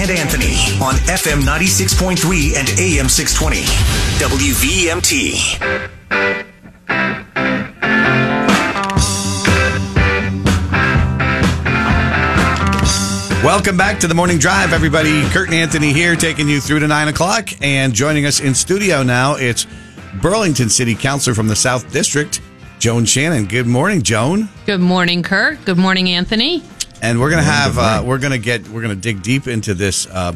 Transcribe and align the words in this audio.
and 0.00 0.10
Anthony 0.10 0.56
on 0.80 0.94
FM 1.04 1.42
96.3 1.42 2.56
and 2.56 2.68
AM 2.80 3.06
620. 3.06 3.60
WVMT. 4.16 6.00
Welcome 13.44 13.76
back 13.76 14.00
to 14.00 14.06
the 14.06 14.14
morning 14.14 14.38
drive, 14.38 14.72
everybody. 14.72 15.22
Kurt 15.28 15.48
and 15.48 15.54
Anthony 15.54 15.92
here, 15.92 16.16
taking 16.16 16.48
you 16.48 16.60
through 16.62 16.78
to 16.78 16.88
nine 16.88 17.08
o'clock, 17.08 17.50
and 17.60 17.92
joining 17.92 18.24
us 18.24 18.40
in 18.40 18.54
studio 18.54 19.02
now. 19.02 19.34
It's 19.34 19.66
Burlington 20.22 20.70
City 20.70 20.94
Councilor 20.94 21.34
from 21.34 21.48
the 21.48 21.56
South 21.56 21.92
District, 21.92 22.40
Joan 22.78 23.04
Shannon. 23.04 23.44
Good 23.44 23.66
morning, 23.66 24.00
Joan. 24.00 24.48
Good 24.64 24.80
morning, 24.80 25.22
Kurt. 25.22 25.62
Good 25.66 25.78
morning, 25.78 26.08
Anthony. 26.08 26.62
And 27.02 27.18
we're 27.18 27.30
gonna 27.30 27.42
have 27.42 27.78
uh, 27.78 28.02
we're 28.04 28.18
gonna 28.18 28.38
get 28.38 28.68
we're 28.68 28.82
gonna 28.82 28.94
dig 28.94 29.22
deep 29.22 29.46
into 29.46 29.72
this 29.72 30.06
uh, 30.06 30.34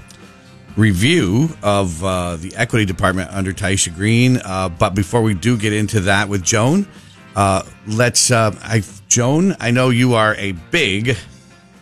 review 0.77 1.51
of 1.62 2.02
uh, 2.02 2.37
the 2.37 2.57
equity 2.57 2.84
department 2.84 3.30
under 3.33 3.52
Tyeastia 3.52 3.95
Green. 3.95 4.38
Uh, 4.38 4.71
but 4.71 4.95
before 4.95 5.23
we 5.23 5.35
do 5.35 5.57
get 5.59 5.73
into 5.73 6.01
that 6.01 6.29
with 6.29 6.43
Joan, 6.43 6.87
uh, 7.37 7.62
let's 7.87 8.30
uh, 8.30 8.57
I 8.62 8.83
Joan. 9.09 9.57
I 9.61 9.71
know 9.73 9.91
you 9.91 10.15
are 10.15 10.35
a 10.37 10.52
big 10.52 11.16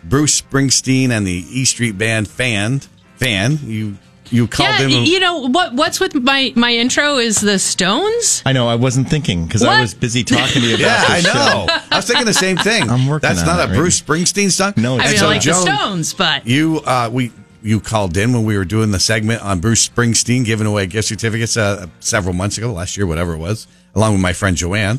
Bruce 0.05 0.41
Springsteen 0.41 1.11
and 1.11 1.27
the 1.27 1.45
E 1.49 1.65
Street 1.65 1.97
Band 1.97 2.29
fan. 2.29 2.81
Fan, 3.17 3.59
you 3.63 3.99
you 4.33 4.49
called 4.49 4.69
yeah, 4.71 4.79
them. 4.83 4.91
y- 4.91 4.97
you 5.05 5.21
know 5.21 5.49
what? 5.49 5.75
What's 5.75 6.01
with 6.01 6.15
my 6.15 6.53
my 6.57 6.73
intro 6.75 7.19
is 7.19 7.41
the 7.41 7.59
Stones. 7.59 8.43
I 8.45 8.53
know. 8.53 8.67
I 8.69 8.75
wasn't 8.75 9.09
thinking 9.09 9.45
because 9.47 9.63
I 9.63 9.81
was 9.81 9.95
busy 9.95 10.25
talking 10.25 10.63
to 10.63 10.69
you 10.69 10.75
about 10.75 10.85
yeah, 10.85 11.05
I 11.09 11.21
know. 11.21 11.67
show. 11.69 11.79
I 11.91 11.97
was 11.97 12.07
thinking 12.07 12.27
the 12.27 12.35
same 12.35 12.57
thing. 12.69 12.91
I'm 12.91 13.07
working 13.07 13.29
That's 13.29 13.41
on 13.43 13.47
not 13.47 13.61
it 13.61 13.65
a 13.65 13.67
right 13.69 13.77
Bruce 13.77 14.01
Springsteen 14.01 14.51
song. 14.51 14.73
No, 14.77 14.97
I 14.99 15.05
it's 15.05 15.05
mean, 15.05 15.09
And 15.09 15.17
I 15.17 15.21
so, 15.21 15.27
like 15.27 15.41
Joan, 15.43 15.65
the 15.65 15.77
Stones, 15.77 16.15
but 16.15 16.47
You 16.47 16.81
uh, 16.85 17.11
we 17.13 17.31
you 17.63 17.79
called 17.79 18.17
in 18.17 18.33
when 18.33 18.45
we 18.45 18.57
were 18.59 18.65
doing 18.65 18.91
the 18.91 18.99
segment 18.99 19.43
on 19.43 19.61
Bruce 19.61 19.89
Springsteen 19.89 20.45
giving 20.45 20.67
away 20.67 20.87
gift 20.87 21.09
certificates 21.09 21.57
uh, 21.57 21.87
several 22.01 22.35
months 22.35 22.59
ago, 22.59 22.73
last 22.73 22.97
year, 22.97 23.07
whatever 23.07 23.35
it 23.35 23.39
was, 23.39 23.67
along 23.95 24.13
with 24.13 24.21
my 24.23 24.33
friend 24.33 24.57
Joanne, 24.57 24.99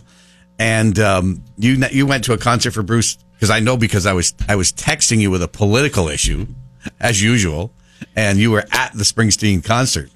and 0.59 0.97
um, 0.99 1.43
you 1.57 1.83
you 1.91 2.05
went 2.05 2.23
to 2.25 2.33
a 2.33 2.37
concert 2.37 2.71
for 2.71 2.83
Bruce 2.83 3.17
because 3.33 3.49
I 3.49 3.59
know 3.59 3.75
because 3.77 4.05
I 4.05 4.13
was 4.13 4.33
I 4.47 4.55
was 4.55 4.71
texting 4.71 5.19
you 5.19 5.31
with 5.31 5.41
a 5.43 5.47
political 5.47 6.07
issue 6.07 6.45
as 6.99 7.21
usual, 7.21 7.71
and 8.15 8.37
you 8.37 8.51
were 8.51 8.65
at 8.71 8.93
the 8.93 9.03
Springsteen 9.03 9.63
concert. 9.63 10.09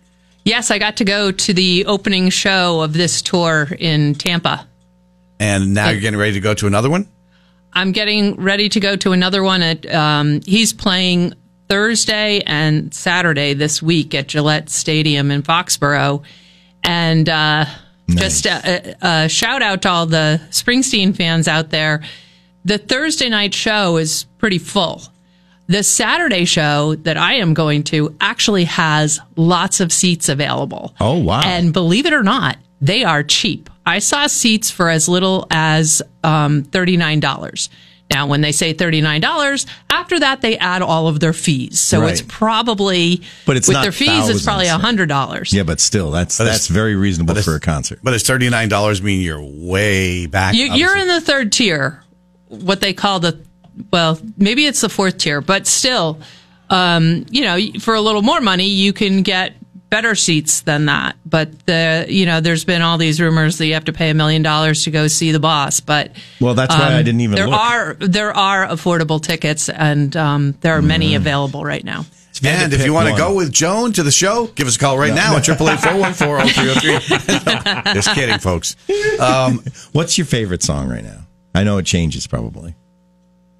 yes, 0.45 0.71
I 0.71 0.79
got 0.79 0.97
to 0.97 1.05
go 1.05 1.31
to 1.31 1.53
the 1.53 1.85
opening 1.85 2.29
show 2.29 2.81
of 2.81 2.93
this 2.93 3.21
tour 3.21 3.67
in 3.77 4.15
Tampa. 4.15 4.67
And 5.39 5.73
now 5.73 5.89
you're 5.89 6.01
getting 6.01 6.19
ready 6.19 6.33
to 6.33 6.39
go 6.39 6.53
to 6.55 6.67
another 6.67 6.89
one. 6.89 7.07
I'm 7.73 7.91
getting 7.91 8.35
ready 8.41 8.69
to 8.69 8.79
go 8.79 8.95
to 8.95 9.11
another 9.11 9.43
one 9.43 9.61
at. 9.61 9.85
Um, 9.93 10.41
he's 10.45 10.73
playing 10.73 11.33
Thursday 11.69 12.41
and 12.47 12.93
Saturday 12.93 13.53
this 13.53 13.81
week 13.81 14.15
at 14.15 14.27
Gillette 14.27 14.69
Stadium 14.69 15.29
in 15.31 15.43
Foxborough, 15.43 16.23
and 16.83 17.27
uh, 17.29 17.65
just 18.09 18.45
a, 18.47 18.95
a, 19.03 19.25
a 19.25 19.29
shout 19.29 19.61
out 19.61 19.81
to 19.83 19.89
all 19.89 20.05
the 20.05 20.41
Springsteen 20.49 21.15
fans 21.15 21.47
out 21.47 21.69
there. 21.69 22.01
The 22.65 22.77
Thursday 22.77 23.29
night 23.29 23.53
show 23.53 23.97
is 23.97 24.25
pretty 24.39 24.57
full. 24.57 25.01
The 25.67 25.83
Saturday 25.83 26.45
show 26.45 26.95
that 26.95 27.17
I 27.17 27.35
am 27.35 27.53
going 27.53 27.83
to 27.85 28.15
actually 28.21 28.63
has 28.65 29.19
lots 29.35 29.79
of 29.81 29.91
seats 29.91 30.29
available. 30.29 30.95
Oh, 30.99 31.17
wow. 31.19 31.41
And 31.43 31.73
believe 31.73 32.05
it 32.05 32.13
or 32.13 32.23
not, 32.23 32.57
they 32.79 33.03
are 33.03 33.21
cheap. 33.23 33.69
I 33.85 33.99
saw 33.99 34.27
seats 34.27 34.71
for 34.71 34.89
as 34.89 35.09
little 35.09 35.45
as 35.51 36.01
um, 36.23 36.63
$39. 36.63 37.69
Now, 38.09 38.27
when 38.27 38.39
they 38.39 38.53
say 38.53 38.73
$39, 38.73 39.65
after 39.89 40.19
that, 40.21 40.39
they 40.39 40.57
add 40.57 40.81
all 40.81 41.09
of 41.09 41.19
their 41.19 41.33
fees. 41.33 41.79
So 41.79 41.99
Right. 42.01 42.11
it's 42.13 42.21
probably, 42.25 43.21
But 43.45 43.57
it's 43.57 43.67
with 43.67 43.81
their 43.81 43.91
fees, 43.91 44.29
it's 44.29 44.45
probably 44.45 44.67
thousands. 44.67 45.09
$100. 45.09 45.51
Yeah, 45.53 45.63
but 45.63 45.81
still, 45.81 46.11
that's 46.11 46.39
it's- 46.39 46.55
that's 46.55 46.67
very 46.67 46.95
reasonable 46.95 47.35
for 47.41 47.55
a 47.55 47.59
concert. 47.59 47.99
But 48.01 48.13
it's 48.13 48.25
thirty 48.25 48.49
nine 48.49 48.69
dollars, 48.69 49.01
mean 49.01 49.19
you're 49.19 49.41
way 49.43 50.25
back. 50.27 50.55
You, 50.55 50.65
you're 50.73 50.95
in 50.97 51.07
the 51.09 51.19
third 51.19 51.51
tier, 51.51 52.01
what 52.47 52.79
they 52.79 52.93
call 52.93 53.19
the, 53.19 53.37
well, 53.91 54.19
maybe 54.37 54.65
it's 54.65 54.81
the 54.81 54.89
fourth 54.89 55.17
tier, 55.17 55.41
but 55.41 55.67
still, 55.67 56.19
um, 56.69 57.25
you 57.29 57.41
know, 57.41 57.57
for 57.79 57.95
a 57.95 58.01
little 58.01 58.21
more 58.21 58.41
money, 58.41 58.67
you 58.67 58.93
can 58.93 59.21
get 59.21 59.53
better 59.89 60.15
seats 60.15 60.61
than 60.61 60.85
that. 60.85 61.15
But 61.25 61.65
the, 61.65 62.05
you 62.09 62.25
know, 62.25 62.41
there's 62.41 62.65
been 62.65 62.81
all 62.81 62.97
these 62.97 63.21
rumors 63.21 63.57
that 63.57 63.67
you 63.67 63.73
have 63.73 63.85
to 63.85 63.93
pay 63.93 64.09
a 64.09 64.13
million 64.13 64.43
dollars 64.43 64.83
to 64.83 64.91
go 64.91 65.07
see 65.07 65.31
the 65.31 65.39
boss. 65.39 65.79
But 65.79 66.11
Well, 66.41 66.55
that's 66.55 66.75
why 66.75 66.93
I 66.95 67.03
didn't 67.03 67.21
even 67.21 67.35
there 67.35 67.47
look. 67.47 67.59
are 67.59 67.93
there 67.95 68.33
are 68.35 68.67
affordable 68.67 69.21
tickets, 69.21 69.69
and 69.69 70.15
um, 70.17 70.51
there 70.61 70.77
are 70.77 70.81
many 70.81 71.15
available 71.15 71.63
right 71.63 71.83
now. 71.83 72.05
And 72.43 72.71
if 72.71 72.79
you 72.81 72.85
pick 72.87 72.93
want 72.93 73.09
to 73.09 73.15
go 73.15 73.33
with 73.33 73.51
Joan 73.51 73.93
to 73.93 74.03
the 74.03 74.11
show, 74.11 74.45
give 74.47 74.67
us 74.67 74.75
a 74.75 74.79
call 74.79 74.97
right 74.97 75.13
now 75.13 75.35
at 75.37 75.43
triple 75.43 75.69
eight 75.69 75.79
four 75.79 75.97
one 75.97 76.13
four 76.13 76.45
zero 76.45 76.73
three 76.75 76.99
zero 76.99 76.99
three. 76.99 77.19
Just 77.93 78.11
kidding, 78.13 78.37
folks. 78.37 78.75
Um, 79.19 79.63
What's 79.93 80.17
your 80.19 80.27
favorite 80.27 80.61
song 80.61 80.87
right 80.87 81.03
now? 81.03 81.25
I 81.55 81.63
know 81.63 81.79
it 81.79 81.85
changes 81.87 82.27
probably. 82.27 82.75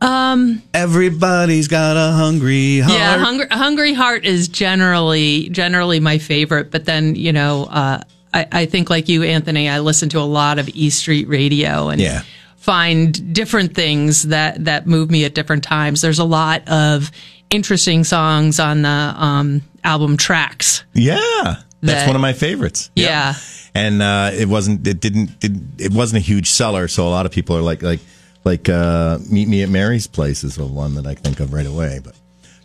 Everybody's 0.02 1.68
got 1.68 1.98
a 1.98 2.12
hungry 2.14 2.80
heart. 2.80 2.94
Yeah, 2.98 3.18
hungry, 3.18 3.48
hungry 3.50 3.94
heart 3.94 4.26
is 4.26 4.48
generally 4.48 5.50
generally 5.50 6.00
my 6.00 6.18
favorite. 6.18 6.72
But 6.72 6.86
then 6.86 7.16
you 7.16 7.34
know, 7.34 7.66
uh, 7.66 8.02
I, 8.34 8.48
I 8.52 8.66
think 8.66 8.90
like 8.90 9.10
you, 9.10 9.24
Anthony, 9.24 9.70
I 9.70 9.80
listen 9.80 10.10
to 10.10 10.20
a 10.20 10.22
lot 10.28 10.60
of 10.60 10.70
E 10.70 10.90
Street 10.90 11.28
Radio 11.28 11.90
and 11.90 12.02
Yeah. 12.02 12.24
find 12.58 13.34
different 13.34 13.74
things 13.76 14.24
that 14.24 14.66
that 14.66 14.88
move 14.88 15.10
me 15.12 15.26
at 15.26 15.34
different 15.34 15.64
times. 15.64 16.02
There's 16.02 16.20
a 16.20 16.24
lot 16.26 16.68
of 16.68 17.12
interesting 17.50 18.04
songs 18.04 18.60
on 18.60 18.82
the 18.82 18.90
um, 18.90 19.62
album 19.84 20.18
tracks. 20.18 20.84
Yeah, 20.94 21.18
that's 21.24 21.62
That- 21.82 22.08
one 22.08 22.16
of 22.16 22.22
my 22.22 22.34
favorites. 22.34 22.92
Yep. 22.96 23.10
Yeah. 23.10 23.34
and 23.74 24.02
uh, 24.02 24.32
it 24.34 24.48
wasn't. 24.48 24.86
It 24.88 25.00
didn't. 25.00 25.32
It, 25.44 25.52
it 25.80 25.94
wasn't 25.94 26.18
a 26.22 26.26
huge 26.26 26.50
seller, 26.50 26.88
so 26.88 27.08
a 27.08 27.10
lot 27.12 27.26
of 27.26 27.32
people 27.32 27.56
are 27.56 27.62
like 27.62 27.82
like 27.82 28.00
like 28.48 28.70
uh, 28.70 29.20
Meet 29.30 29.48
Me 29.48 29.62
at 29.62 29.70
Mary's 29.70 30.08
Place 30.08 30.44
is 30.44 30.56
the 30.56 30.66
one 30.66 30.96
that 30.96 31.06
I 31.06 31.14
think 31.14 31.40
of 31.40 31.54
right 31.54 31.66
away. 31.66 32.00
But 32.04 32.16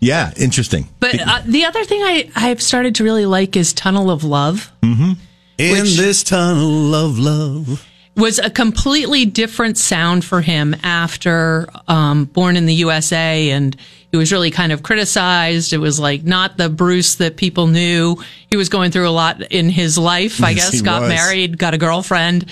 yeah, 0.01 0.33
interesting. 0.37 0.89
But 1.01 1.21
uh, 1.21 1.43
the 1.45 1.65
other 1.67 1.85
thing 1.85 2.01
I 2.03 2.31
I've 2.35 2.63
started 2.63 2.95
to 2.97 3.05
really 3.05 3.27
like 3.27 3.57
is 3.57 3.73
Tunnel 3.75 4.11
of 4.11 4.25
Love. 4.25 4.73
In 4.83 5.17
Which- 5.59 5.97
this 5.97 6.23
tunnel 6.23 6.95
of 6.95 7.19
love. 7.19 7.87
was 8.17 8.39
a 8.39 8.49
completely 8.51 9.27
different 9.27 9.77
sound 9.77 10.25
for 10.25 10.41
him 10.41 10.75
after 10.83 11.69
um, 11.89 12.25
Born 12.25 12.57
in 12.57 12.67
the 12.67 12.75
USA, 12.75 13.51
and 13.51 13.77
he 14.13 14.17
was 14.19 14.31
really 14.31 14.51
kind 14.53 14.71
of 14.71 14.83
criticized. 14.83 15.73
It 15.73 15.79
was 15.79 15.99
like 15.99 16.23
not 16.23 16.57
the 16.59 16.69
Bruce 16.69 17.17
that 17.17 17.37
people 17.37 17.67
knew. 17.67 18.17
He 18.49 18.57
was 18.57 18.69
going 18.69 18.91
through 18.93 19.09
a 19.09 19.11
lot 19.11 19.41
in 19.51 19.69
his 19.71 19.97
life. 19.99 20.45
I 20.45 20.51
Yes, 20.51 20.71
guess 20.71 20.83
got 20.83 21.01
was. 21.01 21.09
married, 21.09 21.59
got 21.59 21.73
a 21.75 21.79
girlfriend. 21.79 22.45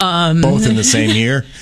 Both 0.00 0.66
in 0.66 0.74
the 0.74 0.82
same 0.84 1.10
year. 1.10 1.44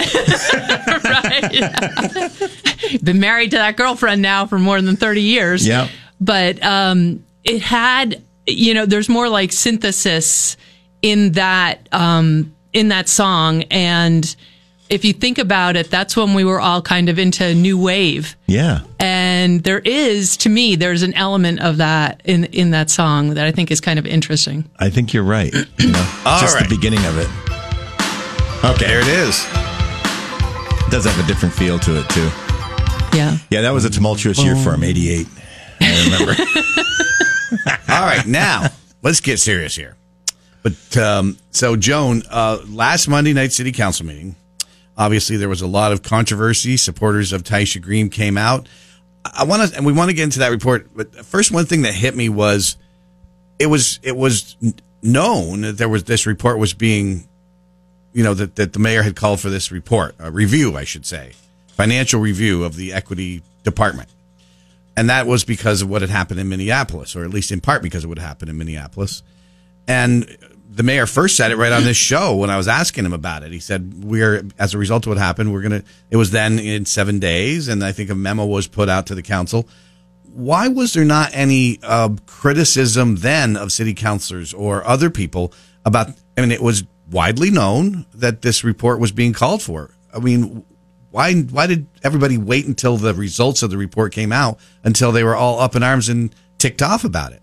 Right. 1.11 3.01
Been 3.03 3.21
married 3.21 3.51
to 3.53 3.57
that 3.59 3.77
girlfriend 3.77 4.23
now 4.23 4.47
for 4.47 4.59
more 4.59 4.81
than 4.81 4.97
thirty 4.97 5.23
years. 5.23 5.67
Yeah. 5.67 5.89
but 6.21 6.63
um, 6.65 7.25
it 7.45 7.63
had 7.63 8.23
you 8.47 8.75
know 8.75 8.87
there's 8.87 9.09
more 9.09 9.29
like 9.29 9.53
synthesis 9.53 10.57
in 11.03 11.33
that 11.33 11.89
um, 11.93 12.55
in 12.73 12.89
that 12.89 13.09
song 13.09 13.63
and 13.71 14.35
if 14.91 15.05
you 15.05 15.13
think 15.13 15.39
about 15.39 15.77
it 15.77 15.91
that's 15.91 16.17
when 16.17 16.35
we 16.35 16.45
were 16.45 16.61
all 16.61 16.83
kind 16.83 17.09
of 17.09 17.19
into 17.19 17.55
new 17.55 17.79
wave 17.79 18.37
Yeah. 18.47 18.81
and 18.99 19.63
there 19.63 19.79
is 19.79 20.37
to 20.39 20.49
me 20.49 20.77
there's 20.77 21.03
an 21.03 21.15
element 21.15 21.61
of 21.61 21.77
that 21.79 22.21
in 22.25 22.45
in 22.47 22.71
that 22.73 22.91
song 22.91 23.35
that 23.35 23.47
i 23.47 23.51
think 23.53 23.71
is 23.71 23.81
kind 23.81 23.99
of 23.99 24.07
interesting 24.07 24.65
I 24.79 24.91
think 24.91 25.13
you're 25.15 25.23
right. 25.25 25.53
You 25.79 25.93
know, 25.93 26.11
All 26.27 26.41
just 26.41 26.55
right. 26.57 26.69
the 26.69 26.75
beginning 26.75 27.05
of 27.07 27.19
it. 27.19 27.29
Okay, 28.65 28.87
there 28.87 29.01
it 29.01 29.09
is. 29.09 29.37
does 30.91 31.05
have 31.05 31.19
a 31.23 31.27
different 31.27 31.55
feel 31.55 31.79
to 31.81 31.99
it 32.01 32.09
too. 32.11 32.29
yeah 33.17 33.37
Yeah, 33.51 33.61
that 33.63 33.73
was 33.73 33.85
a 33.85 33.91
tumultuous 33.91 34.39
year 34.43 34.57
for 34.57 34.75
him. 34.75 34.83
'88. 34.85 35.27
I 35.83 36.05
remember. 36.05 36.35
All 37.93 38.07
right, 38.07 38.27
now 38.27 38.69
let's 39.03 39.21
get 39.21 39.39
serious 39.39 39.75
here. 39.77 39.97
But 40.63 40.97
um, 40.99 41.39
so, 41.51 41.75
Joan, 41.77 42.23
uh, 42.31 42.59
last 42.69 43.09
Monday 43.09 43.33
night 43.33 43.53
city 43.53 43.73
council 43.73 44.05
meeting, 44.07 44.37
obviously 45.01 45.39
there 45.39 45.49
was 45.49 45.63
a 45.63 45.67
lot 45.67 45.93
of 45.93 46.03
controversy. 46.03 46.77
Supporters 46.77 47.33
of 47.33 47.43
Tyeastia 47.43 47.81
Green 47.81 48.11
came 48.11 48.37
out. 48.37 48.69
I 49.25 49.45
want 49.45 49.71
to, 49.71 49.77
and 49.77 49.87
we 49.87 49.93
want 49.93 50.11
to 50.11 50.15
get 50.15 50.25
into 50.25 50.41
that 50.41 50.51
report. 50.51 50.91
But 50.95 51.25
first, 51.25 51.51
one 51.51 51.65
thing 51.65 51.83
that 51.83 51.95
hit 51.95 52.15
me 52.15 52.29
was 52.29 52.77
it 53.59 53.67
was 53.67 53.99
it 54.03 54.17
was 54.17 54.57
known 55.03 55.63
that 55.63 55.79
there 55.79 55.89
was 55.89 56.05
this 56.05 56.27
report 56.27 56.59
was 56.59 56.75
being, 56.75 57.27
you 58.13 58.23
know, 58.23 58.35
that 58.35 58.57
that 58.57 58.75
the 58.75 58.79
mayor 58.79 59.03
had 59.03 59.17
called 59.17 59.41
for 59.41 59.49
this 59.49 59.73
report, 59.73 60.15
a 60.19 60.31
review, 60.31 60.77
I 60.77 60.85
should 60.85 61.07
say, 61.07 61.33
financial 61.69 62.21
review 62.21 62.63
of 62.65 62.77
the 62.77 62.93
equity 62.93 63.43
department. 63.65 64.11
And 64.97 65.09
that 65.09 65.27
was 65.27 65.45
because 65.45 65.81
of 65.81 65.89
what 65.89 66.03
had 66.03 66.11
happened 66.11 66.41
in 66.41 66.49
Minneapolis, 66.49 67.17
or 67.17 67.25
at 67.25 67.31
least 67.31 67.53
in 67.53 67.61
part 67.61 67.83
because 67.83 68.05
of 68.05 68.11
what 68.11 68.19
happened 68.19 68.51
in 68.51 68.59
Minneapolis. 68.59 69.23
And 69.89 70.37
the 70.73 70.85
mayor 70.85 71.07
first 71.07 71.37
said 71.37 71.51
it 71.51 71.57
right 71.57 71.73
on 71.73 71.83
this 71.83 71.97
show 71.97 72.37
when 72.37 72.49
I 72.49 72.57
was 72.57 72.69
asking 72.69 73.05
him 73.05 73.13
about 73.13 73.43
it. 73.43 73.51
He 73.51 73.59
said, 73.59 74.05
We're, 74.05 74.45
as 74.59 74.73
a 74.73 74.79
result 74.79 75.05
of 75.05 75.11
what 75.11 75.19
happened, 75.19 75.53
we're 75.53 75.63
to, 75.69 75.85
it 76.11 76.17
was 76.17 76.31
then 76.31 76.59
in 76.59 76.85
seven 76.85 77.19
days, 77.19 77.67
and 77.67 77.83
I 77.83 77.93
think 77.93 78.09
a 78.09 78.15
memo 78.15 78.47
was 78.47 78.69
put 78.69 78.89
out 78.89 79.07
to 79.07 79.15
the 79.15 79.23
council. 79.23 79.69
why 80.33 80.69
was 80.69 80.93
there 80.93 81.05
not 81.05 81.31
any 81.33 81.81
uh, 81.83 82.11
criticism 82.27 83.17
then 83.17 83.57
of 83.57 83.73
city 83.73 83.95
councilors 83.95 84.55
or 84.55 84.87
other 84.87 85.11
people 85.11 85.53
about? 85.85 86.11
I 86.39 86.41
mean, 86.41 86.53
it 86.53 86.63
was 86.63 86.85
widely 87.11 87.51
known 87.51 88.07
that 88.15 88.43
this 88.43 88.63
report 88.63 89.01
was 89.01 89.11
being 89.11 89.33
called 89.33 89.63
for. 89.63 89.93
I 90.15 90.21
mean, 90.21 90.65
why 91.11 91.35
why 91.35 91.67
did 91.67 91.89
everybody 92.05 92.39
wait 92.39 92.67
until 92.67 92.97
the 92.97 93.13
results 93.13 93.65
of 93.65 93.71
the 93.71 93.77
report 93.77 94.13
came 94.13 94.31
out 94.31 94.61
until 94.85 95.11
they 95.11 95.25
were 95.25 95.35
all 95.35 95.59
up 95.59 95.75
in 95.75 95.83
arms 95.83 96.09
and 96.09 96.33
ticked 96.59 96.81
off 96.81 97.03
about 97.03 97.33
it? 97.33 97.43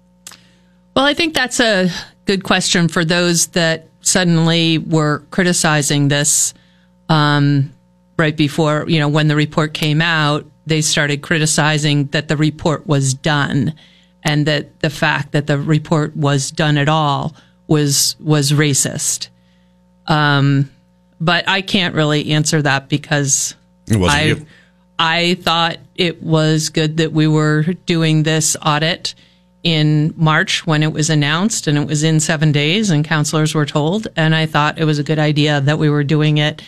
Well, 0.97 1.05
I 1.05 1.13
think 1.13 1.35
that's 1.35 1.59
a 1.59 1.91
good 2.25 2.43
question 2.43 2.87
for 2.87 3.05
those 3.05 3.49
that 3.49 3.87
suddenly 4.01 4.79
were 4.79 5.19
criticizing 5.29 6.07
this 6.07 6.55
um, 7.07 7.71
right 8.17 8.35
before, 8.35 8.83
you 8.87 8.97
know, 8.99 9.07
when 9.07 9.27
the 9.27 9.35
report 9.35 9.75
came 9.75 10.01
out. 10.01 10.47
They 10.65 10.81
started 10.81 11.21
criticizing 11.21 12.07
that 12.07 12.29
the 12.29 12.35
report 12.35 12.87
was 12.87 13.13
done, 13.13 13.75
and 14.23 14.47
that 14.47 14.79
the 14.79 14.89
fact 14.89 15.33
that 15.33 15.45
the 15.45 15.59
report 15.59 16.17
was 16.17 16.49
done 16.49 16.79
at 16.79 16.89
all 16.89 17.35
was 17.67 18.15
was 18.19 18.51
racist. 18.51 19.29
Um, 20.07 20.71
but 21.21 21.47
I 21.47 21.61
can't 21.61 21.93
really 21.93 22.31
answer 22.31 22.59
that 22.63 22.89
because 22.89 23.53
It 23.87 23.97
wasn't 23.97 24.19
I 24.19 24.23
you. 24.23 24.45
I 24.97 25.35
thought 25.35 25.77
it 25.93 26.23
was 26.23 26.69
good 26.69 26.97
that 26.97 27.11
we 27.11 27.27
were 27.27 27.61
doing 27.85 28.23
this 28.23 28.57
audit 28.65 29.13
in 29.63 30.13
March 30.15 30.65
when 30.65 30.83
it 30.83 30.93
was 30.93 31.09
announced 31.09 31.67
and 31.67 31.77
it 31.77 31.87
was 31.87 32.03
in 32.03 32.19
seven 32.19 32.51
days 32.51 32.89
and 32.89 33.03
counselors 33.03 33.53
were 33.53 33.65
told. 33.65 34.07
And 34.15 34.35
I 34.35 34.45
thought 34.45 34.79
it 34.79 34.85
was 34.85 34.99
a 34.99 35.03
good 35.03 35.19
idea 35.19 35.61
that 35.61 35.79
we 35.79 35.89
were 35.89 36.03
doing 36.03 36.37
it 36.37 36.61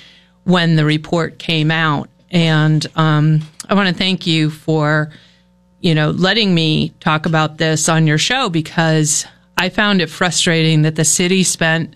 when 0.43 0.75
the 0.75 0.85
report 0.85 1.39
came 1.39 1.71
out. 1.71 2.09
And 2.31 2.85
um, 2.95 3.41
I 3.67 3.73
want 3.73 3.89
to 3.89 3.95
thank 3.95 4.27
you 4.27 4.49
for, 4.49 5.11
you 5.79 5.95
know, 5.95 6.11
letting 6.11 6.53
me 6.53 6.89
talk 6.99 7.25
about 7.25 7.57
this 7.57 7.87
on 7.89 8.07
your 8.07 8.17
show 8.17 8.49
because 8.49 9.25
I 9.57 9.69
found 9.69 10.01
it 10.01 10.09
frustrating 10.09 10.81
that 10.81 10.95
the 10.95 11.05
city 11.05 11.43
spent 11.43 11.95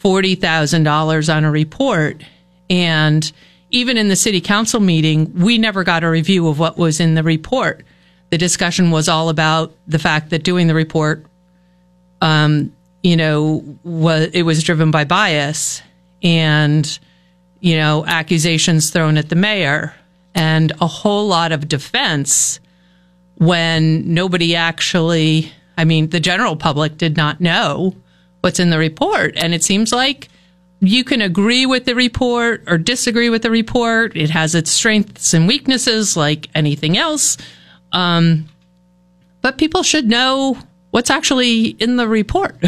$40,000 0.00 1.34
on 1.34 1.44
a 1.44 1.50
report 1.50 2.22
and 2.70 3.30
even 3.70 3.96
in 3.96 4.08
the 4.08 4.16
city 4.16 4.40
council 4.40 4.80
meeting, 4.80 5.32
we 5.34 5.58
never 5.58 5.84
got 5.84 6.04
a 6.04 6.10
review 6.10 6.48
of 6.48 6.58
what 6.58 6.78
was 6.78 7.00
in 7.00 7.14
the 7.14 7.22
report. 7.22 7.84
The 8.30 8.38
discussion 8.38 8.90
was 8.90 9.08
all 9.08 9.28
about 9.28 9.74
the 9.86 9.98
fact 9.98 10.30
that 10.30 10.44
doing 10.44 10.66
the 10.66 10.74
report, 10.74 11.24
um, 12.20 12.72
you 13.02 13.16
know, 13.16 13.64
was 13.84 14.28
it 14.32 14.42
was 14.42 14.62
driven 14.62 14.90
by 14.90 15.04
bias 15.04 15.82
and, 16.22 16.98
you 17.60 17.76
know, 17.76 18.04
accusations 18.06 18.90
thrown 18.90 19.16
at 19.16 19.28
the 19.28 19.36
mayor 19.36 19.94
and 20.34 20.72
a 20.80 20.86
whole 20.86 21.26
lot 21.26 21.52
of 21.52 21.68
defense 21.68 22.60
when 23.36 24.14
nobody 24.14 24.54
actually, 24.54 25.52
I 25.76 25.84
mean, 25.84 26.10
the 26.10 26.20
general 26.20 26.56
public 26.56 26.98
did 26.98 27.16
not 27.16 27.40
know 27.40 27.94
what's 28.40 28.60
in 28.60 28.70
the 28.70 28.78
report. 28.78 29.34
And 29.36 29.54
it 29.54 29.62
seems 29.62 29.92
like 29.92 30.28
you 30.80 31.04
can 31.04 31.20
agree 31.22 31.66
with 31.66 31.84
the 31.84 31.94
report 31.94 32.64
or 32.66 32.78
disagree 32.78 33.30
with 33.30 33.42
the 33.42 33.50
report. 33.50 34.16
It 34.16 34.30
has 34.30 34.54
its 34.54 34.70
strengths 34.70 35.34
and 35.34 35.48
weaknesses 35.48 36.16
like 36.16 36.48
anything 36.54 36.96
else. 36.96 37.36
Um, 37.92 38.48
but 39.42 39.58
people 39.58 39.82
should 39.82 40.06
know 40.08 40.58
what's 40.90 41.10
actually 41.10 41.66
in 41.68 41.96
the 41.96 42.08
report. 42.08 42.56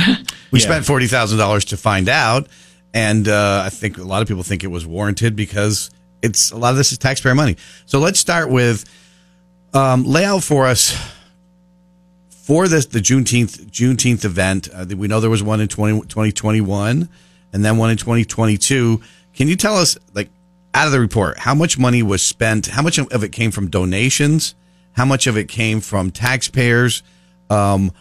We 0.53 0.59
Yeah. 0.59 0.67
spent 0.67 0.85
forty 0.85 1.07
thousand 1.07 1.39
dollars 1.39 1.65
to 1.67 1.77
find 1.77 2.09
out, 2.09 2.49
and 2.93 3.29
uh, 3.29 3.63
I 3.65 3.69
think 3.71 3.99
a 3.99 4.03
lot 4.03 4.21
of 4.21 4.27
people 4.27 4.43
think 4.43 4.65
it 4.65 4.67
was 4.67 4.85
warranted 4.85 5.37
because 5.37 5.91
it's 6.23 6.51
a 6.51 6.57
lot 6.57 6.71
of 6.71 6.77
this 6.77 6.91
is 6.91 6.99
taxpayer 6.99 7.37
money. 7.37 7.57
So 7.87 8.01
let's 8.01 8.19
start 8.19 8.51
with 8.51 8.85
um, 9.75 10.03
lay 10.05 10.25
out 10.25 10.43
for 10.43 10.67
us 10.67 10.97
for 12.29 12.67
this 12.67 12.87
the 12.87 12.99
Juneteenth 12.99 13.71
Juneteenth 13.71 14.25
event. 14.25 14.69
Uh, 14.75 14.85
we 14.97 15.07
know 15.07 15.21
there 15.21 15.31
was 15.31 15.43
one 15.43 15.61
in 15.61 15.69
20, 15.69 16.01
2021 16.09 17.09
and 17.53 17.65
then 17.65 17.77
one 17.77 17.91
in 17.91 17.97
twenty 17.97 18.25
twenty 18.25 18.57
two. 18.57 19.01
Can 19.35 19.47
you 19.47 19.55
tell 19.57 19.77
us 19.77 19.97
like 20.15 20.31
out 20.75 20.87
of 20.87 20.93
the 20.93 20.99
report 21.01 21.39
how 21.39 21.55
much 21.55 21.79
money 21.79 22.03
was 22.03 22.23
spent? 22.23 22.67
How 22.67 22.83
much 22.83 22.99
of 22.99 23.23
it 23.23 23.31
came 23.31 23.53
from 23.53 23.69
donations? 23.71 24.57
How 24.93 25.05
much 25.05 25.27
of 25.27 25.37
it 25.37 25.49
came 25.49 25.81
from 25.81 26.11
taxpayers? 26.11 27.03
Um, 27.49 27.93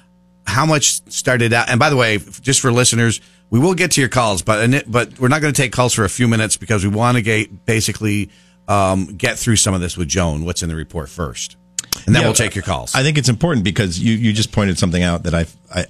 how 0.46 0.66
much 0.66 1.02
started 1.12 1.54
out? 1.54 1.70
And 1.70 1.80
by 1.80 1.90
the 1.90 1.96
way, 1.96 2.18
just 2.18 2.60
for 2.60 2.72
listeners, 2.72 3.22
we 3.50 3.60
will 3.60 3.74
get 3.76 3.92
to 3.92 4.02
your 4.02 4.10
calls, 4.10 4.42
but 4.42 4.84
but 4.88 5.20
we're 5.20 5.28
not 5.28 5.42
going 5.42 5.54
to 5.54 5.62
take 5.62 5.72
calls 5.72 5.94
for 5.94 6.04
a 6.04 6.10
few 6.10 6.28
minutes 6.28 6.58
because 6.58 6.84
we 6.84 6.90
want 6.90 7.18
to 7.18 7.22
get 7.22 7.66
basically 7.66 8.30
um, 8.68 9.16
get 9.16 9.38
through 9.38 9.56
some 9.56 9.74
of 9.74 9.82
this 9.82 9.98
with 9.98 10.08
Joan. 10.08 10.46
What's 10.46 10.64
in 10.64 10.70
the 10.70 10.76
report 10.76 11.10
first, 11.10 11.58
and 12.06 12.16
then 12.16 12.22
Yeah, 12.22 12.28
we'll 12.28 12.36
take 12.36 12.56
your 12.56 12.64
calls. 12.64 12.96
I 12.96 13.04
think 13.04 13.18
it's 13.18 13.30
important 13.30 13.64
because 13.64 14.00
you, 14.00 14.14
you 14.14 14.34
just 14.34 14.52
pointed 14.52 14.78
something 14.78 15.02
out 15.02 15.24
that 15.24 15.34
I, 15.34 15.46
I 15.74 15.86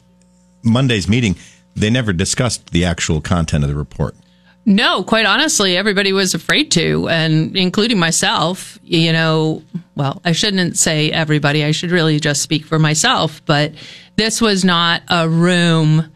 Monday's 0.64 1.08
meeting 1.08 1.36
they 1.76 1.90
never 1.90 2.14
discussed 2.14 2.72
the 2.72 2.86
actual 2.86 3.22
content 3.22 3.64
of 3.64 3.70
the 3.70 3.76
report. 3.76 4.16
No, 4.70 5.04
quite 5.04 5.26
honestly, 5.26 5.76
everybody 5.76 6.14
was 6.14 6.36
afraid 6.36 6.70
to, 6.74 7.10
and 7.10 7.58
including 7.58 7.98
myself. 7.98 8.78
You 8.84 9.12
know, 9.12 9.64
well, 9.96 10.22
I 10.24 10.32
shouldn't 10.32 10.78
say 10.78 11.10
everybody. 11.10 11.66
I 11.66 11.72
should 11.72 11.90
really 11.90 12.20
just 12.20 12.44
speak 12.44 12.66
for 12.66 12.78
myself. 12.78 13.44
But 13.48 13.74
this 14.16 14.40
was 14.40 14.64
not 14.64 15.02
a 15.08 15.28
room. 15.28 16.12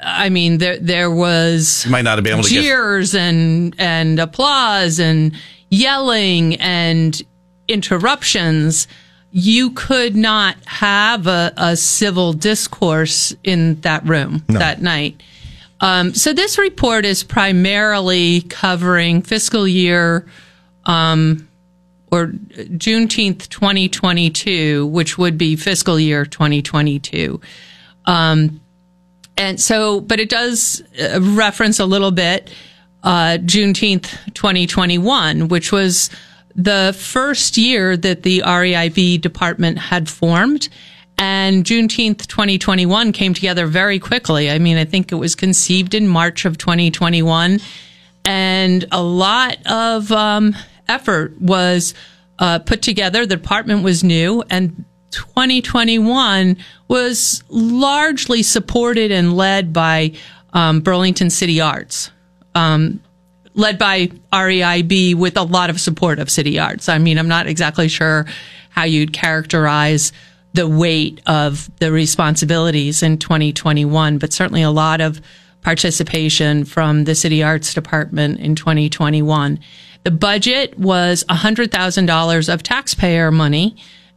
I 0.00 0.28
mean, 0.28 0.58
there 0.58 0.76
there 0.80 1.08
was 1.08 1.84
you 1.84 1.92
might 1.92 2.02
not 2.02 2.18
have 2.18 2.24
been 2.24 2.32
able 2.32 2.42
to 2.42 2.48
cheers 2.48 3.14
and 3.14 3.76
and 3.78 4.18
applause 4.18 4.98
and 4.98 5.32
yelling 5.70 6.56
and 6.56 7.22
interruptions. 7.68 8.88
You 9.30 9.70
could 9.70 10.16
not 10.16 10.56
have 10.66 11.28
a, 11.28 11.52
a 11.56 11.76
civil 11.76 12.32
discourse 12.32 13.36
in 13.44 13.80
that 13.82 14.04
room 14.04 14.42
that 14.48 14.82
night. 14.82 15.22
Um, 15.80 16.14
so 16.14 16.32
this 16.32 16.58
report 16.58 17.04
is 17.04 17.22
primarily 17.22 18.42
covering 18.42 19.22
fiscal 19.22 19.66
year 19.66 20.26
um, 20.84 21.48
or 22.10 22.28
Juneteenth 22.28 23.48
2022, 23.48 24.86
which 24.86 25.18
would 25.18 25.38
be 25.38 25.56
fiscal 25.56 26.00
year 26.00 26.24
2022. 26.24 27.40
Um, 28.06 28.60
and 29.36 29.60
so, 29.60 30.00
but 30.00 30.18
it 30.18 30.28
does 30.28 30.82
uh, 31.00 31.20
reference 31.20 31.78
a 31.78 31.86
little 31.86 32.10
bit 32.10 32.50
uh, 33.04 33.38
Juneteenth 33.40 34.34
2021, 34.34 35.48
which 35.48 35.70
was 35.70 36.10
the 36.56 36.94
first 36.98 37.56
year 37.56 37.96
that 37.96 38.24
the 38.24 38.42
REIB 38.44 39.20
department 39.20 39.78
had 39.78 40.08
formed. 40.08 40.68
And 41.18 41.64
Juneteenth 41.64 42.26
2021 42.28 43.12
came 43.12 43.34
together 43.34 43.66
very 43.66 43.98
quickly. 43.98 44.50
I 44.50 44.58
mean, 44.58 44.76
I 44.76 44.84
think 44.84 45.10
it 45.10 45.16
was 45.16 45.34
conceived 45.34 45.94
in 45.94 46.06
March 46.06 46.44
of 46.44 46.58
2021. 46.58 47.60
And 48.24 48.84
a 48.92 49.02
lot 49.02 49.56
of 49.66 50.12
um, 50.12 50.54
effort 50.88 51.40
was 51.40 51.94
uh, 52.38 52.60
put 52.60 52.82
together. 52.82 53.26
The 53.26 53.36
department 53.36 53.82
was 53.82 54.04
new, 54.04 54.44
and 54.48 54.84
2021 55.10 56.56
was 56.86 57.42
largely 57.48 58.42
supported 58.42 59.10
and 59.10 59.36
led 59.36 59.72
by 59.72 60.12
um, 60.52 60.80
Burlington 60.80 61.30
City 61.30 61.60
Arts, 61.60 62.10
um, 62.54 63.00
led 63.54 63.78
by 63.78 64.08
REIB 64.32 65.14
with 65.14 65.36
a 65.36 65.42
lot 65.42 65.70
of 65.70 65.80
support 65.80 66.18
of 66.18 66.30
City 66.30 66.58
Arts. 66.58 66.88
I 66.88 66.98
mean, 66.98 67.18
I'm 67.18 67.28
not 67.28 67.46
exactly 67.46 67.88
sure 67.88 68.26
how 68.70 68.84
you'd 68.84 69.12
characterize 69.12 70.12
the 70.54 70.66
weight 70.68 71.20
of 71.26 71.70
the 71.78 71.92
responsibilities 71.92 73.02
in 73.02 73.18
2021, 73.18 74.18
but 74.18 74.32
certainly 74.32 74.62
a 74.62 74.70
lot 74.70 75.00
of 75.00 75.20
participation 75.62 76.64
from 76.64 77.04
the 77.04 77.14
City 77.14 77.42
Arts 77.42 77.74
Department 77.74 78.40
in 78.40 78.54
2021. 78.54 79.58
The 80.04 80.10
budget 80.10 80.78
was 80.78 81.24
$100,000 81.28 82.54
of 82.54 82.62
taxpayer 82.62 83.30
money 83.30 83.76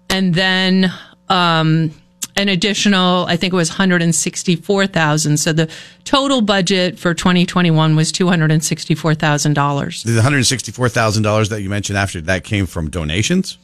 and 0.09 0.33
then 0.33 0.91
um, 1.29 1.91
an 2.35 2.49
additional, 2.49 3.25
I 3.25 3.37
think 3.37 3.53
it 3.53 3.55
was 3.55 3.69
164,000. 3.69 5.37
So 5.37 5.53
the 5.53 5.69
total 6.03 6.41
budget 6.41 6.99
for 6.99 7.13
2021 7.13 7.95
was 7.95 8.11
$264,000. 8.11 10.03
The 10.03 10.13
one 10.13 10.23
hundred 10.23 10.43
sixty-four 10.45 10.89
thousand 10.89 11.23
dollars 11.23 11.49
that 11.49 11.61
you 11.61 11.69
mentioned 11.69 11.97
after 11.97 12.21
that 12.21 12.43
came 12.43 12.65
from 12.65 12.89
donations. 12.89 13.57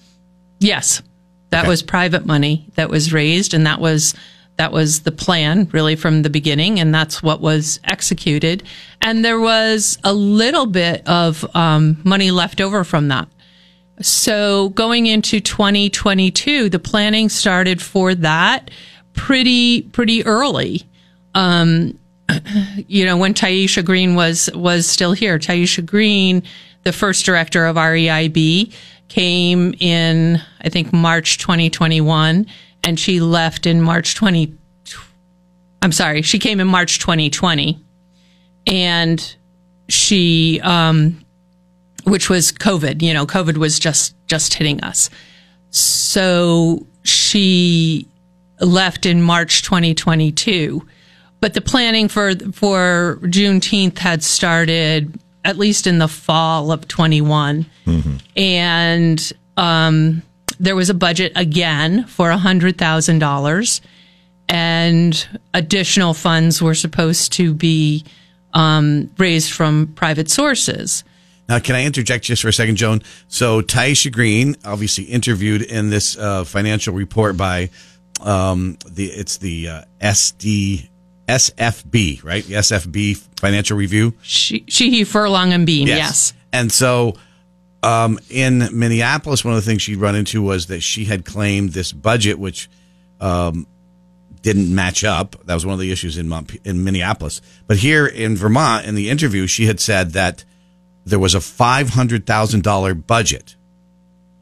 Yes, 0.59 1.01
that 1.49 1.61
Okay. 1.61 1.69
was 1.69 1.81
private 1.81 2.25
money 2.25 2.65
that 2.75 2.89
was 2.89 3.13
raised, 3.13 3.53
and 3.53 3.65
that 3.65 3.79
was 3.79 4.13
that 4.57 4.71
was 4.71 5.01
the 5.01 5.11
plan 5.11 5.69
really 5.71 5.95
from 5.95 6.23
the 6.23 6.29
beginning, 6.31 6.79
and 6.79 6.93
that's 6.93 7.21
what 7.21 7.41
was 7.41 7.79
executed. 7.83 8.63
And 9.03 9.23
there 9.23 9.39
was 9.39 9.99
a 10.03 10.13
little 10.13 10.65
bit 10.65 11.07
of 11.07 11.45
um, 11.55 12.01
money 12.03 12.31
left 12.31 12.59
over 12.59 12.83
from 12.83 13.09
that. 13.09 13.27
So 14.01 14.69
going 14.69 15.05
into 15.05 15.39
2022, 15.39 16.69
the 16.69 16.79
planning 16.79 17.29
started 17.29 17.81
for 17.81 18.15
that 18.15 18.71
pretty 19.13 19.83
pretty 19.83 20.25
early. 20.25 20.83
Um, 21.35 21.97
you 22.87 23.05
know, 23.05 23.17
when 23.17 23.33
Tyeastia 23.33 23.85
Green 23.85 24.15
was 24.15 24.49
was 24.53 24.87
still 24.87 25.13
here, 25.13 25.37
Tyeastia 25.39 25.85
Green, 25.85 26.43
the 26.83 26.91
first 26.91 27.25
director 27.25 27.65
of 27.65 27.75
REIB, 27.75 28.73
came 29.07 29.73
in, 29.79 30.41
I 30.61 30.69
think, 30.69 30.93
March 30.93 31.37
2021, 31.37 32.45
and 32.83 32.99
she 32.99 33.19
left 33.19 33.65
in 33.65 33.81
March 33.81 34.15
20. 34.15 34.53
I'm 35.81 35.91
sorry, 35.91 36.21
she 36.21 36.39
came 36.39 36.59
in 36.59 36.67
March 36.67 36.99
2020, 36.99 37.79
and 38.65 39.35
she, 39.89 40.59
um, 40.63 41.23
which 42.03 42.29
was 42.29 42.51
COVID. 42.51 43.01
You 43.01 43.13
know, 43.13 43.25
COVID 43.25 43.57
was 43.57 43.79
just 43.79 44.15
just 44.27 44.53
hitting 44.53 44.83
us. 44.83 45.09
So 45.69 46.85
she 47.03 48.07
left 48.59 49.05
in 49.05 49.21
March 49.21 49.61
2022, 49.63 50.85
but 51.39 51.53
the 51.53 51.61
planning 51.61 52.07
for 52.07 52.35
for 52.53 53.19
Juneteenth 53.23 53.99
had 53.99 54.23
started 54.23 55.19
at 55.45 55.57
least 55.57 55.87
in 55.87 55.97
the 55.97 56.07
fall 56.09 56.71
of 56.71 56.87
21, 56.87 57.65
and 58.35 59.33
um, 59.55 60.21
there 60.59 60.75
was 60.75 60.89
a 60.89 60.93
budget 60.93 61.31
again 61.35 62.05
for 62.05 62.31
hundred 62.31 62.77
thousand 62.77 63.19
dollars, 63.19 63.81
and 64.49 65.27
additional 65.53 66.13
funds 66.13 66.61
were 66.61 66.75
supposed 66.75 67.33
to 67.33 67.53
be 67.53 68.03
um, 68.53 69.09
raised 69.17 69.51
from 69.51 69.93
private 69.95 70.29
sources. 70.29 71.03
Now, 71.49 71.59
can 71.59 71.75
I 71.75 71.85
interject 71.85 72.25
just 72.25 72.41
for 72.41 72.49
a 72.49 72.53
second, 72.53 72.75
Joan? 72.75 73.01
So, 73.29 73.61
Tyeastia 73.61 74.11
Green, 74.11 74.57
obviously 74.65 75.05
interviewed 75.05 75.61
in 75.61 75.89
this 75.89 76.17
uh, 76.17 76.43
financial 76.43 76.93
report 76.93 77.37
by 77.37 77.69
um, 78.21 78.77
the 78.85 79.05
it's 79.05 79.37
the 79.37 79.69
uh, 79.69 79.81
SD 80.01 80.89
SFB, 81.27 82.23
right? 82.23 82.43
The 82.43 82.55
SFB 82.55 83.17
Financial 83.39 83.77
Review. 83.77 84.13
She, 84.21 84.61
Sheehey, 84.61 85.05
Furlong, 85.05 85.53
and 85.53 85.67
Behm. 85.67 85.87
Yes. 85.87 86.33
And 86.51 86.71
so, 86.71 87.15
um, 87.83 88.19
in 88.29 88.69
Minneapolis, 88.77 89.45
one 89.45 89.53
of 89.53 89.63
the 89.63 89.69
things 89.69 89.81
she'd 89.81 89.97
run 89.97 90.15
into 90.15 90.41
was 90.41 90.67
that 90.67 90.81
she 90.81 91.05
had 91.05 91.25
claimed 91.25 91.71
this 91.71 91.91
budget, 91.91 92.39
which 92.39 92.69
um, 93.19 93.67
didn't 94.41 94.73
match 94.73 95.03
up. 95.03 95.35
That 95.45 95.53
was 95.53 95.65
one 95.65 95.73
of 95.73 95.79
the 95.79 95.91
issues 95.91 96.17
in 96.17 96.31
in 96.63 96.83
Minneapolis. 96.83 97.41
But 97.67 97.77
here 97.77 98.05
in 98.07 98.35
Vermont, 98.35 98.85
in 98.85 98.95
the 98.95 99.09
interview, 99.09 99.47
she 99.47 99.65
had 99.65 99.79
said 99.79 100.11
that 100.11 100.43
there 101.05 101.19
was 101.19 101.35
a 101.35 101.41
five 101.41 101.89
hundred 101.89 102.25
thousand 102.25 102.63
dollar 102.63 102.93
budget, 102.93 103.55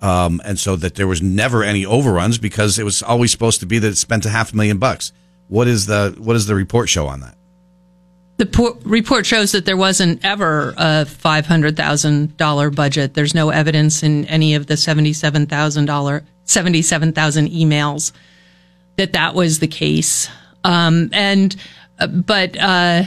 um, 0.01 0.41
and 0.45 0.57
so 0.57 0.75
that 0.77 0.95
there 0.95 1.07
was 1.07 1.21
never 1.21 1.63
any 1.63 1.85
overruns 1.85 2.37
because 2.37 2.79
it 2.79 2.83
was 2.83 3.03
always 3.03 3.31
supposed 3.31 3.59
to 3.59 3.65
be 3.65 3.79
that 3.79 3.89
it 3.89 3.97
spent 3.97 4.25
a 4.25 4.29
half 4.29 4.53
a 4.53 4.55
million 4.55 4.77
bucks. 4.77 5.11
What 5.47 5.67
is 5.67 5.85
the 5.85 6.15
what 6.17 6.33
does 6.33 6.47
the 6.47 6.55
report 6.55 6.89
show 6.89 7.07
on 7.07 7.19
that? 7.19 7.37
The 8.37 8.45
por- 8.45 8.77
report 8.83 9.25
shows 9.25 9.53
that 9.53 9.65
there 9.65 9.77
wasn't 9.77 10.23
ever 10.25 10.73
a 10.77 11.05
five 11.05 11.45
hundred 11.45 11.77
thousand 11.77 12.35
dollar 12.37 12.69
budget. 12.69 13.13
There's 13.13 13.33
no 13.33 13.49
evidence 13.49 14.03
in 14.03 14.25
any 14.25 14.55
of 14.55 14.67
the 14.67 14.75
seventy 14.75 15.13
seven 15.13 15.45
thousand 15.45 15.85
dollar 15.85 16.23
seventy 16.43 16.81
seven 16.81 17.13
thousand 17.13 17.49
emails 17.49 18.11
that 18.97 19.13
that 19.13 19.35
was 19.35 19.59
the 19.59 19.67
case. 19.67 20.29
Um, 20.63 21.09
and 21.13 21.55
uh, 21.99 22.07
but 22.07 22.57
uh, 22.59 23.03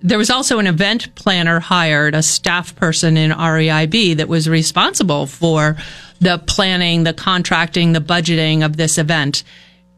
there 0.00 0.18
was 0.18 0.30
also 0.30 0.58
an 0.58 0.66
event 0.66 1.14
planner 1.14 1.60
hired, 1.60 2.14
a 2.14 2.22
staff 2.22 2.74
person 2.74 3.16
in 3.16 3.30
REIB 3.30 4.16
that 4.16 4.28
was 4.28 4.48
responsible 4.48 5.26
for 5.26 5.76
the 6.20 6.38
planning, 6.38 7.04
the 7.04 7.12
contracting, 7.12 7.92
the 7.92 8.00
budgeting 8.00 8.64
of 8.64 8.76
this 8.76 8.98
event, 8.98 9.44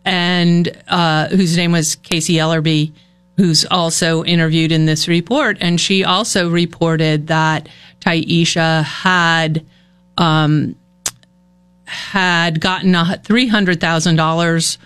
and 0.04 0.70
uh, 0.88 1.28
whose 1.28 1.56
name 1.56 1.72
was 1.72 1.96
Casey 1.96 2.34
Ellerby, 2.34 2.92
who's 3.36 3.64
also 3.66 4.24
interviewed 4.24 4.72
in 4.72 4.86
this 4.86 5.08
report. 5.08 5.58
And 5.60 5.80
she 5.80 6.04
also 6.04 6.48
reported 6.50 7.26
that 7.28 7.68
Tyeastia 8.00 8.84
had 8.84 9.64
um, 10.18 10.76
had 11.86 12.60
gotten 12.60 12.94
three 13.22 13.48
hundred 13.48 13.80
thousand 13.80 14.16
dollars 14.16 14.78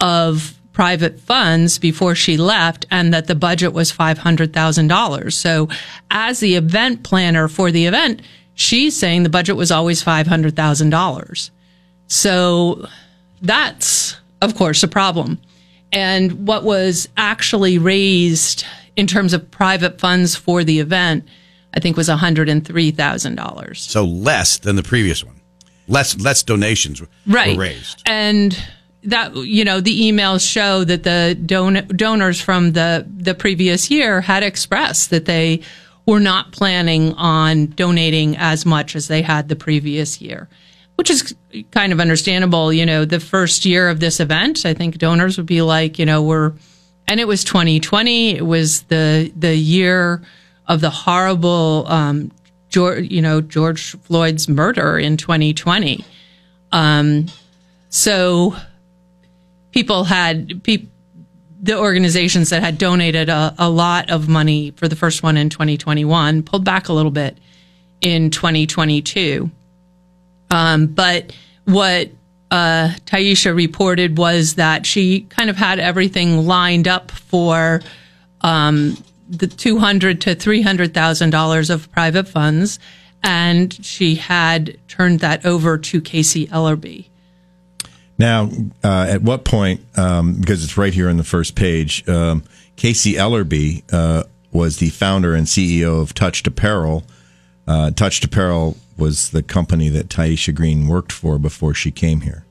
of 0.00 0.56
private 0.76 1.18
funds 1.18 1.78
before 1.78 2.14
she 2.14 2.36
left 2.36 2.84
and 2.90 3.14
that 3.14 3.28
the 3.28 3.34
budget 3.34 3.72
was 3.72 3.90
$500,000. 3.90 5.32
So 5.32 5.70
as 6.10 6.40
the 6.40 6.54
event 6.54 7.02
planner 7.02 7.48
for 7.48 7.70
the 7.70 7.86
event, 7.86 8.20
she's 8.52 8.94
saying 8.94 9.22
the 9.22 9.30
budget 9.30 9.56
was 9.56 9.70
always 9.70 10.04
$500,000. 10.04 11.50
So 12.08 12.86
that's, 13.40 14.16
of 14.42 14.54
course, 14.54 14.82
a 14.82 14.88
problem. 14.88 15.40
And 15.96 16.46
what 16.46 16.62
was 16.62 17.08
actually 17.16 17.78
raised 17.78 18.66
in 18.96 19.06
terms 19.06 19.32
of 19.32 19.50
private 19.50 19.98
funds 19.98 20.36
for 20.36 20.62
the 20.62 20.78
event, 20.78 21.26
I 21.72 21.80
think 21.80 21.96
was 21.96 22.10
$103,000. 22.10 23.76
So 23.78 24.04
less 24.04 24.58
than 24.58 24.76
the 24.76 24.82
previous 24.82 25.24
one. 25.24 25.40
Less 25.88 26.18
less 26.20 26.42
donations 26.42 27.00
were 27.00 27.08
raised. 27.26 28.02
And 28.04 28.62
that 29.04 29.34
you 29.36 29.64
know 29.64 29.80
the 29.80 30.02
emails 30.02 30.46
show 30.46 30.84
that 30.84 31.04
the 31.04 31.38
don- 31.46 31.86
donors 31.94 32.40
from 32.40 32.72
the 32.72 33.06
the 33.08 33.34
previous 33.34 33.90
year 33.90 34.20
had 34.20 34.42
expressed 34.42 35.10
that 35.10 35.24
they 35.24 35.60
were 36.04 36.20
not 36.20 36.52
planning 36.52 37.14
on 37.14 37.66
donating 37.66 38.36
as 38.36 38.66
much 38.66 38.96
as 38.96 39.06
they 39.08 39.22
had 39.22 39.48
the 39.48 39.56
previous 39.56 40.20
year 40.20 40.48
which 40.96 41.10
is 41.10 41.34
kind 41.70 41.92
of 41.92 42.00
understandable 42.00 42.72
you 42.72 42.84
know 42.84 43.04
the 43.04 43.20
first 43.20 43.64
year 43.64 43.88
of 43.88 44.00
this 44.00 44.20
event 44.20 44.66
i 44.66 44.74
think 44.74 44.98
donors 44.98 45.36
would 45.36 45.46
be 45.46 45.62
like 45.62 45.98
you 45.98 46.06
know 46.06 46.22
we're 46.22 46.52
and 47.06 47.20
it 47.20 47.28
was 47.28 47.44
2020 47.44 48.36
it 48.36 48.46
was 48.46 48.82
the 48.82 49.32
the 49.36 49.54
year 49.54 50.22
of 50.66 50.80
the 50.80 50.90
horrible 50.90 51.86
um 51.88 52.30
george 52.68 53.10
you 53.10 53.22
know 53.22 53.40
george 53.40 53.96
floyd's 54.02 54.48
murder 54.48 54.98
in 54.98 55.16
2020 55.16 56.04
um 56.72 57.26
so 57.88 58.54
people 59.72 60.04
had 60.04 60.62
pe- 60.64 60.86
the 61.62 61.78
organizations 61.78 62.50
that 62.50 62.62
had 62.62 62.78
donated 62.78 63.28
a, 63.28 63.54
a, 63.58 63.68
lot 63.68 64.10
of 64.10 64.28
money 64.28 64.70
for 64.72 64.88
the 64.88 64.96
first 64.96 65.22
one 65.22 65.36
in 65.36 65.48
2021 65.48 66.42
pulled 66.42 66.64
back 66.64 66.88
a 66.88 66.92
little 66.92 67.10
bit 67.10 67.38
in 68.00 68.30
2022. 68.30 69.50
Um, 70.50 70.86
but 70.86 71.34
what 71.64 72.10
uh, 72.50 72.90
Tyeastia 73.06 73.54
reported 73.54 74.18
was 74.18 74.54
that 74.54 74.86
she 74.86 75.22
kind 75.22 75.50
of 75.50 75.56
had 75.56 75.78
everything 75.78 76.46
lined 76.46 76.86
up 76.86 77.10
for 77.10 77.82
um, 78.42 78.96
the 79.28 79.46
200 79.46 80.20
to 80.22 80.34
300 80.34 80.94
thousand 80.94 81.30
dollars 81.30 81.70
of 81.70 81.90
private 81.92 82.28
funds, 82.28 82.78
and 83.22 83.72
she 83.84 84.14
had 84.14 84.78
turned 84.88 85.20
that 85.20 85.44
over 85.44 85.78
to 85.78 86.00
Casey 86.00 86.46
Ellerby. 86.46 87.08
Now, 88.18 88.48
uh, 88.82 89.06
at 89.08 89.22
what 89.22 89.44
point, 89.44 89.80
um, 89.98 90.34
because 90.34 90.64
it's 90.64 90.78
right 90.78 90.94
here 90.94 91.08
on 91.08 91.16
the 91.16 91.24
first 91.24 91.54
page, 91.54 92.08
um, 92.08 92.44
Casey 92.76 93.14
Ellerby 93.14 93.82
uh, 93.92 94.24
was 94.52 94.78
the 94.78 94.90
founder 94.90 95.34
and 95.34 95.46
CEO 95.46 96.00
of 96.00 96.14
Touched 96.14 96.46
Apparel. 96.46 97.04
Uh, 97.66 97.90
Touched 97.90 98.24
Apparel 98.24 98.76
was 98.96 99.30
the 99.30 99.42
company 99.42 99.88
that 99.88 100.08
Tyeastia 100.08 100.54
Green 100.54 100.88
worked 100.88 101.12
for 101.12 101.38
before 101.38 101.74
she 101.74 101.90
came 101.90 102.22
here. 102.22 102.44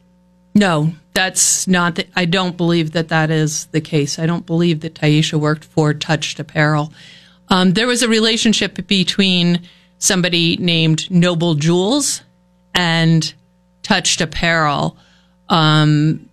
No, 0.54 0.94
that's 1.14 1.68
not. 1.68 1.96
The, 1.96 2.08
I 2.16 2.26
don't 2.26 2.56
believe 2.56 2.92
that 2.92 3.10
that 3.10 3.30
is 3.30 3.66
the 3.68 3.82
case. 3.82 4.20
I 4.20 4.26
don't 4.26 4.46
believe 4.46 4.82
that 4.82 4.96
Tyeastia 4.96 5.40
worked 5.40 5.66
for 5.66 5.94
Touched 5.94 6.40
Apparel. 6.40 6.94
Um, 7.50 7.74
there 7.74 7.88
was 7.88 8.04
a 8.04 8.08
relationship 8.08 8.88
between 8.88 9.62
somebody 9.98 10.58
named 10.58 11.10
Noble 11.12 11.56
Jewels 11.56 12.22
and 12.74 13.34
Touched 13.84 14.22
Apparel 14.22 14.98
um, 15.50 16.30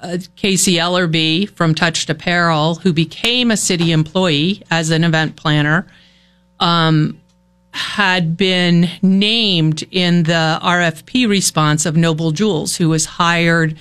uh, 0.00 0.18
Casey 0.36 0.74
Ellerby 0.74 1.50
from 1.50 1.74
Touched 1.74 2.08
Apparel, 2.10 2.76
who 2.76 2.92
became 2.92 3.50
a 3.50 3.56
city 3.56 3.92
employee 3.92 4.62
as 4.70 4.90
an 4.90 5.04
event 5.04 5.36
planner, 5.36 5.86
um, 6.60 7.20
had 7.78 8.36
been 8.36 8.90
named 9.00 9.84
in 9.90 10.24
the 10.24 10.58
RFP 10.62 11.28
response 11.28 11.86
of 11.86 11.96
Noble 11.96 12.32
Jewels, 12.32 12.76
who 12.76 12.88
was 12.88 13.06
hired 13.06 13.78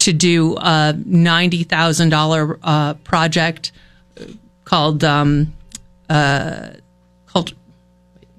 to 0.00 0.12
do 0.12 0.56
a 0.56 0.94
$90,000 0.96 2.58
uh, 2.62 2.94
project 2.94 3.72
called 4.64 5.04
um, 5.04 5.52
uh, 6.08 6.70
cult- 7.26 7.52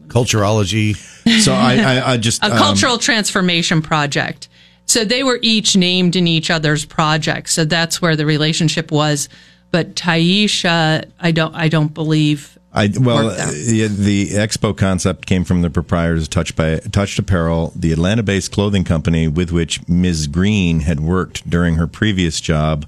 Culturology. 0.08 0.96
So 1.42 1.54
I, 1.54 1.76
I, 1.76 2.12
I 2.14 2.18
just 2.18 2.44
a 2.44 2.50
cultural 2.50 2.98
transformation 2.98 3.82
project. 3.82 4.48
So 4.86 5.04
they 5.04 5.24
were 5.24 5.40
each 5.42 5.76
named 5.76 6.16
in 6.16 6.28
each 6.28 6.52
other's 6.52 6.86
projects. 6.86 7.54
So 7.54 7.66
that's 7.66 8.02
where 8.02 8.16
the 8.16 8.26
relationship 8.26 8.92
was. 8.92 9.30
But 9.72 9.96
Tyeastia, 9.96 11.12
I 11.20 11.32
don't, 11.32 11.56
I 11.56 11.68
don't 11.68 11.94
believe. 11.94 12.58
I 12.76 12.92
well, 13.00 13.30
uh, 13.30 13.52
the 13.52 14.32
expo 14.34 14.78
concept 14.78 15.26
came 15.26 15.46
from 15.46 15.62
the 15.62 15.70
proprietors 15.70 16.24
of 16.24 16.30
Touch 16.30 16.56
by 16.58 16.80
Touched 16.80 17.18
Apparel, 17.18 17.72
the 17.74 17.94
Atlanta-based 17.94 18.52
clothing 18.52 18.84
company 18.84 19.30
with 19.30 19.52
which 19.52 19.88
Ms. 19.88 20.28
Green 20.28 20.82
had 20.82 21.00
worked 21.00 21.50
during 21.50 21.76
her 21.76 21.88
previous 21.88 22.42
job 22.42 22.86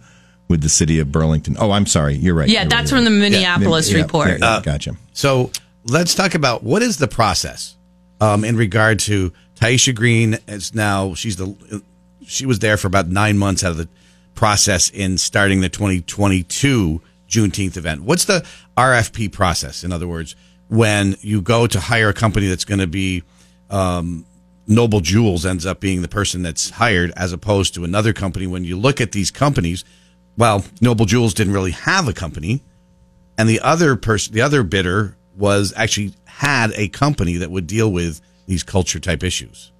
with 0.49 0.61
the 0.61 0.67
city 0.67 0.99
of 0.99 1.11
Burlington. 1.11 1.55
Oh, 1.57 1.71
I'm 1.71 1.85
sorry, 1.85 2.15
you're 2.15 2.35
right. 2.35 2.49
Yeah, 2.49 2.63
you're 2.63 2.69
that's 2.69 2.91
right, 2.91 2.97
from 2.97 3.05
the 3.05 3.11
Minneapolis 3.11 3.89
yeah, 3.89 4.01
report. 4.01 4.27
Yeah, 4.27 4.37
yeah, 4.41 4.61
gotcha. 4.61 4.97
So 5.13 5.51
let's 5.85 6.13
talk 6.13 6.35
about 6.35 6.63
what 6.63 6.81
is 6.81 6.97
the 6.97 7.07
process 7.07 7.77
um, 8.19 8.43
in 8.43 8.57
regard 8.57 8.99
to 8.99 9.31
Tyeastia 9.55 9.95
Green 9.95 10.37
is 10.49 10.75
now 10.75 11.13
she's 11.13 11.37
the 11.37 11.81
she 12.25 12.45
was 12.45 12.59
there 12.59 12.75
for 12.75 12.87
about 12.87 13.07
nine 13.07 13.37
months 13.37 13.63
out 13.63 13.71
of 13.71 13.77
the 13.77 13.87
process 14.35 14.89
in 14.89 15.17
starting 15.17 15.61
the 15.61 15.69
2022 15.69 17.01
Juneteenth 17.29 17.77
event. 17.77 18.01
What's 18.03 18.25
the 18.25 18.45
RFP 18.77 19.31
process? 19.31 19.83
In 19.83 19.91
other 19.91 20.07
words, 20.07 20.35
when 20.69 21.15
you 21.21 21.41
go 21.41 21.67
to 21.67 21.79
hire 21.79 22.09
a 22.09 22.13
company 22.13 22.47
that's 22.47 22.65
going 22.65 22.79
to 22.79 22.87
be 22.87 23.23
um, 23.69 24.25
Noble 24.67 24.99
Jewels 24.99 25.45
ends 25.45 25.65
up 25.65 25.79
being 25.79 26.01
the 26.01 26.07
person 26.07 26.43
that's 26.43 26.69
hired 26.69 27.11
as 27.15 27.31
opposed 27.31 27.73
to 27.75 27.85
another 27.85 28.13
company. 28.13 28.47
When 28.47 28.65
you 28.65 28.77
look 28.77 28.99
at 28.99 29.13
these 29.13 29.31
companies, 29.31 29.85
well, 30.37 30.63
Noble 30.81 31.05
Jewels 31.05 31.33
didn't 31.33 31.53
really 31.53 31.71
have 31.71 32.07
a 32.07 32.13
company, 32.13 32.61
and 33.37 33.47
the 33.47 33.61
other 33.61 33.95
person, 33.95 34.33
the 34.33 34.41
other 34.41 34.63
bidder, 34.63 35.15
was 35.37 35.73
actually 35.75 36.13
had 36.25 36.71
a 36.75 36.89
company 36.89 37.37
that 37.37 37.49
would 37.49 37.67
deal 37.67 37.91
with 37.91 38.21
these 38.45 38.63
culture 38.63 38.99
type 38.99 39.23
issues. 39.23 39.71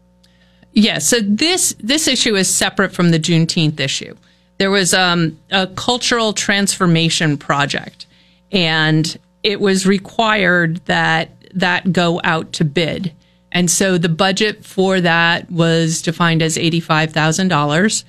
Yeah, 0.71 0.99
so 0.99 1.19
this 1.21 1.75
this 1.79 2.07
issue 2.07 2.35
is 2.35 2.53
separate 2.53 2.93
from 2.93 3.11
the 3.11 3.19
Juneteenth 3.19 3.79
issue. 3.79 4.15
There 4.57 4.71
was 4.71 4.93
um, 4.93 5.39
a 5.51 5.67
cultural 5.67 6.33
transformation 6.33 7.37
project, 7.37 8.06
and 8.51 9.17
it 9.43 9.59
was 9.59 9.85
required 9.85 10.77
that 10.85 11.31
that 11.53 11.91
go 11.91 12.21
out 12.23 12.53
to 12.53 12.65
bid. 12.65 13.13
And 13.51 13.71
so 13.71 13.97
the 13.97 14.09
budget 14.09 14.65
for 14.65 15.01
that 15.01 15.49
was 15.49 16.01
defined 16.01 16.41
as 16.41 16.57
$85,000. 16.57 18.03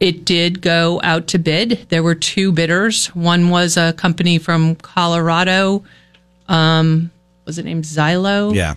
It 0.00 0.24
did 0.24 0.60
go 0.60 1.00
out 1.04 1.28
to 1.28 1.38
bid. 1.38 1.86
There 1.88 2.02
were 2.02 2.16
two 2.16 2.52
bidders. 2.52 3.06
One 3.14 3.48
was 3.50 3.76
a 3.76 3.92
company 3.92 4.38
from 4.38 4.74
Colorado. 4.74 5.84
Um, 6.48 7.10
was 7.46 7.58
it 7.58 7.64
named 7.64 7.84
Xylo? 7.84 8.54
Yeah. 8.54 8.74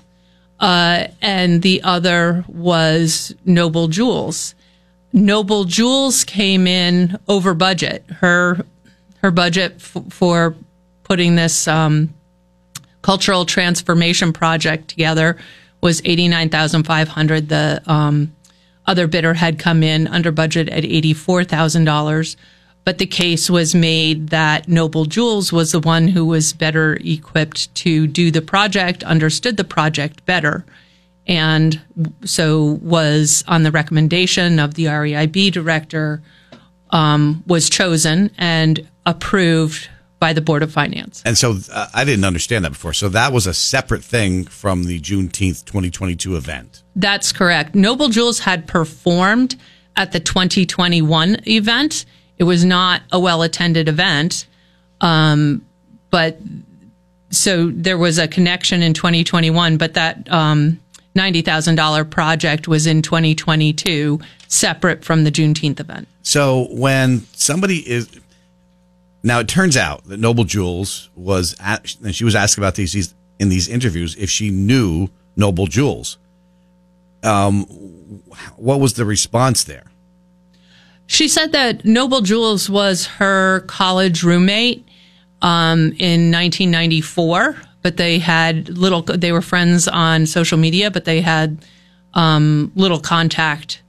Uh, 0.60 1.08
and 1.22 1.62
the 1.64 1.82
other 1.84 2.46
was 2.48 3.34
Noble 3.44 3.88
Jewels. 3.88 4.56
Noble 5.12 5.66
Jewels 5.66 6.24
came 6.24 6.68
in 6.68 7.18
over 7.28 7.54
budget. 7.54 8.06
Her 8.10 8.66
her 9.22 9.32
budget 9.32 9.76
f- 9.78 10.04
for 10.10 10.56
putting 11.06 11.36
this 11.36 11.68
um, 11.68 12.14
cultural 13.02 13.46
transformation 13.46 14.34
project 14.34 14.90
together 14.90 15.38
was 15.82 16.02
eighty 16.04 16.28
nine 16.28 16.50
thousand 16.50 16.84
five 16.84 17.08
hundred. 17.08 17.48
The 17.48 17.82
um, 17.86 18.36
other 18.86 19.08
bidder 19.08 19.34
had 19.34 19.58
come 19.58 19.84
in 19.84 20.08
under 20.08 20.32
budget 20.32 20.68
at 20.70 20.84
eighty 20.84 21.14
four 21.14 21.44
thousand 21.44 21.86
dollars, 21.86 22.36
but 22.84 22.98
the 22.98 23.06
case 23.06 23.50
was 23.50 23.74
made 23.74 24.30
that 24.30 24.68
Noble 24.68 25.06
Jewels 25.06 25.54
was 25.54 25.72
the 25.72 25.80
one 25.80 26.08
who 26.08 26.26
was 26.26 26.54
better 26.54 26.98
equipped 27.02 27.74
to 27.76 28.08
do 28.08 28.32
the 28.32 28.42
project, 28.42 29.04
understood 29.04 29.58
the 29.58 29.64
project 29.64 30.26
better, 30.26 30.66
and 31.28 31.80
so 32.24 32.80
was 32.82 33.44
on 33.48 33.62
the 33.62 33.72
recommendation 33.72 34.60
of 34.60 34.74
the 34.74 34.86
REIB 34.86 35.52
director 35.52 36.22
um, 36.90 37.44
was 37.46 37.70
chosen 37.70 38.32
and 38.38 38.88
approved 39.06 39.90
by 40.26 40.34
the 40.34 40.42
Board 40.42 40.64
of 40.64 40.72
Finance. 40.72 41.22
And 41.24 41.38
so 41.38 41.56
uh, 41.72 41.86
I 41.94 42.04
didn't 42.04 42.26
understand 42.26 42.66
that 42.66 42.72
before. 42.72 42.94
So 42.94 43.10
that 43.10 43.32
was 43.32 43.46
a 43.46 43.54
separate 43.54 44.04
thing 44.04 44.46
from 44.46 44.86
the 44.86 45.00
Juneteenth 45.00 45.66
2022 45.66 46.36
event. 46.36 46.82
That's 46.96 47.32
correct. 47.32 47.76
Noble 47.76 48.10
Jewels 48.10 48.40
had 48.40 48.66
performed 48.66 49.56
at 49.96 50.14
the 50.14 50.20
2021 50.20 51.48
event. 51.48 52.06
It 52.40 52.46
was 52.46 52.66
not 52.66 53.04
a 53.12 53.20
well 53.20 53.44
attended 53.44 53.88
event. 53.88 54.48
Um, 55.00 55.64
but 56.10 56.40
so 57.30 57.70
there 57.70 58.00
was 58.00 58.18
a 58.18 58.28
connection 58.28 58.82
in 58.82 58.96
2021, 58.96 59.78
but 59.78 59.94
that 59.94 60.28
um, 60.32 60.80
$90,000 61.16 62.10
project 62.10 62.68
was 62.68 62.88
in 62.88 63.04
2022, 63.04 64.20
separate 64.48 65.06
from 65.06 65.24
the 65.24 65.32
Juneteenth 65.32 65.80
event. 65.80 66.08
So 66.24 66.68
when 66.72 67.28
somebody 67.34 67.88
is 67.88 68.10
now, 69.26 69.40
it 69.40 69.48
turns 69.48 69.76
out 69.76 70.04
that 70.06 70.20
Noble 70.20 70.44
Jewels 70.44 71.10
was 71.16 71.56
at, 71.60 71.96
and 72.04 72.14
she 72.14 72.24
was 72.24 72.36
asked 72.36 72.60
about 72.60 72.76
these, 72.76 72.94
these 72.94 73.16
in 73.40 73.50
these 73.50 73.68
interviews 73.68 74.16
if 74.18 74.30
she 74.30 74.52
knew 74.52 75.10
Noble 75.36 75.66
Jewels. 75.66 76.20
Um, 77.24 77.64
what 78.56 78.80
was 78.80 78.94
the 78.94 79.04
response 79.04 79.64
there? 79.64 79.86
She 81.08 81.28
said 81.28 81.54
that 81.54 81.86
Noble 81.86 82.22
Jewels 82.22 82.70
was 82.70 83.08
her 83.08 83.62
college 83.62 84.22
roommate 84.22 84.88
um, 85.42 85.92
in 85.98 86.32
1994, 86.32 87.56
but 87.82 87.98
they 87.98 88.20
had 88.20 88.70
little. 88.70 89.02
They 89.02 89.32
were 89.32 89.42
friends 89.42 89.88
on 89.88 90.28
social 90.28 90.60
media, 90.60 90.92
but 90.92 91.06
they 91.06 91.22
had 91.22 91.66
um, 92.14 92.72
little 92.76 93.00
contact 93.00 93.82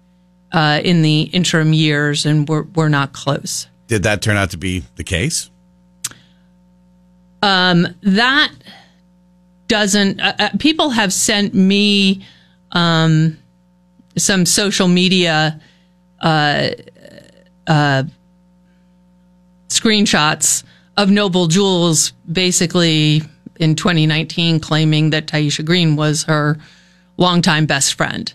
uh, 0.53 0.81
in 0.83 1.03
the 1.03 1.25
interim 1.25 1.75
years, 1.75 2.25
and 2.25 2.49
were 2.49 2.63
were 2.75 2.89
not 2.89 3.13
close. 3.13 3.67
Did 3.87 4.03
that 4.03 4.23
turn 4.23 4.37
out 4.37 4.51
to 4.51 4.57
be 4.57 4.85
the 4.97 5.05
case? 5.05 5.51
Um, 7.43 7.87
that 8.03 8.53
doesn't. 9.69 10.21
Uh, 10.21 10.35
uh, 10.39 10.49
people 10.59 10.91
have 10.91 11.13
sent 11.13 11.55
me 11.55 12.25
um, 12.73 13.39
some 14.17 14.47
social 14.47 14.89
media 14.89 15.61
uh, 16.21 16.69
uh, 17.67 18.05
screenshots 19.69 20.65
of 20.97 21.11
Noble 21.11 21.47
Jewels, 21.47 22.13
basically 22.31 23.23
in 23.57 23.75
2019, 23.75 24.61
claiming 24.61 25.11
that 25.11 25.27
Tyeastia 25.27 25.65
Green 25.65 25.97
was 25.97 26.25
her 26.25 26.59
longtime 27.17 27.67
best 27.67 27.95
friend. 27.95 28.33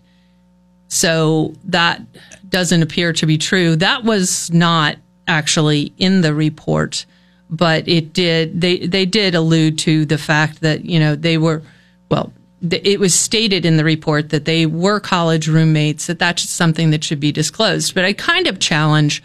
So 0.87 1.53
that 1.65 2.01
doesn't 2.49 2.81
appear 2.81 3.13
to 3.13 3.25
be 3.25 3.37
true. 3.37 3.75
That 3.75 4.03
was 4.03 4.51
not 4.51 4.97
actually 5.31 5.93
in 5.97 6.21
the 6.21 6.33
report, 6.33 7.05
but 7.49 7.87
it 7.87 8.13
did. 8.13 8.59
They 8.59 8.79
they 8.79 9.05
did 9.05 9.33
allude 9.33 9.79
to 9.79 10.05
the 10.05 10.17
fact 10.17 10.61
that 10.61 10.85
you 10.85 10.99
know 10.99 11.15
they 11.15 11.37
were 11.37 11.61
well. 12.09 12.33
It 12.69 12.99
was 12.99 13.15
stated 13.15 13.65
in 13.65 13.77
the 13.77 13.83
report 13.83 14.29
that 14.29 14.45
they 14.45 14.67
were 14.67 14.99
college 14.99 15.47
roommates. 15.47 16.05
That 16.05 16.19
that's 16.19 16.47
something 16.47 16.91
that 16.91 17.03
should 17.03 17.19
be 17.19 17.31
disclosed. 17.31 17.95
But 17.95 18.05
I 18.05 18.13
kind 18.13 18.45
of 18.45 18.59
challenge 18.59 19.23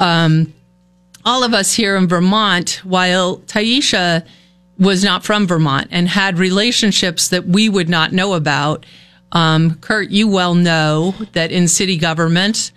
um, 0.00 0.52
all 1.24 1.44
of 1.44 1.54
us 1.54 1.74
here 1.74 1.94
in 1.96 2.08
Vermont. 2.08 2.80
While 2.82 3.38
Tyeastia 3.38 4.26
was 4.78 5.04
not 5.04 5.24
from 5.24 5.46
Vermont 5.46 5.88
and 5.90 6.08
had 6.08 6.38
relationships 6.38 7.28
that 7.28 7.46
we 7.46 7.68
would 7.68 7.88
not 7.88 8.12
know 8.12 8.34
about. 8.34 8.84
Um, 9.32 9.76
Kurt, 9.76 10.10
you 10.10 10.28
well 10.28 10.54
know 10.54 11.14
that 11.32 11.52
in 11.52 11.68
city 11.68 11.96
government, 11.96 12.72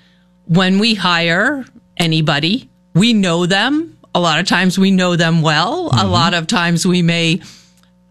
when 0.46 0.80
we 0.80 0.96
hire 0.96 1.66
anybody. 1.98 2.70
We 2.94 3.14
know 3.14 3.46
them. 3.46 3.98
A 4.16 4.20
lot 4.20 4.40
of 4.40 4.48
times 4.48 4.80
we 4.80 4.92
know 4.92 5.16
them 5.16 5.42
well. 5.42 5.90
Mm-hmm. 5.90 6.06
A 6.06 6.10
lot 6.10 6.34
of 6.34 6.48
times 6.48 6.86
we 6.86 7.02
may 7.02 7.42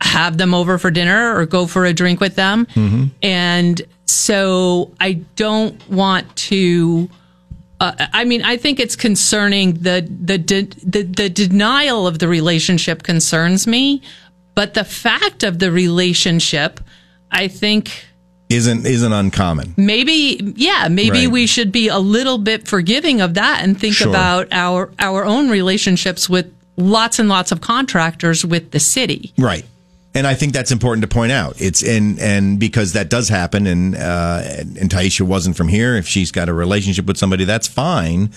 have 0.01 0.38
them 0.38 0.55
over 0.55 0.79
for 0.79 0.90
dinner 0.90 1.37
or 1.37 1.46
go 1.46 1.66
for 1.66 1.85
a 1.85 1.92
drink 1.92 2.20
with 2.20 2.37
them. 2.37 2.66
Mm-hmm. 2.66 3.05
And 3.22 3.83
so 4.05 4.92
I 5.01 5.14
don't 5.35 5.88
want 5.88 6.35
to. 6.37 7.11
Uh, 7.79 8.07
I 8.12 8.25
mean, 8.25 8.42
I 8.42 8.57
think 8.57 8.81
it's 8.81 8.96
concerning. 8.96 9.75
The, 9.75 10.09
the 10.09 10.38
the 10.38 11.03
the 11.03 11.29
denial 11.29 12.07
of 12.07 12.18
the 12.18 12.29
relationship 12.29 13.03
concerns 13.03 13.66
me, 13.66 14.03
but 14.55 14.75
the 14.75 14.85
fact 14.85 15.42
of 15.42 15.59
the 15.59 15.70
relationship, 15.70 16.81
I 17.31 17.49
think, 17.49 18.07
isn't 18.49 18.87
isn't 18.87 19.13
uncommon. 19.13 19.75
Maybe 19.77 20.55
yeah, 20.57 20.89
maybe 20.89 21.25
right. 21.25 21.31
we 21.31 21.47
should 21.47 21.73
be 21.73 21.89
a 21.89 21.99
little 21.99 22.39
bit 22.39 22.69
forgiving 22.69 23.21
of 23.21 23.35
that 23.35 23.61
and 23.63 23.79
think 23.79 23.95
sure. 23.95 24.09
about 24.09 24.49
our 24.53 24.91
our 24.99 25.25
own 25.25 25.51
relationships 25.51 26.29
with 26.29 26.53
lots 26.77 27.19
and 27.19 27.29
lots 27.29 27.53
of 27.53 27.61
contractors 27.61 28.45
with 28.45 28.71
the 28.71 28.81
city. 28.81 29.33
Right. 29.39 29.65
And 30.15 30.27
I 30.27 30.35
think 30.35 30.55
that's 30.55 30.71
important 30.71 31.03
to 31.03 31.09
point 31.09 31.33
out. 31.33 31.61
It's 31.61 31.83
and 31.83 32.19
and 32.19 32.59
because 32.59 32.95
that 32.95 33.11
does 33.11 33.29
happen, 33.29 33.67
and 33.67 33.95
uh, 33.95 34.41
and 34.43 34.89
Tyeastia 34.89 35.27
wasn't 35.27 35.57
from 35.57 35.69
here. 35.69 35.95
If 35.97 36.07
she's 36.07 36.33
got 36.33 36.49
a 36.49 36.55
relationship 36.55 37.05
with 37.05 37.19
somebody, 37.19 37.45
that's 37.45 37.69
fine. 37.69 38.31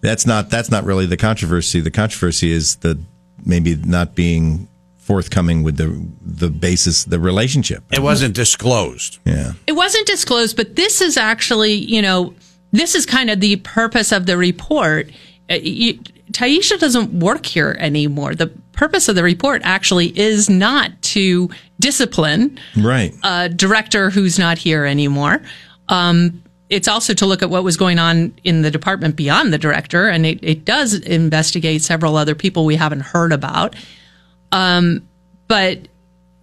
That's 0.00 0.26
not 0.26 0.50
that's 0.50 0.70
not 0.70 0.84
really 0.84 1.06
the 1.06 1.16
controversy. 1.16 1.80
The 1.80 1.90
controversy 1.90 2.52
is 2.52 2.76
the 2.76 3.00
maybe 3.44 3.74
not 3.74 4.14
being 4.14 4.68
forthcoming 5.04 5.62
with 5.62 5.76
the 5.76 6.08
the 6.22 6.48
basis 6.48 7.04
the 7.04 7.20
relationship. 7.20 7.84
It 7.92 8.00
wasn't 8.00 8.34
disclosed. 8.34 9.18
Yeah. 9.26 9.52
It 9.66 9.72
wasn't 9.72 10.06
disclosed, 10.06 10.56
but 10.56 10.76
this 10.76 11.02
is 11.02 11.18
actually, 11.18 11.74
you 11.74 12.00
know, 12.00 12.34
this 12.72 12.94
is 12.94 13.04
kind 13.04 13.28
of 13.28 13.40
the 13.40 13.56
purpose 13.56 14.12
of 14.12 14.24
the 14.24 14.38
report. 14.38 15.10
Uh, 15.50 15.56
you, 15.56 16.00
Tyeastia 16.32 16.80
doesn't 16.80 17.20
work 17.20 17.44
here 17.44 17.76
anymore. 17.78 18.34
The 18.34 18.46
purpose 18.72 19.08
of 19.08 19.14
the 19.14 19.22
report 19.22 19.60
actually 19.62 20.18
is 20.18 20.48
not 20.48 20.90
to 21.02 21.50
discipline 21.78 22.58
right. 22.76 23.14
a 23.22 23.50
director 23.50 24.08
who's 24.08 24.38
not 24.38 24.56
here 24.56 24.86
anymore. 24.86 25.42
Um, 25.90 26.42
it's 26.70 26.88
also 26.88 27.12
to 27.12 27.26
look 27.26 27.42
at 27.42 27.50
what 27.50 27.62
was 27.62 27.76
going 27.76 27.98
on 27.98 28.34
in 28.42 28.62
the 28.62 28.70
department 28.70 29.16
beyond 29.16 29.52
the 29.52 29.58
director, 29.58 30.08
and 30.08 30.24
it, 30.24 30.38
it 30.42 30.64
does 30.64 30.94
investigate 30.94 31.82
several 31.82 32.16
other 32.16 32.34
people 32.34 32.64
we 32.64 32.76
haven't 32.76 33.00
heard 33.00 33.32
about. 33.32 33.76
Um, 34.54 35.08
but 35.48 35.88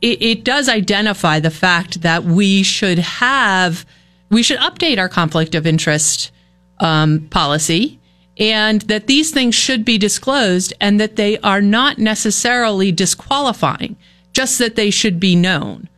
it, 0.02 0.22
it 0.22 0.44
does 0.44 0.68
identify 0.68 1.40
the 1.40 1.50
fact 1.50 2.02
that 2.02 2.24
we 2.24 2.62
should 2.64 3.00
have 3.00 3.86
we 4.30 4.44
should 4.44 4.60
update 4.60 4.98
our 4.98 5.10
conflict 5.10 5.56
of 5.56 5.68
interest 5.68 6.32
um, 6.80 7.28
policy 7.30 8.00
and 8.38 8.82
that 8.84 9.08
these 9.08 9.32
things 9.32 9.56
should 9.56 9.84
be 9.84 9.98
disclosed 9.98 10.74
and 10.80 11.00
that 11.00 11.16
they 11.16 11.38
are 11.40 11.62
not 11.62 11.98
necessarily 11.98 12.92
disqualifying, 12.92 13.98
just 14.34 14.58
that 14.60 14.76
they 14.76 14.90
should 14.90 15.20
be 15.20 15.36
known. 15.36 15.90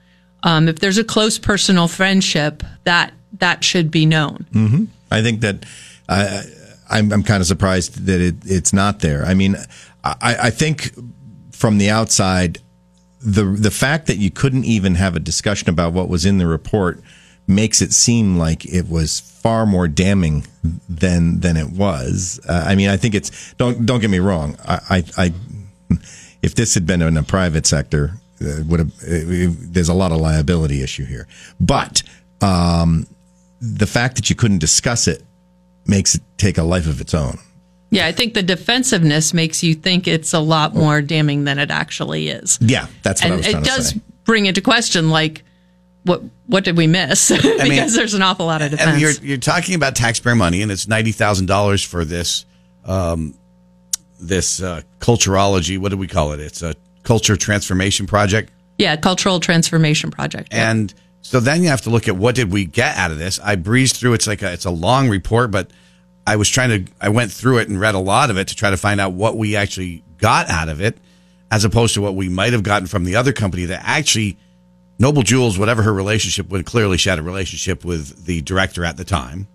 Um, 0.41 0.67
if 0.67 0.80
there's 0.80 0.97
a 0.97 1.04
close 1.04 1.38
personal 1.38 1.88
friendship, 1.88 2.63
that 2.84 3.13
that 3.39 3.63
should 3.63 3.91
be 3.91 4.06
known. 4.06 4.45
Mm-hmm. 4.52 4.86
I 5.12 5.21
think 5.21 5.41
that 5.41 5.65
uh, 6.10 6.41
I'm, 6.89 7.12
I'm 7.13 7.23
kind 7.23 7.39
of 7.39 7.47
surprised 7.47 8.06
that 8.08 8.19
it, 8.19 8.36
it's 8.45 8.73
not 8.73 8.99
there. 8.99 9.23
I 9.26 9.36
mean, 9.36 9.56
I, 10.04 10.36
I 10.43 10.49
think 10.49 10.91
from 11.63 11.78
the 11.78 11.89
outside, 11.89 12.60
the 13.21 13.45
the 13.45 13.71
fact 13.71 14.08
that 14.08 14.17
you 14.17 14.30
couldn't 14.30 14.65
even 14.65 14.95
have 14.95 15.15
a 15.15 15.19
discussion 15.21 15.69
about 15.69 15.93
what 15.93 16.10
was 16.10 16.26
in 16.26 16.38
the 16.38 16.45
report 16.45 17.02
makes 17.47 17.82
it 17.82 17.93
seem 17.93 18.38
like 18.38 18.65
it 18.65 18.89
was 18.89 19.21
far 19.21 19.65
more 19.65 19.88
damning 19.88 20.45
than 20.89 21.39
than 21.39 21.56
it 21.56 21.69
was. 21.69 22.38
Uh, 22.49 22.65
I 22.67 22.76
mean, 22.76 22.89
I 22.89 22.97
think 22.97 23.15
it's 23.15 23.54
don't 23.54 23.86
don't 23.86 24.02
get 24.02 24.10
me 24.10 24.19
wrong. 24.19 24.58
I, 24.67 24.80
I, 24.89 25.04
I 25.17 25.34
if 26.41 26.54
this 26.54 26.73
had 26.73 26.86
been 26.86 27.02
in 27.02 27.15
a 27.15 27.23
private 27.23 27.65
sector, 27.65 28.15
uh, 28.41 28.63
would 28.65 28.82
have 28.82 28.93
there's 28.99 29.88
a 29.88 29.93
lot 29.93 30.12
of 30.12 30.17
liability 30.17 30.84
issue 30.84 31.06
here. 31.06 31.30
But 31.62 32.04
um, 32.41 33.08
the 33.62 33.88
fact 33.88 34.17
that 34.17 34.30
you 34.30 34.36
couldn't 34.36 34.60
discuss 34.60 35.08
it 35.08 35.23
makes 35.86 36.15
it 36.15 36.23
take 36.38 36.58
a 36.58 36.63
life 36.63 36.88
of 36.88 36.99
its 36.99 37.13
own. 37.13 37.39
Yeah, 37.93 38.08
I 38.08 38.12
think 38.12 38.34
the 38.34 38.43
defensiveness 38.43 39.34
makes 39.34 39.63
you 39.63 39.73
think 39.75 40.08
it's 40.08 40.34
a 40.34 40.39
lot 40.39 40.73
more 40.75 41.01
damning 41.01 41.43
than 41.43 41.60
it 41.60 41.71
actually 41.71 42.29
is. 42.29 42.58
Yeah, 42.62 42.88
that's 43.03 43.21
what 43.21 43.25
and 43.25 43.34
I 43.34 43.38
was 43.38 43.47
it 43.47 43.51
trying 43.51 43.63
to 43.63 43.69
does 43.69 43.89
say. 43.91 44.01
bring 44.25 44.45
into 44.47 44.62
question 44.62 45.10
like 45.10 45.43
what 46.03 46.21
what 46.47 46.63
did 46.65 46.75
we 46.75 46.88
miss? 46.88 47.29
because 47.36 47.69
mean- 47.69 47.93
there's 47.93 48.13
an 48.13 48.21
awful 48.21 48.45
lot 48.47 48.62
of 48.62 48.67
I 48.67 48.69
defense. 48.75 48.91
mean, 48.91 48.99
you're 48.99 49.12
you're 49.29 49.38
talking 49.38 49.75
about 49.75 49.95
taxpayer 49.95 50.36
money, 50.36 50.62
and 50.62 50.71
it's 50.71 50.88
ninety 50.88 51.12
thousand 51.12 51.45
dollars 51.45 51.84
for 51.84 52.03
this 52.03 52.45
um, 52.86 53.36
this 54.19 54.62
uh, 54.62 54.82
culturology. 54.99 55.77
What 55.77 55.89
do 55.91 55.97
we 55.97 56.08
call 56.08 56.32
it? 56.34 56.39
It's 56.39 56.62
a 56.62 56.75
culture 57.03 57.36
transformation 57.38 58.08
project. 58.08 58.51
yeah, 58.77 58.95
cultural 58.95 59.39
transformation 59.39 60.10
project. 60.12 60.49
yeah. 60.53 60.71
And 60.71 60.93
so 61.21 61.39
then 61.39 61.63
you 61.63 61.69
have 61.69 61.82
to 61.82 61.89
look 61.89 62.08
at 62.08 62.15
what 62.17 62.36
did 62.36 62.51
we 62.51 62.65
get 62.65 62.97
out 62.97 63.12
of 63.12 63.17
this. 63.17 63.39
I 63.39 63.56
breezed 63.56 63.95
through. 63.97 64.13
It's 64.13 64.27
like 64.27 64.41
a, 64.41 64.51
it's 64.51 64.65
a 64.65 64.69
long 64.71 65.10
report, 65.10 65.51
but 65.51 65.71
I 66.26 66.36
was 66.36 66.50
trying 66.50 66.86
to. 66.86 66.92
I 67.02 67.10
went 67.10 67.32
through 67.32 67.60
it 67.60 67.70
and 67.70 67.80
read 67.80 67.96
a 67.96 68.00
lot 68.00 68.30
of 68.30 68.38
it 68.38 68.50
to 68.50 68.56
try 68.56 68.70
to 68.70 68.78
find 68.78 69.02
out 69.02 69.14
what 69.14 69.38
we 69.38 69.56
actually 69.56 70.04
got 70.18 70.50
out 70.50 70.70
of 70.70 70.82
it, 70.82 70.98
as 71.52 71.66
opposed 71.66 71.94
to 71.96 72.02
what 72.02 72.16
we 72.16 72.30
might 72.30 72.54
have 72.54 72.64
gotten 72.64 72.88
from 72.88 73.04
the 73.04 73.16
other 73.16 73.34
company 73.34 73.66
that 73.66 73.82
actually. 73.84 74.38
Noble 75.00 75.24
Jewels, 75.24 75.58
whatever 75.58 75.82
her 75.82 75.92
relationship 75.92 76.50
would 76.50 76.68
clearly 76.68 76.98
she 76.98 77.10
had 77.10 77.18
a 77.18 77.24
relationship 77.24 77.84
with 77.84 78.26
the 78.26 78.42
director 78.42 78.86
at 78.86 78.96
the 78.96 79.04
time, 79.04 79.48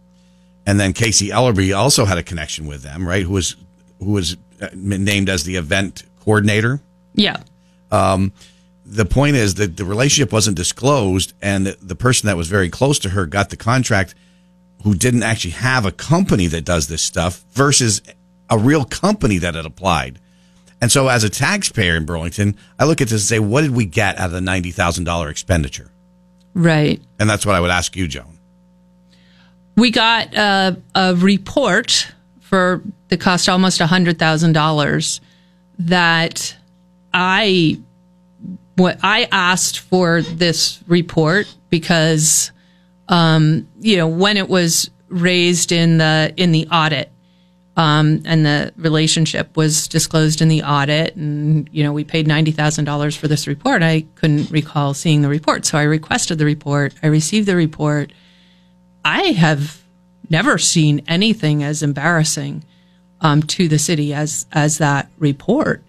and 0.67 0.81
then 0.81 0.93
Casey 0.93 1.29
Ellerby 1.29 1.75
also 1.75 2.05
had 2.05 2.19
a 2.19 2.25
connection 2.25 2.67
with 2.67 2.83
them, 2.83 3.07
right? 3.07 3.23
Who 3.23 3.35
was 3.35 3.55
who 4.01 4.11
was 4.11 4.37
uh, 4.61 4.69
named 4.75 5.29
as 5.29 5.45
the 5.45 5.55
event 5.57 6.03
coordinator 6.21 6.81
yeah. 7.19 7.43
Um, 7.91 8.33
the 8.87 9.05
point 9.05 9.37
is 9.37 9.55
that 9.57 9.77
the 9.77 9.85
relationship 9.85 10.33
wasn't 10.33 10.57
disclosed 10.57 11.35
and 11.43 11.67
the 11.67 11.97
person 11.97 12.29
that 12.29 12.37
was 12.37 12.49
very 12.49 12.71
close 12.71 12.99
to 13.01 13.11
her 13.11 13.27
got 13.27 13.51
the 13.51 13.57
contract 13.57 14.15
who 14.85 14.95
didn't 14.95 15.23
actually 15.23 15.53
have 15.53 15.85
a 15.87 15.93
company 15.93 16.47
that 16.49 16.65
does 16.65 16.89
this 16.89 17.03
stuff 17.03 17.45
versus 17.53 18.03
a 18.51 18.59
real 18.59 18.85
company 18.85 19.39
that 19.39 19.55
had 19.55 19.67
applied. 19.67 20.19
And 20.81 20.93
so 20.93 21.09
as 21.09 21.25
a 21.25 21.31
taxpayer 21.31 21.97
in 21.97 22.05
Burlington, 22.05 22.57
I 22.79 22.85
look 22.85 23.01
at 23.01 23.09
this 23.09 23.23
and 23.23 23.29
say, 23.29 23.39
what 23.41 23.63
did 23.63 23.73
we 23.73 23.85
get 23.85 24.19
out 24.19 24.27
of 24.27 24.33
the 24.33 24.41
$90,000 24.41 25.31
expenditure? 25.31 25.91
Right. 26.55 27.03
And 27.19 27.29
that's 27.29 27.45
what 27.45 27.55
I 27.55 27.61
would 27.61 27.71
ask 27.71 27.97
you, 27.97 28.07
Joan. 28.07 28.39
We 29.77 29.91
got 29.91 30.35
a, 30.35 30.81
a 30.95 31.15
report 31.17 32.13
for 32.41 32.83
the 33.09 33.17
cost 33.17 33.49
almost 33.49 33.81
$100,000 33.81 35.21
that 35.81 36.57
I 37.13 37.79
what 38.77 38.99
I 39.03 39.29
asked 39.33 39.81
for 39.81 40.23
this 40.23 40.83
report 40.87 41.53
because 41.69 42.53
um, 43.09 43.69
you 43.81 43.97
know 43.97 44.07
when 44.07 44.37
it 44.37 44.49
was 44.49 44.91
raised 45.09 45.73
in 45.73 45.99
the 45.99 46.33
in 46.37 46.53
the 46.53 46.67
audit 46.69 47.11
um, 47.77 48.23
and 48.25 48.45
the 48.45 48.73
relationship 48.77 49.57
was 49.57 49.87
disclosed 49.87 50.43
in 50.43 50.49
the 50.49 50.63
audit 50.63 51.15
and 51.17 51.69
you 51.73 51.83
know 51.83 51.93
we 51.93 52.05
paid 52.05 52.27
$90,000 52.27 53.17
for 53.17 53.29
this 53.29 53.47
report. 53.47 53.83
I 53.83 54.05
couldn't 54.17 54.51
recall 54.51 54.95
seeing 54.95 55.23
the 55.23 55.29
report 55.29 55.65
so 55.65 55.79
I 55.79 55.85
requested 55.85 56.39
the 56.39 56.45
report. 56.45 56.95
I 57.03 57.07
received 57.07 57.47
the 57.47 57.57
report. 57.57 58.13
I 59.05 59.23
have 59.33 59.83
never 60.29 60.59
seen 60.59 61.03
anything 61.07 61.63
as 61.63 61.83
embarrassing 61.83 62.65
um, 63.21 63.43
to 63.43 63.69
the 63.69 63.79
city 63.79 64.13
as 64.13 64.47
as 64.53 64.79
that 64.79 65.11
report. 65.19 65.83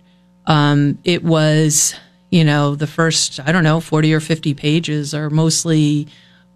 Um, 0.45 0.97
it 1.03 1.23
was, 1.23 1.95
you 2.31 2.43
know, 2.43 2.75
the 2.75 2.87
first 2.87 3.39
I 3.45 3.51
don't 3.51 3.63
know 3.63 3.79
forty 3.79 4.13
or 4.13 4.19
fifty 4.19 4.53
pages 4.53 5.13
are 5.13 5.29
mostly 5.29 6.07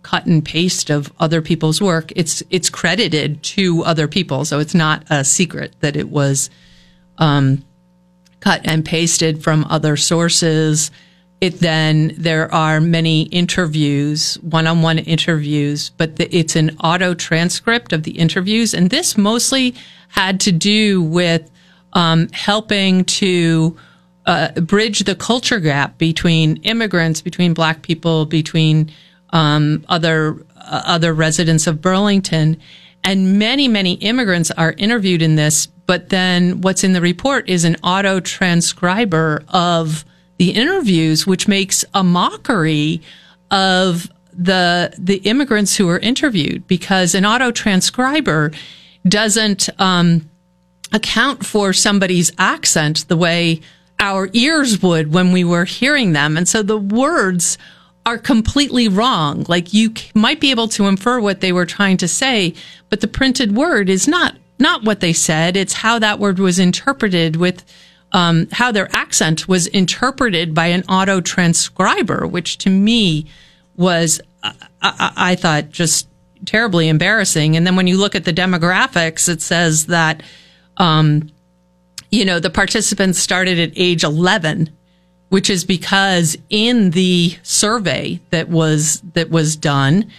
cut 0.04 0.26
and 0.26 0.46
paste 0.46 0.89
of 0.89 1.12
other 1.20 1.42
people's 1.42 1.82
work. 1.82 2.12
It's 2.16 2.44
it's 2.50 2.70
credited 2.70 3.42
to 3.56 3.84
other 3.84 4.08
people, 4.08 4.46
so 4.46 4.60
it's 4.60 4.76
not 4.76 5.04
a 5.10 5.24
secret 5.24 5.76
that 5.80 5.96
it 5.96 6.10
was 6.10 6.50
um, 7.18 7.63
cut 8.39 8.62
and 8.66 8.86
pasted 8.86 9.44
from 9.44 9.66
other 9.70 9.98
sources. 9.98 10.92
It 11.42 11.60
then 11.60 12.13
there 12.18 12.54
are 12.54 12.80
many 12.80 13.24
interviews, 13.24 14.36
one-on-one 14.42 15.00
interviews, 15.00 15.92
but 15.98 16.16
the, 16.16 16.34
it's 16.34 16.56
an 16.56 16.78
auto 16.84 17.13
transcript 17.13 17.92
of 17.94 18.04
the 18.04 18.12
interviews, 18.12 18.74
and 18.74 18.89
this 18.89 19.18
mostly 19.18 19.76
had 20.10 20.39
to 20.42 20.52
do 20.52 21.02
with 21.02 21.50
um, 21.94 22.30
helping 22.30 23.04
to 23.06 23.78
uh, 24.26 24.52
bridge 24.62 25.00
the 25.04 25.16
culture 25.16 25.60
gap 25.60 25.98
between 25.98 26.58
immigrants, 26.63 27.22
between 27.22 27.54
Black 27.54 27.82
people, 27.82 28.26
between 28.26 28.89
um, 29.34 29.84
other 29.89 30.38
uh, 30.56 30.82
other 30.86 31.13
residents 31.13 31.67
of 31.67 31.82
Burlington, 31.82 32.56
and 33.04 33.38
many 33.38 33.67
many 33.67 33.93
immigrants 33.96 34.52
are 34.52 34.74
interviewed 34.78 35.22
in 35.22 35.36
this. 35.36 35.67
But 35.86 36.10
then 36.10 36.62
what's 36.62 36.86
in 36.86 36.93
the 36.93 37.02
report 37.02 37.50
is 37.50 37.65
an 37.65 37.76
auto 37.84 38.22
transcriber 38.22 39.43
of 39.50 40.06
the 40.38 40.52
interviews, 40.52 41.28
which 41.28 41.48
makes 41.48 41.84
a 41.93 42.04
mockery 42.04 43.02
of 43.52 44.10
the 44.32 44.93
the 44.98 45.17
immigrants 45.17 45.76
who 45.76 45.89
are 45.89 46.00
interviewed 46.00 46.65
because 46.67 47.13
an 47.15 47.26
auto 47.26 47.52
transcriber 47.52 48.52
doesn't 49.08 49.69
um, 49.80 50.30
account 50.93 51.46
for 51.46 51.74
somebody's 51.74 52.32
accent 52.38 53.08
the 53.10 53.17
way 53.17 53.60
our 54.00 54.30
ears 54.34 54.82
would 54.82 55.13
when 55.13 55.32
we 55.32 55.43
were 55.43 55.65
hearing 55.65 56.13
them, 56.13 56.38
and 56.38 56.48
so 56.48 56.62
the 56.62 56.78
words 56.78 57.58
are 58.06 58.18
completely 58.18 58.88
wrong. 58.88 59.46
Like 59.48 59.74
you 59.74 59.94
might 60.13 60.39
be 60.39 60.52
able 60.52 60.68
to 60.70 60.88
infer 60.88 61.20
what 61.20 61.42
they 61.42 61.54
were 61.54 61.66
trying 61.66 61.98
to 61.98 62.08
say, 62.08 62.54
but 62.89 63.02
the 63.02 63.08
printed 63.08 63.56
word 63.56 63.89
is 63.89 64.08
not 64.08 64.36
not 64.60 64.84
what 64.84 65.00
they 65.00 65.13
said. 65.13 65.58
It's 65.58 65.74
how 65.74 66.00
that 66.00 66.20
word 66.20 66.39
was 66.39 66.60
interpreted 66.60 67.36
with 67.36 67.63
um, 68.13 68.48
how 68.52 68.72
their 68.72 68.88
accent 68.96 69.48
was 69.48 69.68
interpreted 69.68 70.54
by 70.54 70.68
an 70.68 70.84
auto 70.84 71.20
transcriber, 71.20 72.28
which 72.28 72.60
to 72.60 72.70
me 72.70 73.26
was, 73.76 74.22
I, 74.44 74.54
I, 74.82 75.13
I 75.16 75.36
thought, 75.36 75.70
just 75.70 76.08
terribly 76.46 76.88
embarrassing. 76.88 77.58
And 77.58 77.66
then 77.66 77.76
when 77.76 77.88
you 77.88 77.98
look 77.98 78.16
at 78.16 78.24
the 78.24 78.34
demographics, 78.34 79.28
it 79.28 79.42
says 79.42 79.88
that, 79.88 80.22
um, 80.78 81.30
you 82.12 82.24
know, 82.24 82.39
the 82.39 82.52
participants 82.52 83.18
started 83.18 83.58
at 83.58 83.72
age 83.76 84.04
11, 84.04 84.70
which 85.34 85.50
is 85.50 85.65
because 85.65 86.38
in 86.52 86.91
the 86.91 87.36
survey 87.41 88.19
that 88.30 88.50
was 88.50 89.02
that 89.15 89.32
was 89.32 89.56
done, 89.56 90.12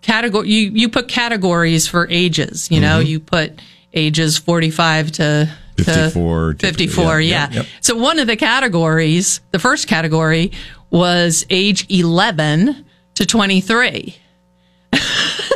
category 0.00 0.48
you 0.48 0.70
you 0.70 0.88
put 0.88 1.08
categories 1.08 1.88
for 1.88 2.06
ages. 2.08 2.70
You 2.70 2.80
know, 2.80 3.00
you 3.00 3.18
put 3.18 3.60
ages 3.92 4.38
45 4.38 5.10
to 5.12 5.52
to 5.78 5.84
54, 5.84 6.54
54, 6.54 7.20
yeah, 7.20 7.48
yeah. 7.50 7.56
yep. 7.56 7.66
So 7.80 7.96
one 7.96 8.20
of 8.20 8.28
the 8.28 8.36
categories, 8.36 9.40
the 9.50 9.58
first 9.58 9.88
category 9.88 10.52
was 10.90 11.44
age 11.50 11.90
11 11.90 12.84
to 13.14 13.26
23. 13.26 14.16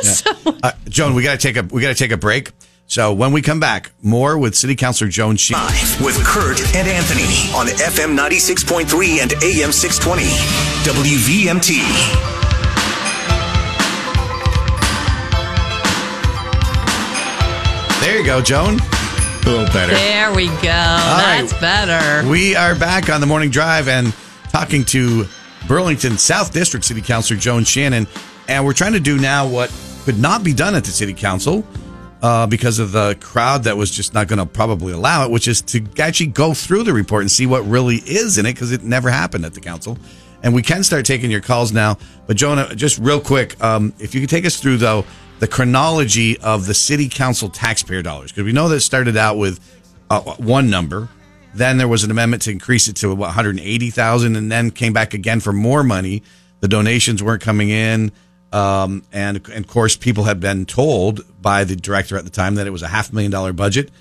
so, 0.01 0.31
Uh, 0.61 0.73
Joan, 0.89 1.13
we 1.13 1.23
got 1.23 1.39
to 1.39 1.53
take 1.53 1.55
a 1.55 1.63
we 1.73 1.81
got 1.81 1.87
to 1.87 1.95
take 1.95 2.11
a 2.11 2.17
break. 2.17 2.51
So 2.89 3.11
when 3.13 3.33
we 3.33 3.41
come 3.41 3.59
back, 3.59 3.91
more 4.01 4.37
with 4.37 4.55
City 4.55 4.75
Councilor 4.75 5.09
Joan 5.09 5.35
Sheen. 5.35 5.57
Live 5.57 6.01
with 6.01 6.23
Kurt 6.25 6.61
and 6.73 6.87
Anthony 6.87 7.51
on 7.53 7.67
FM 7.67 8.17
96.3 8.17 9.21
and 9.21 9.33
AM 9.43 9.73
620. 9.73 10.23
WVMT. 10.87 12.37
There 17.99 18.17
you 18.19 18.25
go, 18.25 18.41
Joan. 18.41 18.75
A 18.79 19.49
little 19.49 19.65
better. 19.73 19.93
there 19.93 20.33
we 20.33 20.47
go. 20.47 20.61
That's 20.63 21.51
right. 21.51 21.61
better. 21.61 22.29
We 22.29 22.55
are 22.55 22.73
back 22.75 23.09
on 23.09 23.19
the 23.19 23.27
morning 23.27 23.49
drive 23.49 23.87
and 23.89 24.13
talking 24.49 24.85
to 24.85 25.25
Burlington 25.67 26.17
South 26.17 26.53
District 26.53 26.85
City 26.85 27.01
Councilor 27.01 27.37
Joan 27.39 27.63
Shannon. 27.65 28.07
and 28.47 28.63
we're 28.63 28.73
trying 28.73 28.93
to 28.93 28.99
do 28.99 29.17
now 29.17 29.45
what 29.47 29.73
could 30.05 30.19
not 30.19 30.43
be 30.43 30.53
done 30.53 30.73
at 30.75 30.85
the 30.85 30.91
city 30.91 31.13
council 31.13 31.65
uh, 32.21 32.47
because 32.47 32.79
of 32.79 32.91
the 32.91 33.15
crowd 33.19 33.63
that 33.65 33.77
was 33.77 33.91
just 33.91 34.13
not 34.13 34.27
going 34.27 34.39
to 34.39 34.45
probably 34.45 34.93
allow 34.93 35.25
it, 35.25 35.31
which 35.31 35.47
is 35.47 35.61
to 35.61 35.85
actually 35.99 36.27
go 36.27 36.53
through 36.53 36.83
the 36.83 36.93
report 36.93 37.21
and 37.21 37.31
see 37.31 37.45
what 37.45 37.61
really 37.67 37.97
is 37.97 38.37
in 38.37 38.45
it 38.45 38.53
because 38.53 38.71
it 38.71 38.83
never 38.83 39.09
happened 39.09 39.45
at 39.45 39.53
the 39.53 39.59
council. 39.59 39.97
And 40.43 40.53
we 40.53 40.61
can 40.61 40.83
start 40.83 41.05
taking 41.05 41.31
your 41.31 41.41
calls 41.41 41.71
now. 41.71 41.97
But 42.25 42.37
Jonah, 42.37 42.73
just 42.75 42.99
real 42.99 43.19
quick, 43.19 43.61
um, 43.63 43.93
if 43.99 44.13
you 44.13 44.21
could 44.21 44.29
take 44.29 44.45
us 44.45 44.59
through 44.59 44.77
though 44.77 45.05
the 45.39 45.47
chronology 45.47 46.39
of 46.39 46.65
the 46.65 46.73
city 46.73 47.09
council 47.09 47.49
taxpayer 47.49 48.01
dollars, 48.01 48.31
because 48.31 48.45
we 48.45 48.53
know 48.53 48.69
that 48.69 48.81
started 48.81 49.17
out 49.17 49.37
with 49.37 49.59
uh, 50.09 50.21
one 50.37 50.69
number, 50.69 51.09
then 51.53 51.77
there 51.77 51.87
was 51.87 52.03
an 52.03 52.11
amendment 52.11 52.43
to 52.43 52.51
increase 52.51 52.87
it 52.87 52.95
to 52.97 53.09
what 53.09 53.27
180,000, 53.27 54.35
and 54.35 54.51
then 54.51 54.71
came 54.71 54.93
back 54.93 55.13
again 55.13 55.39
for 55.39 55.53
more 55.53 55.83
money. 55.83 56.23
The 56.59 56.67
donations 56.67 57.21
weren't 57.21 57.41
coming 57.41 57.69
in. 57.69 58.11
Um, 58.53 59.03
and, 59.11 59.37
and 59.49 59.65
of 59.65 59.67
course, 59.67 59.97
people 59.97 60.23
had 60.25 60.39
been 60.39 60.65
told 60.65 61.21
by 61.41 61.63
the 61.63 61.75
director 61.75 62.17
at 62.17 62.23
the 62.23 62.29
time 62.31 62.55
that 62.55 62.67
it 62.67 62.71
was 62.71 62.81
a 62.83 62.87
half 62.87 63.11
million 63.13 63.31
dollar 63.31 63.53
budget. 63.53 63.91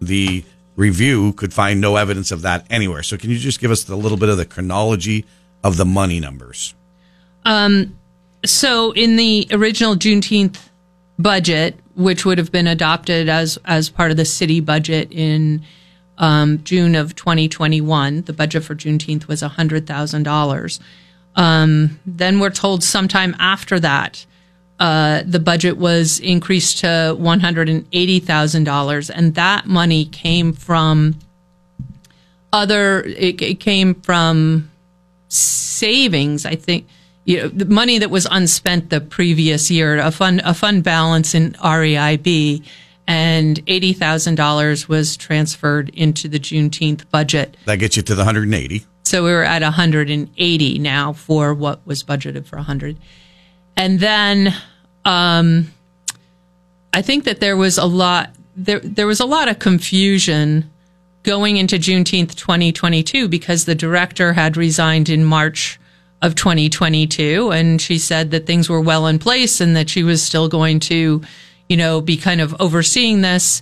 The 0.00 0.44
review 0.76 1.32
could 1.34 1.52
find 1.52 1.80
no 1.80 1.96
evidence 1.96 2.32
of 2.32 2.42
that 2.42 2.66
anywhere. 2.70 3.02
So, 3.02 3.16
can 3.18 3.30
you 3.30 3.38
just 3.38 3.60
give 3.60 3.70
us 3.70 3.88
a 3.88 3.96
little 3.96 4.18
bit 4.18 4.28
of 4.28 4.38
the 4.38 4.46
chronology 4.46 5.26
of 5.62 5.76
the 5.76 5.84
money 5.84 6.20
numbers? 6.20 6.74
So 8.44 8.92
in 8.92 9.16
the 9.16 9.46
original 9.52 9.96
Juneteenth 9.96 10.58
budget, 11.18 11.78
which 11.94 12.24
would 12.24 12.38
have 12.38 12.50
been 12.50 12.66
adopted 12.66 13.28
as 13.28 13.58
as 13.64 13.90
part 13.90 14.10
of 14.10 14.16
the 14.16 14.24
city 14.24 14.60
budget 14.60 15.12
in 15.12 15.62
um, 16.18 16.62
June 16.64 16.94
of 16.94 17.14
2021, 17.14 18.22
the 18.22 18.32
budget 18.32 18.64
for 18.64 18.74
Juneteenth 18.74 19.28
was 19.28 19.42
hundred 19.42 19.86
thousand 19.86 20.22
dollars. 20.22 20.80
Um, 21.36 22.00
then 22.06 22.40
we're 22.40 22.50
told 22.50 22.82
sometime 22.82 23.36
after 23.38 23.78
that, 23.80 24.26
uh, 24.78 25.22
the 25.26 25.38
budget 25.38 25.76
was 25.76 26.20
increased 26.20 26.78
to 26.78 27.14
one 27.18 27.40
hundred 27.40 27.68
and 29.10 29.34
that 29.34 29.66
money 29.66 30.06
came 30.06 30.52
from 30.52 31.18
other. 32.52 33.02
It, 33.02 33.40
it 33.42 33.60
came 33.60 33.94
from 33.94 34.70
savings, 35.28 36.44
I 36.44 36.56
think, 36.56 36.88
you 37.24 37.38
know, 37.38 37.48
the 37.48 37.66
money 37.66 37.98
that 37.98 38.10
was 38.10 38.26
unspent 38.30 38.90
the 38.90 39.00
previous 39.00 39.70
year, 39.70 39.98
a 39.98 40.10
fund, 40.10 40.42
a 40.44 40.54
fund 40.54 40.82
balance 40.82 41.34
in 41.34 41.52
REIB, 41.52 42.66
and 43.06 43.62
eighty 43.66 43.92
thousand 43.92 44.36
dollars 44.36 44.88
was 44.88 45.16
transferred 45.16 45.90
into 45.90 46.28
the 46.28 46.40
Juneteenth 46.40 47.08
budget. 47.10 47.56
That 47.66 47.76
gets 47.76 47.96
you 47.96 48.02
to 48.02 48.14
the 48.14 48.24
180. 48.24 48.86
So 49.10 49.24
we 49.24 49.32
were 49.32 49.42
at 49.42 49.60
180 49.60 50.78
now 50.78 51.12
for 51.14 51.52
what 51.52 51.84
was 51.84 52.04
budgeted 52.04 52.46
for 52.46 52.54
100. 52.54 52.96
And 53.76 53.98
then 53.98 54.54
um, 55.04 55.72
I 56.94 57.02
think 57.02 57.24
that 57.24 57.40
there 57.40 57.56
was 57.56 57.76
a 57.76 57.86
lot 57.86 58.36
there 58.54 58.78
there 58.78 59.08
was 59.08 59.18
a 59.18 59.26
lot 59.26 59.48
of 59.48 59.58
confusion 59.58 60.70
going 61.24 61.56
into 61.56 61.74
Juneteenth 61.74 62.36
2022 62.36 63.26
because 63.26 63.64
the 63.64 63.74
director 63.74 64.32
had 64.32 64.56
resigned 64.56 65.08
in 65.08 65.24
March 65.24 65.80
of 66.22 66.36
2022 66.36 67.50
and 67.50 67.82
she 67.82 67.98
said 67.98 68.30
that 68.30 68.46
things 68.46 68.68
were 68.70 68.80
well 68.80 69.08
in 69.08 69.18
place 69.18 69.60
and 69.60 69.74
that 69.74 69.90
she 69.90 70.04
was 70.04 70.22
still 70.22 70.46
going 70.46 70.78
to 70.78 71.20
you 71.68 71.76
know 71.76 72.00
be 72.00 72.16
kind 72.16 72.40
of 72.40 72.54
overseeing 72.60 73.22
this 73.22 73.60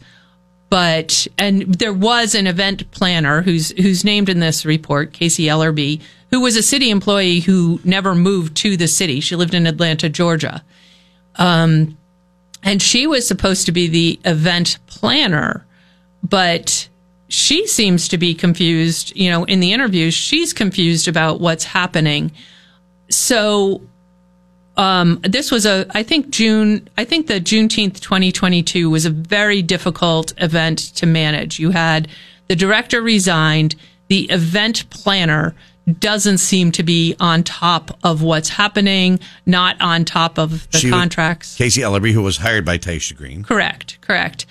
but 0.71 1.27
and 1.39 1.63
there 1.75 1.93
was 1.93 2.35
an 2.35 2.47
event 2.47 2.91
planner 2.91 3.43
who's 3.43 3.71
who's 3.71 4.05
named 4.05 4.29
in 4.29 4.41
this 4.41 4.65
report, 4.65 5.13
Casey 5.13 5.45
Ellerby, 5.45 6.01
who 6.31 6.41
was 6.41 6.57
a 6.57 6.63
city 6.63 6.91
employee 6.91 7.41
who 7.41 7.81
never 7.85 8.15
moved 8.15 8.57
to 8.59 8.77
the 8.77 8.89
city. 8.89 9.21
She 9.21 9.37
lived 9.37 9.55
in 9.55 9.67
Atlanta, 9.67 10.09
Georgia. 10.09 10.63
Um, 11.37 11.97
and 12.63 12.83
she 12.83 13.07
was 13.07 13.27
supposed 13.27 13.67
to 13.67 13.73
be 13.73 13.87
the 13.87 14.21
event 14.25 14.79
planner, 14.87 15.65
but 16.23 16.89
she 17.29 17.67
seems 17.67 18.09
to 18.09 18.19
be 18.19 18.35
confused. 18.35 19.17
You 19.17 19.31
know, 19.31 19.45
in 19.45 19.61
the 19.61 19.73
interviews, 19.73 20.15
she's 20.15 20.53
confused 20.53 21.09
about 21.09 21.41
what's 21.41 21.65
happening. 21.65 22.33
So 23.11 23.81
um, 24.79 25.21
this 25.25 25.51
was 25.51 25.67
a, 25.67 25.87
I 25.91 26.05
think 26.05 26.31
June, 26.31 26.89
I 26.97 27.05
think 27.05 27.27
the 27.27 27.41
Juneteenth 27.41 28.01
2022 28.01 28.89
was 28.89 29.05
a 29.05 29.11
very 29.11 29.61
difficult 29.61 30.33
event 30.39 30.79
to 30.95 31.05
manage. 31.05 31.59
You 31.59 31.71
had 31.71 32.09
the 32.47 32.57
director 32.57 33.03
resigned, 33.03 33.75
the 34.07 34.31
event 34.31 34.89
planner 34.89 35.55
doesn't 35.99 36.39
seem 36.39 36.71
to 36.73 36.83
be 36.83 37.17
on 37.19 37.43
top 37.43 37.99
of 38.05 38.23
what's 38.23 38.51
happening, 38.51 39.19
not 39.47 39.81
on 39.81 40.05
top 40.05 40.39
of 40.39 40.71
the 40.71 40.79
She 40.79 40.91
contracts. 40.91 41.57
Casey 41.57 41.81
Ellerby, 41.81 42.13
who 42.13 42.23
was 42.23 42.37
hired 42.37 42.65
by 42.65 42.79
Tyeastia 42.79 43.17
Green. 43.17 43.43
Correct, 43.43 43.99
correct. 44.01 44.47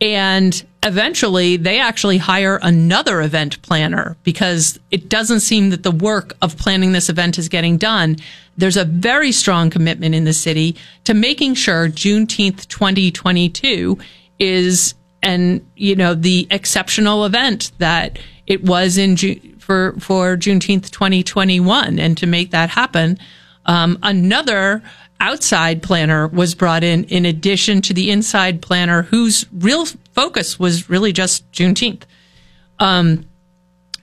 And 0.00 0.64
eventually 0.82 1.56
they 1.56 1.80
actually 1.80 2.18
hire 2.18 2.58
another 2.62 3.20
event 3.20 3.60
planner 3.62 4.16
because 4.22 4.78
it 4.90 5.08
doesn't 5.08 5.40
seem 5.40 5.70
that 5.70 5.82
the 5.82 5.90
work 5.90 6.36
of 6.40 6.56
planning 6.56 6.92
this 6.92 7.08
event 7.08 7.38
is 7.38 7.48
getting 7.48 7.76
done. 7.76 8.16
There's 8.58 8.76
a 8.76 8.84
very 8.84 9.32
strong 9.32 9.70
commitment 9.70 10.14
in 10.14 10.24
the 10.24 10.32
city 10.34 10.76
to 11.04 11.14
making 11.14 11.54
sure 11.54 11.88
Juneteenth 11.88 12.68
2022 12.68 13.98
is 14.38 14.94
and 15.22 15.66
you 15.74 15.96
know 15.96 16.14
the 16.14 16.46
exceptional 16.50 17.24
event 17.24 17.72
that 17.78 18.18
it 18.46 18.62
was 18.62 18.98
in 18.98 19.16
Ju- 19.16 19.40
for 19.58 19.94
for 19.98 20.36
Juneteenth 20.36 20.90
2021 20.90 21.98
and 21.98 22.18
to 22.18 22.26
make 22.26 22.50
that 22.50 22.70
happen 22.70 23.18
um, 23.66 23.98
another 24.02 24.82
outside 25.20 25.82
planner 25.82 26.28
was 26.28 26.54
brought 26.54 26.84
in 26.84 27.04
in 27.04 27.26
addition 27.26 27.82
to 27.82 27.94
the 27.94 28.10
inside 28.10 28.62
planner 28.62 29.02
whose 29.02 29.46
real 29.52 29.86
focus 30.12 30.58
was 30.58 30.88
really 30.88 31.12
just 31.12 31.50
Juneteenth. 31.52 32.02
Um, 32.78 33.27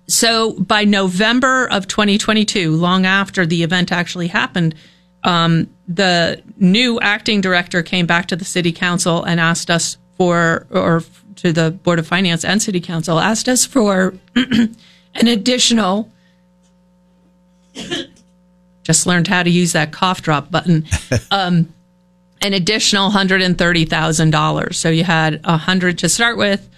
so 0.08 0.54
by 0.54 0.84
November 0.86 1.68
of 1.68 1.88
2022, 1.88 2.72
long 2.72 3.06
after 3.06 3.46
the 3.46 3.64
event 3.64 3.92
actually 3.92 4.28
happened, 4.28 4.76
um, 5.24 5.70
the 5.88 6.42
new 6.58 7.00
acting 7.00 7.42
director 7.42 7.82
came 7.82 8.06
back 8.06 8.28
to 8.28 8.36
the 8.36 8.46
city 8.46 8.72
council 8.72 9.24
and 9.24 9.40
asked 9.40 9.70
us 9.70 9.98
for, 10.18 10.68
or 10.70 11.04
to 11.38 11.52
the 11.52 11.72
board 11.72 12.00
of 12.00 12.08
finance 12.08 12.46
and 12.46 12.62
city 12.62 12.80
council, 12.80 13.20
asked 13.20 13.50
us 13.50 13.66
for 13.66 14.14
an 14.36 15.28
additional 15.28 16.12
just 18.84 19.08
learned 19.08 19.28
how 19.28 19.44
to 19.44 19.50
use 19.50 19.74
that 19.74 19.92
cough 19.92 20.22
drop 20.22 20.52
button. 20.52 20.86
Um, 21.32 21.74
an 22.42 22.54
additional 22.54 23.10
hundred 23.10 23.42
and 23.42 23.58
thirty 23.58 23.86
thousand 23.86 24.32
dollars. 24.32 24.78
So 24.78 24.90
you 24.90 25.04
had 25.04 25.42
a 25.44 25.58
hundred 25.58 25.98
to 26.00 26.10
start 26.10 26.38
with, 26.38 26.70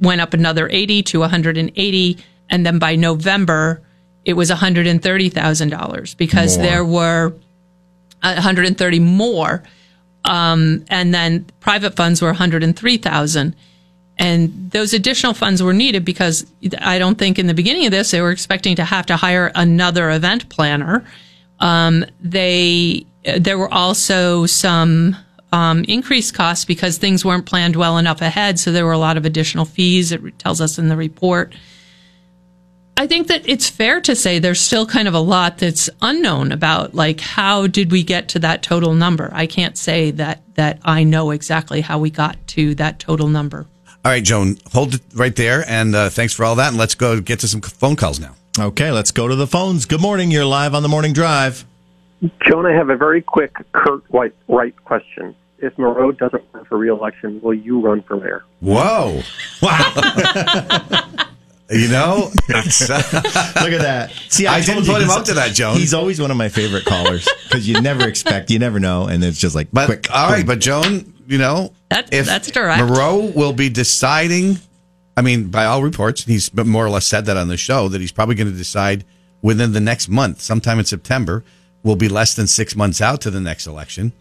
went 0.00 0.20
up 0.20 0.34
another 0.34 0.68
eighty 0.70 1.02
to 1.04 1.20
one 1.20 1.30
hundred 1.30 1.56
and 1.56 1.70
eighty, 1.76 2.18
and 2.50 2.64
then 2.66 2.78
by 2.78 2.96
November 2.96 3.82
it 4.24 4.34
was 4.34 4.50
one 4.50 4.58
hundred 4.58 4.86
and 4.86 5.02
thirty 5.02 5.28
thousand 5.28 5.70
dollars 5.70 6.14
because 6.14 6.56
More. 6.56 6.66
there 6.66 6.84
were 6.84 7.32
one 8.22 8.36
hundred 8.36 8.66
and 8.66 8.76
thirty 8.76 9.00
more, 9.00 9.62
um, 10.24 10.84
and 10.88 11.14
then 11.14 11.46
private 11.60 11.96
funds 11.96 12.20
were 12.20 12.28
one 12.28 12.36
hundred 12.36 12.62
and 12.62 12.76
three 12.76 12.96
thousand. 12.96 13.56
And 14.18 14.70
those 14.70 14.94
additional 14.94 15.34
funds 15.34 15.62
were 15.62 15.74
needed 15.74 16.02
because 16.04 16.46
I 16.80 16.98
don't 16.98 17.18
think 17.18 17.38
in 17.38 17.48
the 17.48 17.54
beginning 17.54 17.84
of 17.84 17.90
this 17.90 18.10
they 18.10 18.22
were 18.22 18.30
expecting 18.30 18.76
to 18.76 18.84
have 18.84 19.04
to 19.06 19.16
hire 19.16 19.52
another 19.54 20.10
event 20.10 20.48
planner. 20.48 21.04
Um, 21.60 22.04
they 22.20 23.04
there 23.38 23.58
were 23.58 23.72
also 23.72 24.46
some 24.46 25.16
um, 25.52 25.84
increased 25.84 26.34
costs 26.34 26.64
because 26.64 26.98
things 26.98 27.24
weren't 27.24 27.46
planned 27.46 27.76
well 27.76 27.98
enough 27.98 28.20
ahead, 28.20 28.58
so 28.58 28.72
there 28.72 28.84
were 28.84 28.92
a 28.92 28.98
lot 28.98 29.16
of 29.16 29.24
additional 29.24 29.64
fees. 29.64 30.12
It 30.12 30.38
tells 30.38 30.60
us 30.60 30.78
in 30.78 30.88
the 30.88 30.96
report. 30.96 31.54
I 32.98 33.06
think 33.06 33.26
that 33.26 33.46
it's 33.46 33.68
fair 33.68 34.00
to 34.02 34.16
say 34.16 34.38
there's 34.38 34.60
still 34.60 34.86
kind 34.86 35.06
of 35.06 35.12
a 35.12 35.20
lot 35.20 35.58
that's 35.58 35.90
unknown 36.00 36.50
about 36.50 36.94
like 36.94 37.20
how 37.20 37.66
did 37.66 37.92
we 37.92 38.02
get 38.02 38.28
to 38.30 38.38
that 38.38 38.62
total 38.62 38.94
number. 38.94 39.30
I 39.34 39.46
can't 39.46 39.76
say 39.76 40.10
that 40.12 40.42
that 40.54 40.80
I 40.82 41.04
know 41.04 41.30
exactly 41.30 41.82
how 41.82 41.98
we 41.98 42.10
got 42.10 42.38
to 42.48 42.74
that 42.76 42.98
total 42.98 43.28
number. 43.28 43.66
All 44.04 44.12
right, 44.12 44.24
Joan, 44.24 44.56
hold 44.72 44.94
it 44.94 45.02
right 45.14 45.34
there. 45.36 45.68
And 45.68 45.94
uh, 45.94 46.08
thanks 46.08 46.32
for 46.32 46.44
all 46.44 46.54
that. 46.54 46.68
And 46.68 46.78
let's 46.78 46.94
go 46.94 47.20
get 47.20 47.40
to 47.40 47.48
some 47.48 47.60
phone 47.60 47.96
calls 47.96 48.18
now. 48.18 48.34
Okay, 48.58 48.90
let's 48.90 49.10
go 49.10 49.28
to 49.28 49.34
the 49.34 49.46
phones. 49.46 49.84
Good 49.84 50.00
morning. 50.00 50.30
You're 50.30 50.46
live 50.46 50.74
on 50.74 50.82
the 50.82 50.88
morning 50.88 51.12
drive. 51.12 51.66
Joan, 52.46 52.66
I 52.66 52.72
have 52.72 52.90
a 52.90 52.96
very 52.96 53.22
quick 53.22 53.54
Kurt 53.72 54.02
White 54.10 54.34
Wright 54.48 54.74
question. 54.84 55.34
If 55.58 55.76
Miro 55.78 56.12
doesn't 56.12 56.42
run 56.52 56.64
for 56.66 56.76
reelection, 56.76 57.40
will 57.40 57.54
you 57.54 57.80
run 57.80 58.02
for 58.02 58.16
mayor? 58.16 58.44
Whoa. 58.60 59.22
Wow. 59.62 59.92
you 61.70 61.88
know, 61.88 62.30
uh, 62.50 62.62
Look 62.62 63.72
at 63.72 63.80
that. 63.80 64.12
See, 64.28 64.46
I 64.46 64.60
told 64.60 64.84
didn't 64.84 64.92
put 64.94 65.02
him 65.02 65.10
up 65.10 65.24
to 65.24 65.34
that, 65.34 65.54
Joan. 65.54 65.76
He's 65.76 65.94
always 65.94 66.20
one 66.20 66.30
of 66.30 66.36
my 66.36 66.48
favorite 66.50 66.84
callers 66.84 67.26
because 67.44 67.66
you 67.66 67.80
never 67.80 68.06
expect, 68.06 68.50
you 68.50 68.58
never 68.58 68.78
know, 68.78 69.06
and 69.06 69.24
it's 69.24 69.40
just 69.40 69.54
like 69.54 69.68
but 69.72 69.86
quick. 69.86 70.06
all 70.14 70.28
right, 70.30 70.46
but 70.46 70.60
Joan, 70.60 71.14
you 71.26 71.38
know, 71.38 71.72
That- 71.90 72.10
that's 72.10 72.50
direct. 72.50 72.82
Miro 72.84 73.16
will 73.16 73.52
be 73.54 73.68
deciding. 73.68 74.58
I 75.16 75.22
mean, 75.22 75.48
by 75.48 75.64
all 75.64 75.82
reports, 75.82 76.24
he's 76.24 76.52
more 76.54 76.84
or 76.84 76.90
less 76.90 77.06
said 77.06 77.24
that 77.26 77.38
on 77.38 77.48
the 77.48 77.56
show 77.56 77.88
that 77.88 78.00
he's 78.02 78.12
probably 78.12 78.34
going 78.34 78.50
to 78.50 78.56
decide 78.56 79.04
within 79.40 79.72
the 79.72 79.80
next 79.80 80.08
month, 80.10 80.42
sometime 80.42 80.78
in 80.78 80.84
September, 80.84 81.42
will 81.86 81.96
be 81.96 82.08
less 82.08 82.34
than 82.34 82.48
six 82.48 82.74
months 82.74 83.00
out 83.00 83.20
to 83.22 83.30
the 83.30 83.40
next 83.40 83.66
election. 83.66 84.12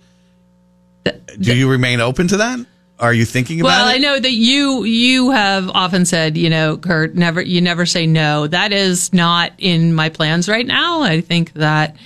Do 1.40 1.56
you 1.56 1.70
remain 1.70 2.00
open 2.00 2.28
to 2.30 2.38
that? 2.38 2.66
Are 3.00 3.14
you 3.14 3.26
thinking 3.26 3.60
about 3.60 3.68
Well, 3.68 3.88
it? 3.90 3.96
I 3.96 3.98
know 3.98 4.20
that 4.20 4.32
you 4.32 4.84
you 4.86 5.32
have 5.32 5.70
often 5.72 6.06
said, 6.06 6.38
you 6.38 6.50
know, 6.50 6.78
Kurt, 6.78 7.16
never 7.16 7.42
you 7.42 7.60
never 7.60 7.86
say 7.86 8.08
no. 8.08 8.48
That 8.48 8.72
is 8.72 9.12
not 9.12 9.52
in 9.58 9.94
my 9.94 10.10
plans 10.10 10.48
right 10.48 10.66
now. 10.66 11.02
I 11.02 11.20
think 11.20 11.54
that 11.54 11.98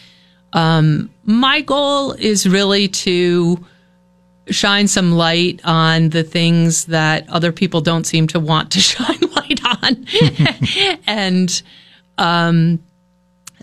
um, 0.53 1.11
my 1.25 1.61
goal 1.61 2.13
is 2.13 2.47
really 2.49 2.87
to 2.87 3.63
shine 4.47 4.87
some 4.87 5.11
light 5.11 5.61
on 5.63 6.09
the 6.09 6.23
things 6.23 6.85
that 6.85 7.29
other 7.29 7.51
people 7.51 7.81
don't 7.81 8.05
seem 8.05 8.25
to 8.27 8.39
want 8.39 8.71
to 8.71 8.79
shine 8.93 9.19
light 9.35 9.59
on, 9.63 10.05
and 11.05 11.61
um, 12.17 12.79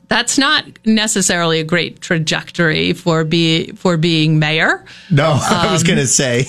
that's 0.09 0.39
not 0.39 0.65
necessarily 0.85 1.59
a 1.61 1.65
great 1.65 2.01
trajectory 2.01 2.93
for 2.93 3.25
be 3.25 3.73
for 3.73 3.97
being 3.97 4.39
mayor. 4.39 4.85
No, 5.11 5.39
I 5.43 5.73
was 5.73 5.83
Um, 5.83 5.87
going 5.87 5.99
to 5.99 6.07
say. 6.07 6.45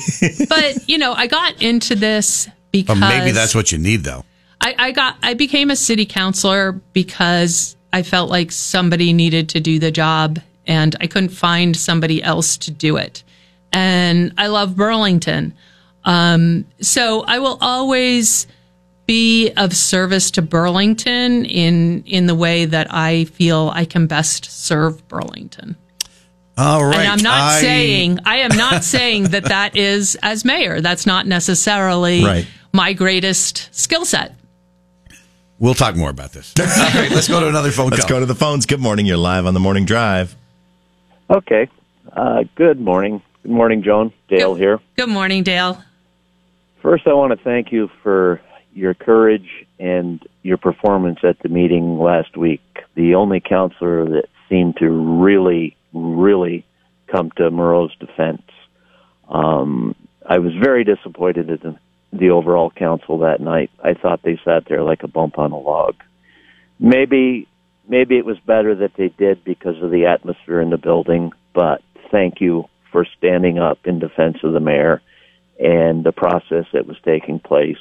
But 0.48 0.88
you 0.88 0.98
know, 0.98 1.14
I 1.14 1.28
got 1.28 1.62
into 1.62 1.96
this 1.96 2.48
because 2.72 3.00
But 3.00 3.08
maybe 3.10 3.32
that's 3.32 3.56
what 3.56 3.72
you 3.72 3.78
need, 3.78 4.04
though. 4.04 4.24
I, 4.62 4.76
I 4.78 4.92
got. 4.92 5.18
I 5.24 5.34
became 5.34 5.70
a 5.72 5.76
city 5.76 6.06
councilor 6.06 6.74
because 6.94 7.76
I 7.94 8.04
felt 8.04 8.30
like 8.30 8.52
somebody 8.52 9.14
needed 9.14 9.50
to 9.50 9.60
do 9.60 9.80
the 9.80 9.92
job, 9.92 10.40
and 10.66 10.96
I 11.00 11.08
couldn't 11.08 11.30
find 11.30 11.76
somebody 11.76 12.22
else 12.22 12.58
to 12.58 12.72
do 12.72 12.98
it. 12.98 13.24
And 13.74 14.34
I 14.38 14.48
love 14.48 14.76
Burlington, 14.76 15.54
um, 16.06 16.66
so 16.82 17.24
I 17.28 17.40
will 17.40 17.58
always 17.62 18.48
be 19.08 19.52
of 19.58 19.76
service 19.76 20.30
to 20.32 20.42
Burlington 20.42 21.46
in 21.46 22.04
in 22.06 22.28
the 22.28 22.36
way 22.36 22.66
that 22.66 22.88
I 22.94 23.26
feel 23.26 23.72
I 23.74 23.86
can 23.86 24.06
best 24.08 24.46
serve 24.46 25.08
Burlington. 25.08 25.76
All 26.58 26.84
right. 26.86 26.98
And 27.00 27.08
I'm 27.08 27.22
not 27.24 27.40
I- 27.40 27.62
saying 27.62 28.20
I 28.26 28.38
am 28.38 28.56
not 28.56 28.84
saying 28.96 29.26
that 29.30 29.46
that 29.46 29.76
is 29.76 30.18
as 30.22 30.44
mayor. 30.46 30.82
That's 30.82 31.06
not 31.06 31.26
necessarily 31.26 32.24
Right. 32.24 32.48
my 32.74 32.94
greatest 32.94 33.70
skill 33.72 34.06
set. 34.06 34.34
We'll 35.60 35.74
talk 35.74 35.96
more 35.96 36.10
about 36.12 36.34
this. 36.34 36.54
All 36.60 36.66
right, 37.02 37.10
let's 37.10 37.28
go 37.28 37.40
to 37.40 37.48
another 37.48 37.72
phone 37.72 37.90
Let's 37.90 38.04
call. 38.04 38.10
go 38.18 38.20
to 38.20 38.26
the 38.28 38.36
phones. 38.36 38.68
Good 38.68 38.80
morning. 38.80 39.08
You're 39.08 39.18
live 39.18 39.48
on 39.48 39.56
the 39.56 39.60
morning 39.60 39.86
drive. 39.86 40.36
Okay. 41.32 41.68
Uh, 42.16 42.44
good 42.56 42.80
morning. 42.80 43.22
Good 43.44 43.52
morning, 43.52 43.82
Joan. 43.84 44.14
Dale 44.28 44.54
Good- 44.54 44.62
here. 44.62 44.80
Good 44.96 45.10
morning, 45.10 45.42
Dale. 45.44 45.82
First, 46.84 47.08
I 47.08 47.14
want 47.14 47.38
to 47.38 47.44
thank 47.44 47.72
you 47.72 47.90
for 48.04 48.40
your 48.78 48.94
courage 48.94 49.66
and 49.80 50.26
your 50.44 50.58
performance 50.58 51.20
at 51.24 51.40
the 51.40 51.50
meeting 51.50 51.98
last 51.98 52.38
week. 52.38 52.62
The 52.96 53.16
only 53.16 53.40
councilor 53.40 54.06
that 54.06 54.28
seemed 54.48 54.78
to 54.78 54.88
really, 54.88 55.76
really 55.94 56.64
come 57.12 57.32
to 57.38 57.50
Miro's 57.50 57.96
defense. 58.00 58.44
Um, 59.28 59.96
I 60.26 60.38
was 60.38 60.54
very 60.54 60.84
disappointed 60.84 61.50
in 61.50 61.58
the, 61.58 61.80
the 62.18 62.30
overall 62.30 62.70
council 62.70 63.20
that 63.20 63.42
night. 63.42 63.72
I 63.84 63.96
thought 63.96 64.22
they 64.22 64.40
sat 64.46 64.66
there 64.70 64.84
like 64.84 65.02
a 65.02 65.08
bump 65.08 65.40
on 65.40 65.52
a 65.52 65.60
log. 65.60 65.96
Maybe, 66.80 67.48
maybe 67.90 68.18
it 68.18 68.26
was 68.26 68.38
better 68.46 68.76
that 68.76 68.92
they 68.96 69.10
did 69.10 69.44
because 69.44 69.82
of 69.82 69.90
the 69.90 70.06
atmosphere 70.06 70.62
in 70.62 70.70
the 70.70 70.78
building. 70.78 71.32
But 71.54 71.82
thank 72.12 72.42
you 72.42 72.66
for 72.92 73.08
standing 73.18 73.58
up 73.58 73.80
in 73.86 73.98
defense 73.98 74.38
of 74.44 74.54
the 74.54 74.60
mayor 74.60 75.02
and 75.60 76.04
the 76.04 76.12
process 76.12 76.66
that 76.74 76.86
was 76.86 76.98
taking 77.04 77.40
place. 77.40 77.78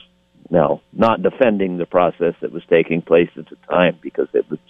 No, 0.50 0.80
not 0.92 1.22
defending 1.22 1.78
the 1.78 1.86
process 1.86 2.34
that 2.40 2.52
was 2.52 2.62
taking 2.70 3.02
place 3.02 3.30
at 3.36 3.48
the 3.48 3.56
time 3.68 3.98
because 4.00 4.28
it 4.32 4.48
was 4.48 4.60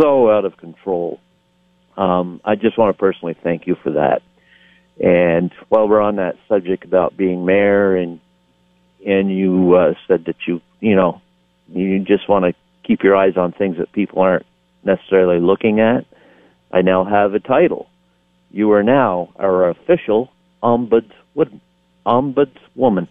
so 0.00 0.30
out 0.30 0.44
of 0.44 0.56
control. 0.56 1.20
Um, 1.96 2.40
I 2.44 2.54
just 2.54 2.78
want 2.78 2.94
to 2.94 2.98
personally 2.98 3.36
thank 3.42 3.66
you 3.66 3.76
for 3.82 3.92
that. 3.92 4.22
And 5.02 5.50
while 5.68 5.88
we're 5.88 6.00
on 6.00 6.16
that 6.16 6.36
subject 6.48 6.84
about 6.84 7.16
being 7.16 7.44
mayor, 7.44 7.96
and 7.96 8.20
and 9.04 9.30
you 9.36 9.74
uh, 9.74 9.94
said 10.06 10.26
that 10.26 10.36
you 10.46 10.60
you 10.78 10.94
know 10.94 11.20
you 11.68 11.98
just 12.00 12.28
want 12.28 12.44
to 12.44 12.54
keep 12.86 13.02
your 13.02 13.16
eyes 13.16 13.36
on 13.36 13.52
things 13.52 13.78
that 13.78 13.92
people 13.92 14.20
aren't 14.20 14.46
necessarily 14.84 15.40
looking 15.40 15.80
at. 15.80 16.06
I 16.72 16.82
now 16.82 17.04
have 17.04 17.34
a 17.34 17.40
title. 17.40 17.88
You 18.50 18.72
are 18.72 18.82
now 18.82 19.32
our 19.36 19.70
official 19.70 20.30
ombudswoman. 20.62 21.60
Ombudswoman. 22.06 23.08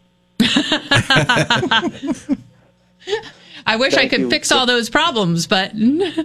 I 3.65 3.75
wish 3.75 3.95
I 3.95 4.07
could 4.07 4.21
you. 4.21 4.29
fix 4.29 4.51
all 4.51 4.65
those 4.65 4.89
problems, 4.89 5.47
but 5.47 5.73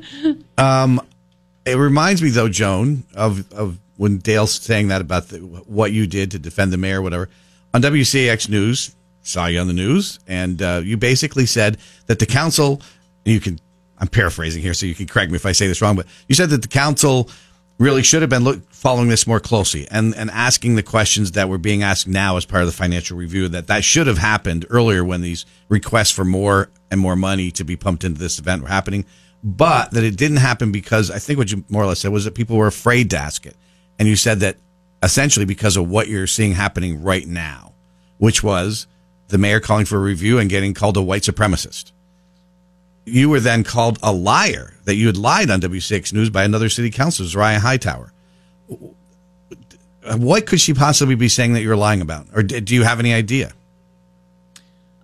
um, 0.59 1.01
It 1.67 1.77
reminds 1.77 2.23
me, 2.23 2.31
though, 2.31 2.49
Joan, 2.49 3.05
of, 3.15 3.53
of 3.53 3.79
when 3.97 4.19
Dale's 4.19 4.53
saying 4.53 4.89
that 4.89 5.01
about 5.01 5.29
the, 5.29 5.39
what 5.39 5.93
you 5.93 6.07
did 6.07 6.31
to 6.33 6.39
defend 6.39 6.73
the 6.73 6.77
mayor, 6.77 7.01
whatever. 7.03 7.29
On 7.73 7.83
WCAX 7.83 8.49
News, 8.49 8.95
saw 9.23 9.47
you 9.47 9.59
on 9.59 9.67
the 9.67 9.73
news, 9.73 10.19
and 10.27 10.61
uh, 10.63 10.81
you 10.85 10.97
basically 10.97 11.47
said 11.47 11.79
that 12.07 12.19
the 12.19 12.27
council, 12.27 12.81
you 13.25 13.41
can, 13.41 13.59
I'm 13.99 14.09
paraphrasing 14.09 14.63
here, 14.63 14.75
so 14.75 14.87
you 14.87 14.95
can 14.95 15.07
correct 15.07 15.31
me 15.31 15.37
if 15.37 15.47
I 15.47 15.53
say 15.53 15.67
this 15.67 15.81
wrong, 15.81 15.97
but 15.97 16.07
you 16.29 16.35
said 16.35 16.51
that 16.51 16.63
the 16.63 16.69
council 16.69 17.31
really 17.85 18.03
should 18.03 18.23
have 18.23 18.31
been 18.31 18.45
look, 18.45 18.73
following 18.73 19.09
this 19.09 19.27
more 19.27 19.41
closely 19.41 19.87
and, 19.91 20.15
and 20.15 20.31
asking 20.31 20.75
the 20.75 20.83
questions 20.83 21.33
that 21.33 21.49
were 21.49 21.59
being 21.59 21.83
asked 21.83 22.09
now 22.09 22.37
as 22.37 22.45
part 22.45 22.63
of 22.63 22.67
the 22.67 22.73
financial 22.73 23.17
review, 23.17 23.49
that 23.49 23.67
that 23.67 23.85
should 23.85 24.07
have 24.07 24.19
happened 24.19 24.67
earlier 24.71 25.05
when 25.05 25.21
these 25.21 25.47
requests 25.69 26.11
for 26.11 26.25
more 26.25 26.71
and 26.91 27.01
more 27.01 27.17
money 27.17 27.51
to 27.51 27.65
be 27.65 27.77
pumped 27.77 28.05
into 28.05 28.19
this 28.19 28.39
event 28.39 28.63
were 28.63 28.69
happening 28.69 29.05
but 29.45 29.91
that 29.91 30.03
it 30.03 30.17
didn't 30.17 30.39
happen 30.39 30.73
because 30.73 31.11
I 31.11 31.19
think 31.19 31.39
what 31.39 31.53
you 31.53 31.65
more 31.69 31.83
or 31.83 31.87
less 31.87 32.01
said 32.01 32.11
was 32.11 32.25
that 32.25 32.35
people 32.35 32.57
were 32.57 32.67
afraid 32.67 33.11
to 33.11 33.19
ask 33.19 33.45
it. 33.45 33.57
And 33.99 34.09
you 34.09 34.17
said 34.17 34.41
that 34.41 34.57
essentially 35.03 35.45
because 35.45 35.77
of 35.77 35.89
what 35.89 36.09
you're 36.09 36.27
seeing 36.27 36.53
happening 36.53 37.03
right 37.03 37.27
now, 37.29 37.75
which 38.17 38.43
was 38.43 38.87
the 39.29 39.37
mayor 39.37 39.61
calling 39.61 39.85
for 39.85 39.97
a 39.97 40.01
review 40.01 40.39
and 40.39 40.49
getting 40.49 40.73
called 40.73 40.97
a 40.97 41.03
white 41.03 41.23
supremacist. 41.23 41.93
You 43.05 43.29
were 43.29 43.41
then 43.41 43.65
called 43.65 43.99
a 44.03 44.13
liar, 44.13 44.75
that 44.85 44.97
you 44.97 45.07
had 45.07 45.17
lied 45.17 45.51
on 45.51 45.61
WCAX 45.61 46.13
News 46.13 46.31
by 46.31 46.45
another 46.45 46.69
city 46.69 46.91
councilor, 46.91 47.29
Ryan 47.39 47.61
Hightower. 47.61 48.13
What 50.17 50.47
could 50.47 50.61
she 50.61 50.75
possibly 50.75 51.15
be 51.15 51.29
saying 51.29 51.55
that 51.55 51.63
you're 51.63 51.77
lying 51.77 52.01
about? 52.01 52.27
Or 52.35 52.43
do 52.43 52.75
you 52.75 52.83
have 52.83 52.99
any 53.01 53.13
idea? 53.15 53.53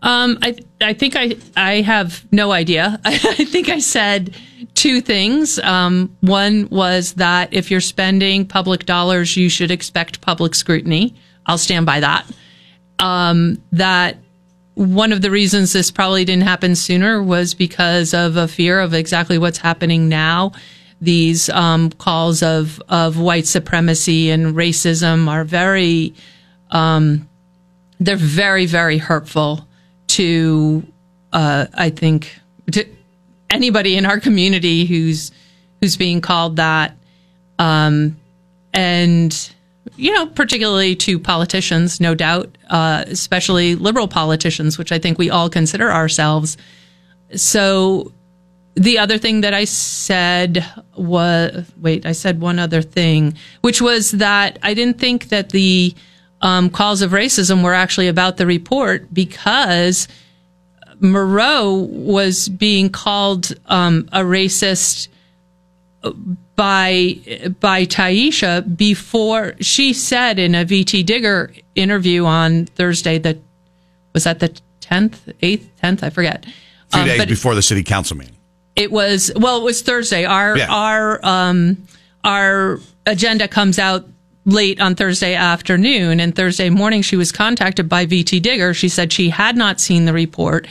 Um, 0.03 0.39
I 0.43 0.57
I 0.81 0.95
think 0.95 1.15
I 1.17 1.37
I 1.57 1.83
have 1.83 2.25
no 2.33 2.53
idea. 2.53 2.99
I, 3.05 3.17
think 3.45 3.69
I 3.69 3.81
said 3.81 4.35
two 4.75 5.01
things. 5.01 5.59
Um, 5.59 6.17
one 6.21 6.69
was 6.71 7.15
that 7.15 7.53
if 7.53 7.71
you're 7.71 7.83
spending 7.83 8.47
public 8.47 8.87
dollars, 8.87 9.37
you 9.37 9.51
should 9.51 9.71
expect 9.71 10.21
public 10.23 10.55
scrutiny. 10.55 11.15
I'll 11.45 11.59
stand 11.59 11.85
by 11.85 12.01
that. 12.01 12.27
Um, 12.99 13.63
that 13.73 14.17
one 14.81 15.13
of 15.13 15.21
the 15.21 15.31
reasons 15.31 15.75
this 15.75 15.91
probably 15.91 16.25
didn't 16.25 16.45
happen 16.45 16.75
sooner 16.75 17.23
was 17.23 17.53
because 17.53 18.15
of 18.15 18.39
a 18.39 18.49
fear 18.49 18.81
of 18.81 18.95
exactly 18.95 19.37
what's 19.37 19.59
happening 19.59 20.09
now. 20.09 20.53
These 21.03 21.51
um, 21.51 21.91
calls 21.91 22.43
of 22.43 22.83
of 22.89 23.19
white 23.19 23.47
supremacy 23.47 24.31
and 24.31 24.55
racism 24.55 25.29
are 25.29 25.45
very 25.45 26.15
um, 26.71 27.29
they're 27.99 28.17
very 28.17 28.65
very 28.65 28.97
hurtful 28.97 29.69
to 30.09 30.83
uh, 31.35 31.67
I 31.75 31.91
think 31.91 32.41
to 32.73 32.87
anybody 33.51 33.99
in 33.99 34.07
our 34.07 34.19
community 34.19 34.87
who's 34.87 35.31
who's 35.83 35.99
being 35.99 36.23
called 36.23 36.57
that, 36.57 36.97
um, 37.59 38.17
and 38.73 39.51
you 39.97 40.11
know 40.15 40.25
particularly 40.25 40.97
to 40.97 41.19
politicians, 41.19 42.01
no 42.01 42.15
doubt, 42.15 42.57
uh, 42.71 43.05
especially 43.09 43.75
liberal 43.75 44.09
politicians, 44.09 44.79
which 44.79 44.93
I 44.93 44.99
think 44.99 45.19
we 45.19 45.29
all 45.29 45.51
consider 45.51 45.91
ourselves. 45.91 46.57
So 47.35 48.13
the 48.75 48.99
other 48.99 49.19
thing 49.19 49.43
that 49.43 49.53
I 49.53 49.65
said 49.65 50.65
was 50.97 51.71
wait, 51.77 52.07
I 52.07 52.13
said 52.13 52.41
one 52.41 52.59
other 52.59 52.83
thing, 52.83 53.37
which 53.61 53.83
was 53.83 54.13
that 54.13 54.59
I 54.63 54.75
didn't 54.75 54.99
think 54.99 55.29
that 55.29 55.51
the 55.51 55.95
um, 56.41 56.71
calls 56.71 57.03
of 57.03 57.11
racism 57.11 57.63
were 57.63 57.75
actually 57.75 58.09
about 58.09 58.37
the 58.37 58.47
report 58.47 59.13
because 59.13 60.09
Miro 61.01 61.75
was 61.75 62.49
being 62.49 62.91
called 62.91 63.53
um, 63.67 64.09
a 64.13 64.21
racist 64.21 65.09
by 66.57 67.17
by 67.61 67.85
Tyeastia 67.87 68.77
before 68.77 69.55
she 69.61 69.93
said 69.93 70.39
in 70.39 70.55
a 70.55 70.65
VT 70.65 71.05
Digger 71.07 71.53
interview 71.75 72.25
on 72.25 72.67
Thursday 72.67 73.19
that 73.19 73.39
was 74.15 74.25
that 74.25 74.41
the 74.41 74.49
tenth, 74.81 75.29
eighth, 75.43 75.69
tenth, 75.81 76.03
I 76.03 76.11
forget. 76.11 76.45
Few 76.93 77.01
Um, 77.03 77.07
days 77.07 77.27
before 77.27 77.55
the 77.55 77.63
city 77.63 77.83
council 77.83 78.17
meeting. 78.17 78.35
it 78.77 78.91
was 78.91 79.31
well 79.37 79.59
it 79.59 79.63
was 79.65 79.83
thursday 79.83 80.25
our 80.25 80.57
Yeah. 80.59 80.67
our 80.71 81.25
um 81.25 81.77
our 82.25 82.81
agenda 83.07 83.47
comes 83.49 83.79
out 83.79 84.07
late 84.45 84.81
on 84.81 84.95
thursday 84.97 85.35
afternoon 85.35 86.19
and 86.21 86.35
thursday 86.35 86.69
morning 86.71 87.03
she 87.03 87.17
was 87.17 87.31
contacted 87.31 87.89
by 87.89 88.07
vt 88.07 88.41
digger 88.43 88.73
she 88.75 88.89
said 88.89 89.13
she 89.13 89.29
had 89.31 89.57
not 89.57 89.81
seen 89.81 90.05
the 90.05 90.13
report 90.13 90.67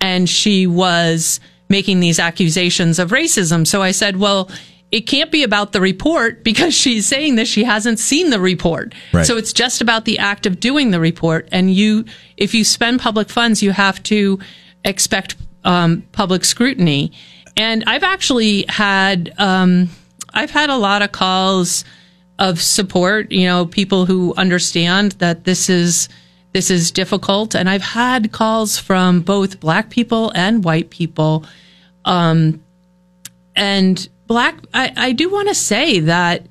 and 0.00 0.28
she 0.28 0.66
was 0.66 1.40
making 1.68 2.00
these 2.00 2.18
accusations 2.20 2.98
of 3.00 3.10
racism 3.10 3.66
so 3.66 3.82
i 3.82 3.90
said 3.92 4.16
well 4.16 4.48
it 4.94 5.08
can't 5.08 5.32
be 5.32 5.42
about 5.42 5.72
the 5.72 5.80
report 5.80 6.44
because 6.44 6.72
she's 6.72 7.04
saying 7.04 7.34
that 7.34 7.48
she 7.48 7.64
hasn't 7.64 7.98
seen 7.98 8.30
the 8.30 8.38
report. 8.38 8.94
Right. 9.12 9.26
So 9.26 9.36
it's 9.36 9.52
just 9.52 9.80
about 9.80 10.04
the 10.04 10.20
act 10.20 10.46
of 10.46 10.60
doing 10.60 10.92
the 10.92 11.00
report. 11.00 11.48
And 11.50 11.74
you, 11.74 12.04
if 12.36 12.54
you 12.54 12.62
spend 12.62 13.00
public 13.00 13.28
funds, 13.28 13.60
you 13.60 13.72
have 13.72 14.00
to 14.04 14.38
expect 14.84 15.34
um, 15.64 16.02
public 16.12 16.44
scrutiny. 16.44 17.10
And 17.56 17.82
I've 17.88 18.04
actually 18.04 18.66
had, 18.68 19.34
um, 19.36 19.88
I've 20.32 20.52
had 20.52 20.70
a 20.70 20.76
lot 20.76 21.02
of 21.02 21.10
calls 21.10 21.84
of 22.38 22.62
support. 22.62 23.32
You 23.32 23.46
know, 23.46 23.66
people 23.66 24.06
who 24.06 24.32
understand 24.36 25.12
that 25.18 25.42
this 25.42 25.68
is 25.68 26.08
this 26.52 26.70
is 26.70 26.92
difficult, 26.92 27.56
and 27.56 27.68
I've 27.68 27.82
had 27.82 28.30
calls 28.30 28.78
from 28.78 29.22
both 29.22 29.58
Black 29.58 29.90
people 29.90 30.30
and 30.36 30.62
white 30.62 30.90
people. 30.90 31.44
Um, 32.04 32.62
and 33.56 34.08
Black, 34.26 34.56
I, 34.72 34.92
I 34.96 35.12
do 35.12 35.30
want 35.30 35.48
to 35.48 35.54
say 35.54 36.00
that 36.00 36.46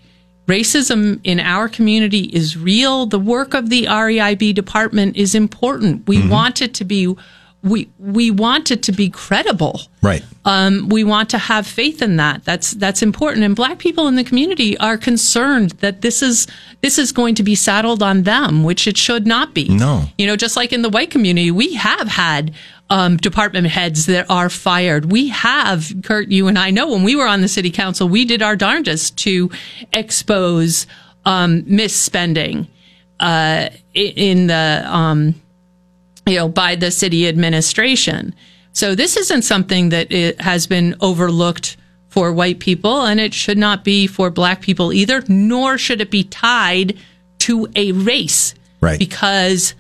racism 0.48 1.20
in 1.24 1.40
our 1.40 1.70
community 1.70 2.24
is 2.26 2.58
real. 2.58 3.06
The 3.06 3.20
work 3.20 3.54
of 3.54 3.70
the 3.70 3.86
REIB 3.86 4.54
department 4.54 5.16
is 5.16 5.34
important. 5.34 6.08
We 6.08 6.18
mm-hmm. 6.18 6.30
want 6.30 6.62
it 6.62 6.74
to 6.76 6.86
be. 6.86 7.16
We 7.64 7.90
we 7.98 8.30
want 8.30 8.72
it 8.72 8.84
to 8.84 8.92
be 8.92 9.10
credible. 9.10 9.82
Right. 10.02 10.24
Um, 10.44 10.90
we 10.90 11.06
want 11.06 11.30
to 11.30 11.38
have 11.38 11.66
faith 11.66 12.02
in 12.02 12.18
that. 12.18 12.44
That's 12.44 12.72
that's 12.72 13.02
important. 13.02 13.46
And 13.46 13.56
black 13.56 13.80
people 13.80 14.08
in 14.08 14.16
the 14.16 14.24
community 14.24 14.78
are 14.80 14.98
concerned 14.98 15.72
that 15.80 16.02
this 16.02 16.22
is 16.22 16.46
this 16.82 17.00
is 17.00 17.14
going 17.14 17.36
to 17.36 17.44
be 17.44 17.56
saddled 17.56 18.04
on 18.04 18.24
them, 18.24 18.64
which 18.66 18.86
it 18.86 18.98
should 18.98 19.26
not 19.26 19.54
be. 19.54 19.70
No. 19.70 20.04
You 20.18 20.28
know, 20.28 20.36
just 20.36 20.58
like 20.58 20.74
in 20.74 20.82
the 20.82 20.90
white 20.90 21.10
community, 21.10 21.52
we 21.52 21.74
have 21.76 22.10
had 22.10 22.54
um, 22.90 23.18
department 23.18 23.68
heads 23.68 24.06
that 24.08 24.30
are 24.30 24.50
fired. 24.50 25.12
We 25.12 25.30
have, 25.30 25.92
Kurt, 26.04 26.28
you 26.28 26.48
and 26.48 26.60
I 26.60 26.70
know 26.70 26.92
when 26.92 27.04
we 27.04 27.16
were 27.16 27.28
on 27.28 27.42
the 27.42 27.48
city 27.48 27.72
council, 27.72 28.08
we 28.08 28.26
did 28.26 28.42
our 28.42 28.56
darndest 28.56 29.18
to 29.20 29.50
expose 29.94 30.86
um, 31.26 31.64
misspending 31.64 32.68
uh, 33.20 33.70
in 33.94 34.48
the 34.48 34.84
um, 34.86 35.42
you 36.26 36.36
know, 36.36 36.48
by 36.48 36.76
the 36.76 36.92
city 36.92 37.28
administration. 37.28 38.34
So 38.72 38.96
this 38.96 39.18
isn't 39.18 39.44
something 39.44 39.90
that 39.90 40.12
it 40.12 40.42
has 40.42 40.68
been 40.68 40.96
overlooked 41.02 41.78
for 42.10 42.32
white 42.32 42.60
people, 42.60 43.02
and 43.02 43.20
it 43.20 43.34
should 43.34 43.58
not 43.58 43.84
be 43.84 44.08
for 44.08 44.30
black 44.30 44.62
people 44.62 44.94
either, 44.94 45.24
nor 45.28 45.78
should 45.78 46.02
it 46.02 46.12
be 46.12 46.24
tied 46.24 46.98
to 47.40 47.68
a 47.76 47.92
race. 47.92 48.54
Right. 48.82 49.00
Because 49.00 49.74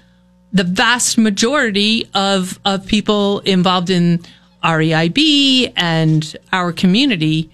the 0.52 0.64
vast 0.64 1.18
majority 1.18 2.10
of, 2.14 2.60
of 2.66 2.86
people 2.86 3.40
involved 3.40 3.90
in 3.90 4.22
REIB 4.64 5.74
and 5.76 6.36
our 6.52 6.72
community 6.72 7.52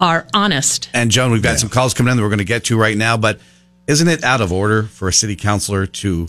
are 0.00 0.26
honest. 0.34 0.90
And 0.92 1.10
Joan, 1.10 1.32
we've 1.32 1.42
got 1.42 1.58
some 1.58 1.68
calls 1.70 1.94
coming 1.94 2.10
in 2.10 2.16
that 2.16 2.22
we're 2.22 2.28
going 2.28 2.38
to 2.38 2.44
get 2.44 2.64
to 2.64 2.78
right 2.78 2.96
now, 2.96 3.16
but 3.16 3.40
isn't 3.86 4.08
it 4.08 4.24
out 4.24 4.40
of 4.40 4.52
order 4.52 4.84
for 4.84 5.08
a 5.08 5.12
city 5.12 5.36
councilor 5.36 5.86
to, 5.86 6.28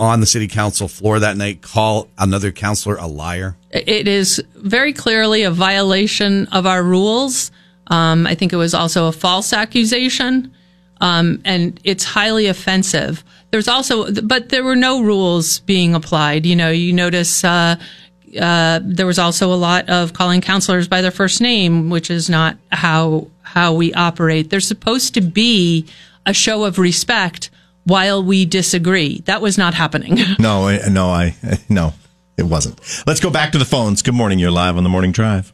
on 0.00 0.20
the 0.20 0.26
city 0.26 0.48
council 0.48 0.88
floor 0.88 1.20
that 1.20 1.36
night, 1.36 1.62
call 1.62 2.08
another 2.18 2.50
councilor 2.50 2.96
a 2.96 3.06
liar? 3.06 3.56
it 3.70 4.08
is 4.08 4.42
very 4.56 4.92
clearly 4.92 5.42
a 5.42 5.50
violation 5.50 6.46
of 6.48 6.66
our 6.66 6.82
rules. 6.82 7.50
Um, 7.86 8.26
I 8.26 8.34
think 8.34 8.52
it 8.52 8.56
was 8.56 8.74
also 8.74 9.06
a 9.06 9.12
false 9.12 9.52
accusation, 9.52 10.52
um, 11.00 11.40
and 11.44 11.78
it's 11.84 12.04
highly 12.04 12.46
offensive. 12.46 13.24
There's 13.50 13.68
also, 13.68 14.10
but 14.22 14.48
there 14.48 14.64
were 14.64 14.76
no 14.76 15.02
rules 15.02 15.60
being 15.60 15.94
applied. 15.94 16.46
You 16.46 16.56
know, 16.56 16.70
you 16.70 16.92
notice 16.92 17.44
uh, 17.44 17.76
uh, 18.40 18.80
there 18.82 19.06
was 19.06 19.18
also 19.18 19.52
a 19.52 19.56
lot 19.56 19.88
of 19.88 20.12
calling 20.12 20.40
councilors 20.40 20.88
by 20.88 21.00
their 21.00 21.10
first 21.10 21.40
name, 21.40 21.90
which 21.90 22.10
is 22.10 22.30
not 22.30 22.56
how 22.70 23.28
how 23.42 23.74
we 23.74 23.92
operate. 23.94 24.50
There's 24.50 24.66
supposed 24.66 25.14
to 25.14 25.20
be 25.20 25.86
a 26.26 26.32
show 26.32 26.64
of 26.64 26.78
respect 26.78 27.50
while 27.84 28.22
we 28.22 28.44
disagree. 28.44 29.20
That 29.26 29.40
was 29.40 29.58
not 29.58 29.74
happening. 29.74 30.18
No, 30.38 30.76
no, 30.90 31.10
I 31.10 31.34
no, 31.68 31.94
it 32.36 32.44
wasn't. 32.44 32.80
Let's 33.06 33.20
go 33.20 33.30
back 33.30 33.52
to 33.52 33.58
the 33.58 33.64
phones. 33.64 34.02
Good 34.02 34.14
morning. 34.14 34.38
You're 34.38 34.50
live 34.50 34.76
on 34.76 34.82
the 34.82 34.90
morning 34.90 35.12
drive. 35.12 35.52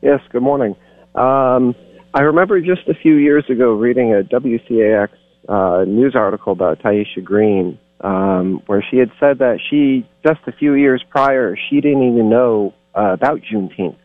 Yes, 0.00 0.20
good 0.30 0.42
morning. 0.42 0.74
Um, 1.14 1.74
I 2.14 2.22
remember 2.22 2.60
just 2.60 2.88
a 2.88 2.94
few 2.94 3.14
years 3.14 3.44
ago 3.48 3.72
reading 3.72 4.12
a 4.12 4.22
WCAX 4.22 5.08
uh, 5.48 5.84
news 5.86 6.14
article 6.16 6.52
about 6.52 6.80
Tyeastia 6.80 7.22
Green, 7.22 7.78
um, 8.00 8.62
where 8.66 8.84
she 8.90 8.96
had 8.96 9.10
said 9.20 9.38
that 9.38 9.60
she, 9.70 10.08
just 10.24 10.40
a 10.46 10.52
few 10.52 10.74
years 10.74 11.02
prior, 11.08 11.56
she 11.70 11.80
didn't 11.80 12.02
even 12.02 12.28
know 12.28 12.74
uh, 12.96 13.12
about 13.12 13.40
Juneteenth. 13.42 13.96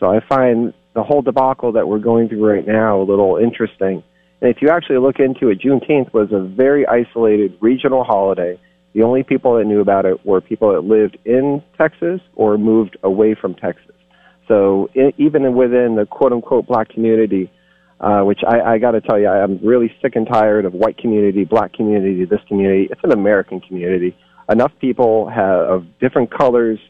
So 0.00 0.10
I 0.10 0.20
find 0.26 0.72
the 0.94 1.02
whole 1.02 1.22
debacle 1.22 1.72
that 1.72 1.86
we're 1.86 1.98
going 1.98 2.28
through 2.28 2.44
right 2.44 2.66
now 2.66 3.00
a 3.00 3.04
little 3.04 3.36
interesting. 3.36 4.02
And 4.42 4.50
if 4.50 4.60
you 4.60 4.70
actually 4.70 4.98
look 4.98 5.20
into 5.20 5.50
it, 5.50 5.60
Juneteenth 5.60 6.12
was 6.12 6.28
a 6.32 6.40
very 6.40 6.84
isolated 6.84 7.56
regional 7.60 8.02
holiday. 8.02 8.58
The 8.92 9.02
only 9.02 9.22
people 9.22 9.56
that 9.56 9.64
knew 9.66 9.80
about 9.80 10.04
it 10.04 10.26
were 10.26 10.40
people 10.40 10.72
that 10.72 10.80
lived 10.80 11.16
in 11.24 11.62
Texas 11.78 12.20
or 12.34 12.58
moved 12.58 12.96
away 13.04 13.36
from 13.40 13.54
Texas. 13.54 13.94
So 14.48 14.88
i 14.96 15.14
even 15.16 15.54
within 15.54 15.94
the 15.94 16.06
quote 16.10 16.32
unquote 16.32 16.66
black 16.66 16.88
community, 16.88 17.52
uh, 18.00 18.22
which 18.22 18.40
I, 18.44 18.72
I 18.72 18.78
got 18.78 18.90
to 18.90 19.00
tell 19.00 19.16
you, 19.16 19.28
I, 19.28 19.44
I'm 19.44 19.64
really 19.64 19.94
sick 20.02 20.16
and 20.16 20.26
tired 20.26 20.64
of 20.64 20.72
white 20.72 20.98
community, 20.98 21.44
black 21.44 21.72
community, 21.72 22.24
this 22.24 22.40
community. 22.48 22.88
It's 22.90 23.00
an 23.04 23.12
American 23.12 23.60
community. 23.60 24.16
Enough 24.50 24.72
people 24.80 25.30
have, 25.30 25.60
of 25.60 25.86
different 26.00 26.36
colors 26.36 26.80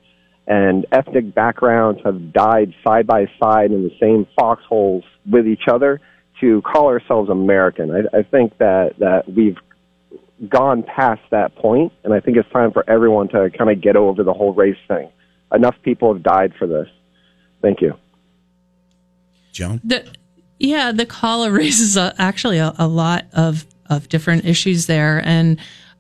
and 0.47 0.87
ethnic 0.91 1.35
backgrounds 1.35 2.01
have 2.03 2.33
died 2.33 2.73
side 2.83 3.07
by 3.07 3.27
side 3.39 3.73
in 3.73 3.83
the 3.83 3.95
same 4.01 4.27
foxholes 4.35 5.05
with 5.31 5.47
each 5.47 5.69
other 5.71 6.01
to 6.43 6.61
call 6.63 6.89
ourselves 6.89 7.31
American. 7.31 7.91
I, 7.91 8.19
I 8.19 8.23
think 8.23 8.59
that, 8.59 8.99
that 8.99 9.33
we've 9.33 9.57
gone 10.49 10.83
past 10.83 11.23
that 11.31 11.55
point, 11.55 11.93
and 12.05 12.13
I 12.13 12.21
think 12.21 12.37
it's 12.37 12.51
time 12.51 12.73
for 12.73 12.89
everyone 12.91 13.29
to 13.29 13.51
kind 13.57 13.71
of 13.71 13.81
get 13.81 13.97
over 13.97 14.23
the 14.23 14.33
whole 14.33 14.53
race 14.53 14.77
thing. 14.89 15.09
Enough 15.55 15.77
people 15.83 16.13
have 16.13 16.23
died 16.23 16.53
for 16.59 16.67
this. 16.67 16.89
Thank 17.63 17.81
you. 17.81 17.95
Joan? 19.53 19.81
The, 19.85 20.05
yeah, 20.59 20.93
the 20.93 21.07
caller 21.07 21.51
raises 21.53 21.97
a, 21.97 22.15
actually 22.19 22.59
a, 22.59 22.75
a 22.79 22.89
lot 22.89 23.27
of, 23.33 23.65
of 23.89 24.09
different 24.09 24.45
issues 24.45 24.87
there. 24.87 25.23
And 25.25 25.59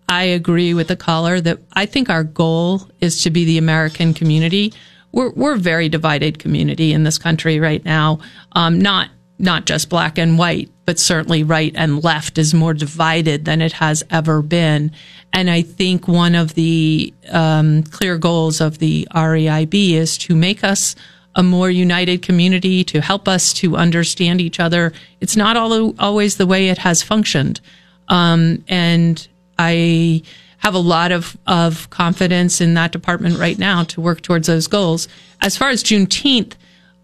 I 0.08 0.24
agree 0.24 0.74
with 0.74 0.88
the 0.88 0.96
caller 0.96 1.40
that 1.40 1.60
I 1.74 1.86
think 1.86 2.10
our 2.10 2.24
goal 2.24 2.88
is 3.00 3.22
to 3.22 3.30
be 3.30 3.44
the 3.44 3.58
American 3.58 4.12
community. 4.12 4.72
We're, 5.12 5.30
we're 5.32 5.54
a 5.54 5.58
very 5.58 5.88
divided 5.88 6.38
community 6.38 6.92
in 6.92 7.04
this 7.04 7.18
country 7.18 7.60
right 7.60 7.84
now. 7.84 8.18
Um, 8.52 8.80
not, 8.80 9.10
not 9.42 9.66
just 9.66 9.88
black 9.88 10.18
and 10.18 10.38
white, 10.38 10.70
but 10.86 11.00
certainly 11.00 11.42
right 11.42 11.72
and 11.74 12.02
left 12.02 12.38
is 12.38 12.54
more 12.54 12.72
divided 12.72 13.44
than 13.44 13.60
it 13.60 13.72
has 13.72 14.04
ever 14.08 14.40
been. 14.40 14.92
And 15.32 15.50
I 15.50 15.62
think 15.62 16.06
one 16.06 16.36
of 16.36 16.54
the 16.54 17.12
um, 17.30 17.82
clear 17.82 18.18
goals 18.18 18.60
of 18.60 18.78
the 18.78 19.06
REIB 19.12 19.94
is 19.94 20.16
to 20.18 20.36
make 20.36 20.62
us 20.62 20.94
a 21.34 21.42
more 21.42 21.70
united 21.70 22.22
community, 22.22 22.84
to 22.84 23.00
help 23.00 23.26
us 23.26 23.52
to 23.54 23.76
understand 23.76 24.40
each 24.40 24.60
other. 24.60 24.92
It's 25.20 25.36
not 25.36 25.56
all, 25.56 26.00
always 26.00 26.36
the 26.36 26.46
way 26.46 26.68
it 26.68 26.78
has 26.78 27.02
functioned. 27.02 27.60
Um, 28.08 28.64
and 28.68 29.26
I 29.58 30.22
have 30.58 30.74
a 30.74 30.78
lot 30.78 31.10
of, 31.10 31.36
of 31.48 31.90
confidence 31.90 32.60
in 32.60 32.74
that 32.74 32.92
department 32.92 33.38
right 33.38 33.58
now 33.58 33.82
to 33.84 34.00
work 34.00 34.20
towards 34.20 34.46
those 34.46 34.68
goals. 34.68 35.08
As 35.40 35.56
far 35.56 35.70
as 35.70 35.82
Juneteenth, 35.82 36.52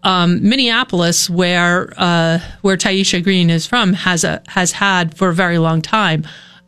um, 0.03 0.47
Minneapolis, 0.47 1.29
where 1.29 1.93
uh, 1.97 2.39
where 2.61 2.77
Tyeastia 2.77 3.23
Green 3.23 3.49
is 3.49 3.65
from, 3.65 3.93
has 3.93 4.23
a 4.23 4.41
has 4.47 4.71
had 4.71 5.17
for 5.17 5.29
a 5.29 5.33
very 5.33 5.57
long 5.57 5.81
time 5.81 6.25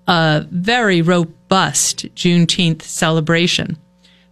a 0.08 0.46
very 0.52 1.02
robust 1.02 2.06
Juneteenth 2.16 2.82
celebration. 2.82 3.78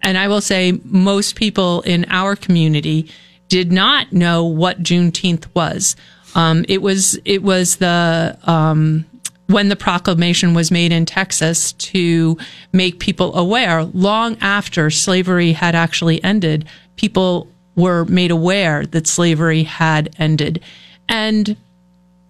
And 0.02 0.18
I 0.18 0.28
will 0.28 0.42
say 0.42 0.80
most 0.84 1.36
people 1.36 1.82
in 1.82 2.06
our 2.10 2.36
community 2.36 3.10
did 3.48 3.72
not 3.72 4.12
know 4.12 4.46
what 4.46 4.82
Juneteenth 4.82 5.48
was. 5.56 5.96
Um, 6.36 6.66
it 6.68 6.82
was 6.82 7.20
it 7.26 7.44
was 7.44 7.78
the 7.78 8.38
um, 8.44 9.06
when 9.48 9.70
the 9.70 9.76
proclamation 9.76 10.54
was 10.54 10.70
made 10.70 10.92
in 10.92 11.06
Texas 11.06 11.74
to 11.74 12.38
make 12.72 13.00
people 13.00 13.36
aware. 13.36 13.84
Long 13.84 14.38
after 14.42 14.90
slavery 14.90 15.54
had 15.54 15.76
actually 15.76 16.24
ended, 16.24 16.68
people 16.98 17.48
were 17.80 18.06
made 18.06 18.32
aware 18.32 18.86
that 18.88 19.08
slavery 19.08 19.64
had 19.64 20.14
ended, 20.20 20.62
and 21.08 21.56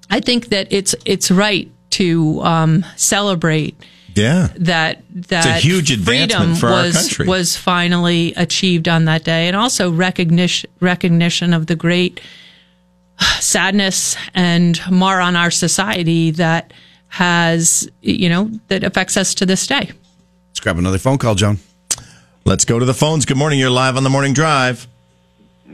I 0.10 0.20
think 0.20 0.48
that 0.50 0.68
it's 0.72 0.96
it's 1.06 1.30
right 1.32 1.70
to 1.92 2.42
um, 2.42 2.86
celebrate 2.96 3.76
Yeah. 4.16 4.50
that 4.58 5.04
that 5.30 5.62
huge 5.62 5.92
advancement 5.92 6.32
freedom 6.32 6.56
for 6.56 6.68
our 6.68 6.84
was 6.84 6.96
country. 6.96 7.28
was 7.28 7.58
finally 7.58 8.34
achieved 8.36 8.88
on 8.88 9.06
that 9.06 9.24
day, 9.24 9.48
and 9.48 9.56
also 9.56 9.92
recognition 9.92 10.70
recognition 10.80 11.54
of 11.54 11.66
the 11.68 11.76
great 11.76 12.22
sadness 13.40 14.16
and 14.34 14.80
mar 14.90 15.20
on 15.20 15.36
our 15.36 15.52
society 15.52 16.32
that 16.32 16.72
has 17.08 17.90
you 18.02 18.30
know 18.30 18.50
that 18.68 18.84
affects 18.84 19.18
us 19.18 19.34
to 19.36 19.46
this 19.46 19.66
day. 19.68 19.92
Let's 20.50 20.60
grab 20.60 20.78
another 20.78 20.98
phone 21.00 21.18
call, 21.18 21.36
Joan. 21.36 21.58
Let's 22.46 22.66
go 22.66 22.80
to 22.80 22.86
the 22.86 22.94
phones. 22.94 23.26
Good 23.26 23.38
morning. 23.38 23.60
You're 23.60 23.70
live 23.70 23.98
on 23.98 24.04
the 24.04 24.10
morning 24.10 24.34
drive. 24.34 24.88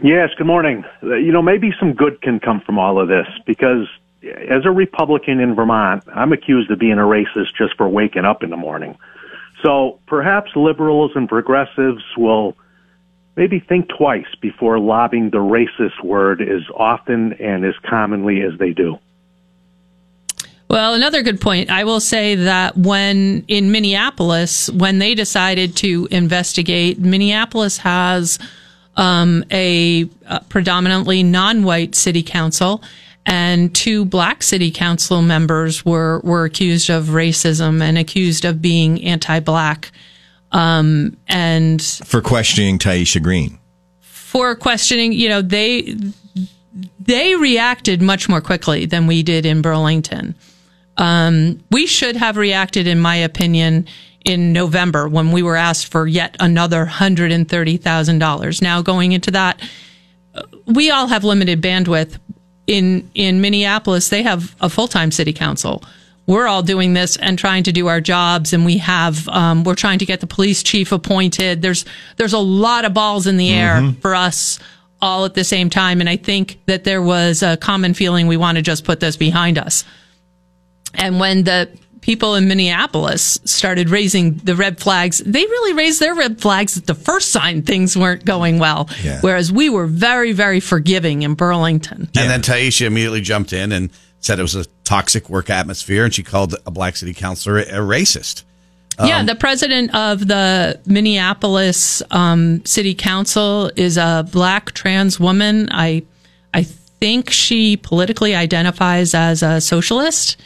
Yes, 0.03 0.29
good 0.37 0.47
morning. 0.47 0.83
Uh, 1.01 1.15
You 1.15 1.31
know, 1.31 1.41
maybe 1.41 1.73
some 1.79 1.93
good 1.93 2.21
can 2.21 2.39
come 2.39 2.61
from 2.61 2.77
all 2.77 2.99
of 2.99 3.07
this 3.07 3.27
because 3.45 3.87
as 4.25 4.65
a 4.65 4.71
Republican 4.71 5.39
in 5.39 5.55
Vermont, 5.55 6.03
I'm 6.13 6.33
accused 6.33 6.71
of 6.71 6.79
being 6.79 6.93
a 6.99 7.03
racist 7.03 7.55
just 7.57 7.75
for 7.77 7.87
waking 7.87 8.25
up 8.25 8.43
in 8.43 8.49
the 8.49 8.57
morning. 8.57 8.97
So 9.63 9.99
perhaps 10.07 10.51
liberals 10.55 11.11
and 11.15 11.29
progressives 11.29 12.03
will 12.17 12.55
maybe 13.35 13.59
think 13.59 13.89
twice 13.89 14.27
before 14.41 14.79
lobbing 14.79 15.29
the 15.29 15.37
racist 15.37 16.03
word 16.03 16.41
as 16.41 16.61
often 16.75 17.33
and 17.33 17.65
as 17.65 17.75
commonly 17.83 18.41
as 18.41 18.57
they 18.59 18.71
do. 18.71 18.97
Well, 20.67 20.93
another 20.93 21.21
good 21.21 21.39
point. 21.39 21.69
I 21.69 21.83
will 21.83 21.99
say 21.99 22.35
that 22.35 22.75
when 22.75 23.45
in 23.47 23.71
Minneapolis, 23.71 24.69
when 24.71 24.99
they 24.99 25.13
decided 25.13 25.75
to 25.77 26.07
investigate, 26.09 26.99
Minneapolis 26.99 27.77
has 27.77 28.39
um, 28.97 29.43
a, 29.51 30.07
uh 30.27 30.39
predominantly 30.49 31.23
non-white 31.23 31.95
city 31.95 32.23
council, 32.23 32.81
and 33.25 33.73
two 33.73 34.05
black 34.05 34.43
city 34.43 34.71
council 34.71 35.21
members 35.21 35.83
were 35.85 36.19
were 36.23 36.45
accused 36.45 36.89
of 36.89 37.05
racism 37.05 37.81
and 37.81 37.97
accused 37.97 38.45
of 38.45 38.61
being 38.61 39.03
anti-black, 39.03 39.91
um, 40.51 41.17
and 41.27 41.81
For 41.81 42.21
questioning 42.21 42.79
Tyeastia 42.79 43.21
Green. 43.21 43.59
for 44.01 44.55
questioning. 44.55 45.11
You 45.13 45.29
know, 45.29 45.41
they 45.41 45.95
they 46.99 47.35
reacted 47.35 48.01
much 48.01 48.27
more 48.29 48.41
quickly 48.41 48.85
than 48.85 49.07
we 49.07 49.23
did 49.23 49.45
in 49.45 49.61
Burlington. 49.61 50.35
Um, 50.97 51.61
we 51.71 51.87
should 51.87 52.15
have 52.15 52.37
reacted, 52.37 52.87
in 52.87 52.99
my 52.99 53.15
opinion, 53.17 53.85
in 54.25 54.51
November 54.51 55.07
when 55.07 55.31
we 55.31 55.43
were 55.43 55.55
asked 55.55 55.91
for 55.91 56.07
yet 56.07 56.35
another 56.39 56.85
hundred 56.85 57.31
and 57.31 57.47
thirty 57.47 57.77
thousand 57.77 58.19
dollars. 58.19 58.61
Now, 58.61 58.81
going 58.81 59.13
into 59.13 59.31
that, 59.31 59.61
we 60.65 60.89
all 60.89 61.07
have 61.07 61.23
limited 61.23 61.61
bandwidth. 61.61 62.17
In 62.67 63.09
in 63.13 63.41
Minneapolis, 63.41 64.09
they 64.09 64.23
have 64.23 64.55
a 64.59 64.69
full 64.69 64.87
time 64.87 65.11
city 65.11 65.31
council. 65.31 65.83
We're 66.27 66.47
all 66.47 66.63
doing 66.63 66.93
this 66.93 67.17
and 67.17 67.37
trying 67.37 67.63
to 67.63 67.71
do 67.71 67.85
our 67.85 68.01
jobs, 68.01 68.51
and 68.51 68.65
we 68.65 68.79
have 68.79 69.27
um, 69.29 69.63
we're 69.63 69.75
trying 69.75 69.99
to 69.99 70.05
get 70.05 70.21
the 70.21 70.27
police 70.27 70.63
chief 70.63 70.91
appointed. 70.91 71.61
There's 71.61 71.85
there's 72.17 72.33
a 72.33 72.39
lot 72.39 72.83
of 72.83 72.95
balls 72.95 73.27
in 73.27 73.37
the 73.37 73.53
air 73.53 73.93
for 74.01 74.15
us 74.15 74.59
all 74.99 75.25
at 75.25 75.35
the 75.35 75.43
same 75.43 75.69
time, 75.69 75.99
and 75.99 76.09
I 76.09 76.17
think 76.17 76.59
that 76.65 76.83
there 76.83 77.03
was 77.03 77.43
a 77.43 77.57
common 77.57 77.93
feeling 77.93 78.25
we 78.25 78.37
want 78.37 78.55
to 78.55 78.63
just 78.63 78.85
put 78.85 78.99
this 78.99 79.15
behind 79.15 79.59
us. 79.59 79.85
And 80.95 81.19
when 81.19 81.43
the 81.43 81.69
people 82.05 82.35
in 82.35 82.47
Minneapolis 82.47 83.39
started 83.45 83.89
raising 83.89 84.35
the 84.35 84.55
red 84.55 84.79
flags, 84.79 85.17
they 85.25 85.41
really 85.41 85.73
raised 85.73 85.99
their 85.99 86.13
red 86.13 86.39
flags 86.39 86.77
at 86.77 86.85
the 86.85 86.93
first 86.93 87.31
sign 87.31 87.63
things 87.63 87.97
weren't 87.97 88.23
going 88.23 88.59
well. 88.59 88.87
Yeah. 89.01 89.21
Whereas 89.21 89.51
we 89.51 89.71
were 89.71 89.87
very, 89.87 90.31
very 90.31 90.59
forgiving 90.59 91.23
in 91.23 91.33
Burlington. 91.33 92.07
And 92.15 92.29
then 92.29 92.43
Tyeastia 92.43 92.85
immediately 92.85 93.21
jumped 93.21 93.53
in 93.53 93.71
and 93.71 93.89
said 94.19 94.37
it 94.37 94.43
was 94.43 94.53
a 94.53 94.65
toxic 94.83 95.31
work 95.31 95.49
atmosphere, 95.49 96.05
and 96.05 96.13
she 96.13 96.21
called 96.21 96.53
a 96.67 96.69
black 96.69 96.95
city 96.95 97.15
councilor 97.15 97.57
a, 97.57 97.63
a 97.63 97.79
racist. 97.79 98.43
yeah, 99.03 99.23
the 99.23 99.33
president 99.33 99.93
of 99.95 100.27
the 100.27 100.79
Minneapolis 100.85 102.03
um, 102.11 102.63
City 102.65 102.93
Council 102.93 103.71
is 103.75 103.97
a 103.97 104.27
black 104.31 104.73
trans 104.73 105.19
woman. 105.19 105.69
I, 105.71 106.03
I 106.53 106.61
think 106.61 107.31
she 107.31 107.77
politically 107.77 108.35
identifies 108.35 109.15
as 109.15 109.41
a 109.41 109.59
socialist. 109.59 110.37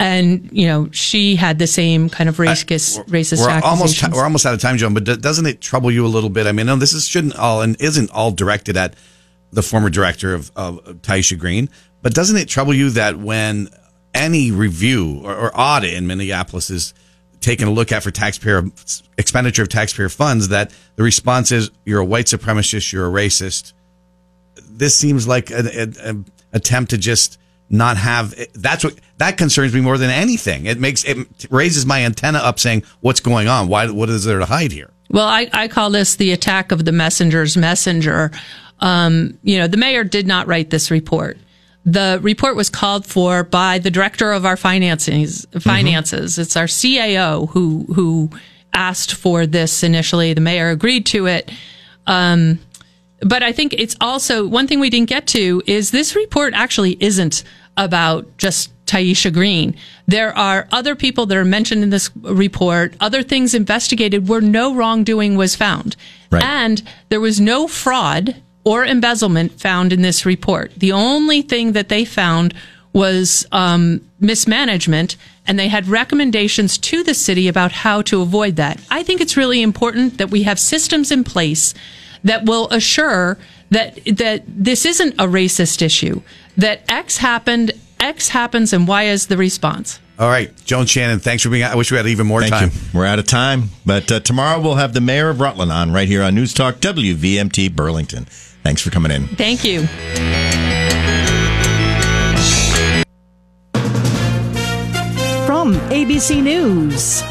And 0.00 0.48
you 0.52 0.66
know 0.66 0.88
she 0.92 1.34
had 1.34 1.58
the 1.58 1.66
same 1.66 2.08
kind 2.08 2.28
of 2.28 2.36
racist, 2.36 3.04
racist 3.06 3.40
We're 3.40 3.60
almost 3.64 4.08
we're 4.12 4.22
almost 4.22 4.46
out 4.46 4.54
of 4.54 4.60
time, 4.60 4.76
Joan. 4.76 4.94
But 4.94 5.04
d- 5.04 5.16
doesn't 5.16 5.46
it 5.46 5.60
trouble 5.60 5.90
you 5.90 6.06
a 6.06 6.08
little 6.08 6.30
bit? 6.30 6.46
I 6.46 6.52
mean, 6.52 6.66
no, 6.66 6.76
this 6.76 6.92
is 6.92 7.08
shouldn't 7.08 7.34
all 7.36 7.62
and 7.62 7.80
isn't 7.80 8.10
all 8.12 8.30
directed 8.30 8.76
at 8.76 8.94
the 9.50 9.62
former 9.62 9.90
director 9.90 10.34
of, 10.34 10.52
of 10.54 10.76
Tyeastia 11.02 11.38
Green. 11.38 11.68
But 12.02 12.14
doesn't 12.14 12.36
it 12.36 12.48
trouble 12.48 12.74
you 12.74 12.90
that 12.90 13.18
when 13.18 13.68
any 14.14 14.50
review 14.50 15.20
or, 15.24 15.34
or 15.34 15.52
audit 15.54 15.94
in 15.94 16.06
Minneapolis 16.06 16.70
is 16.70 16.94
taken 17.40 17.68
a 17.68 17.70
look 17.70 17.92
at 17.92 18.02
for 18.02 18.10
taxpayer 18.10 18.64
expenditure 19.16 19.62
of 19.62 19.68
taxpayer 19.68 20.08
funds, 20.08 20.48
that 20.48 20.72
the 20.96 21.02
response 21.02 21.52
is 21.52 21.70
you're 21.84 22.00
a 22.00 22.04
white 22.04 22.26
supremacist, 22.26 22.92
you're 22.92 23.06
a 23.06 23.10
racist. 23.10 23.72
This 24.70 24.96
seems 24.96 25.26
like 25.26 25.50
an, 25.50 25.66
an, 25.68 25.94
an 26.02 26.24
attempt 26.52 26.90
to 26.90 26.98
just 26.98 27.38
not 27.70 27.96
have 27.96 28.34
that's 28.54 28.84
what 28.84 28.94
that 29.18 29.36
concerns 29.36 29.74
me 29.74 29.80
more 29.80 29.98
than 29.98 30.10
anything. 30.10 30.66
It 30.66 30.80
makes 30.80 31.04
it 31.04 31.18
raises 31.50 31.84
my 31.84 32.04
antenna 32.04 32.38
up, 32.38 32.58
saying 32.58 32.84
what's 33.00 33.20
going 33.20 33.48
on. 33.48 33.68
Why? 33.68 33.90
What 33.90 34.08
is 34.08 34.24
there 34.24 34.38
to 34.38 34.46
hide 34.46 34.72
here? 34.72 34.90
Well, 35.10 35.26
I, 35.26 35.48
I 35.52 35.68
call 35.68 35.90
this 35.90 36.16
the 36.16 36.32
attack 36.32 36.70
of 36.72 36.84
the 36.84 36.92
messenger's 36.92 37.56
messenger. 37.56 38.30
Um, 38.80 39.38
you 39.42 39.58
know, 39.58 39.66
the 39.66 39.76
mayor 39.76 40.04
did 40.04 40.26
not 40.26 40.46
write 40.46 40.70
this 40.70 40.90
report. 40.90 41.38
The 41.84 42.18
report 42.22 42.56
was 42.56 42.68
called 42.68 43.06
for 43.06 43.44
by 43.44 43.78
the 43.78 43.90
director 43.90 44.32
of 44.32 44.44
our 44.44 44.56
finances. 44.56 45.46
Finances. 45.60 46.38
It's 46.38 46.56
our 46.56 46.66
CAO 46.66 47.48
who 47.50 47.86
who 47.94 48.30
asked 48.74 49.14
for 49.14 49.46
this 49.46 49.82
initially. 49.82 50.34
The 50.34 50.40
mayor 50.40 50.70
agreed 50.70 51.06
to 51.06 51.26
it. 51.26 51.50
Um, 52.06 52.58
but 53.20 53.42
I 53.42 53.52
think 53.52 53.74
it's 53.74 53.96
also 54.00 54.46
one 54.46 54.66
thing 54.66 54.80
we 54.80 54.90
didn't 54.90 55.08
get 55.08 55.26
to 55.28 55.62
is 55.66 55.90
this 55.90 56.14
report 56.14 56.54
actually 56.54 56.96
isn't 57.00 57.42
about 57.78 58.36
just 58.36 58.70
Tyeastia 58.86 59.32
Green. 59.32 59.74
There 60.06 60.36
are 60.36 60.66
other 60.72 60.94
people 60.94 61.26
that 61.26 61.38
are 61.38 61.44
mentioned 61.44 61.82
in 61.82 61.90
this 61.90 62.10
report, 62.16 62.94
other 63.00 63.22
things 63.22 63.54
investigated 63.54 64.28
where 64.28 64.40
no 64.40 64.74
wrongdoing 64.74 65.36
was 65.36 65.54
found. 65.54 65.96
Right. 66.30 66.42
And 66.42 66.82
there 67.08 67.20
was 67.20 67.40
no 67.40 67.68
fraud 67.68 68.36
or 68.64 68.84
embezzlement 68.84 69.60
found 69.60 69.92
in 69.92 70.02
this 70.02 70.26
report. 70.26 70.72
The 70.76 70.92
only 70.92 71.42
thing 71.42 71.72
that 71.72 71.88
they 71.88 72.04
found 72.04 72.52
was 72.92 73.46
um, 73.52 74.00
mismanagement, 74.18 75.16
and 75.46 75.58
they 75.58 75.68
had 75.68 75.86
recommendations 75.86 76.76
to 76.78 77.04
the 77.04 77.14
city 77.14 77.48
about 77.48 77.72
how 77.72 78.02
to 78.02 78.22
avoid 78.22 78.56
that. 78.56 78.80
I 78.90 79.02
think 79.02 79.20
it's 79.20 79.36
really 79.36 79.62
important 79.62 80.18
that 80.18 80.30
we 80.30 80.42
have 80.42 80.58
systems 80.58 81.12
in 81.12 81.24
place 81.24 81.74
that 82.24 82.44
will 82.44 82.68
assure 82.70 83.38
that 83.70 84.00
that 84.16 84.42
this 84.46 84.84
isn't 84.86 85.14
a 85.14 85.26
racist 85.26 85.82
issue. 85.82 86.20
That 86.58 86.82
X 86.88 87.16
happened, 87.16 87.72
X 88.00 88.28
happens, 88.28 88.72
and 88.72 88.86
Y 88.86 89.04
is 89.04 89.28
the 89.28 89.36
response. 89.36 90.00
All 90.18 90.28
right, 90.28 90.52
Joan 90.64 90.86
Shannon, 90.86 91.20
thanks 91.20 91.44
for 91.44 91.48
being. 91.48 91.62
I 91.62 91.76
wish 91.76 91.92
we 91.92 91.96
had 91.96 92.06
even 92.08 92.26
more 92.26 92.40
Thank 92.40 92.52
time. 92.52 92.70
you. 92.70 92.98
We're 92.98 93.06
out 93.06 93.20
of 93.20 93.26
time, 93.26 93.70
but 93.86 94.10
uh, 94.10 94.18
tomorrow 94.18 94.60
we'll 94.60 94.74
have 94.74 94.92
the 94.92 95.00
mayor 95.00 95.28
of 95.28 95.40
Rutland 95.40 95.70
on 95.70 95.92
right 95.92 96.08
here 96.08 96.24
on 96.24 96.34
News 96.34 96.52
Talk 96.52 96.76
WVMT 96.76 97.74
Burlington. 97.76 98.24
Thanks 98.64 98.82
for 98.82 98.90
coming 98.90 99.12
in. 99.12 99.28
Thank 99.28 99.62
you. 99.62 99.86
From 105.46 105.74
ABC 105.90 106.42
News. 106.42 107.22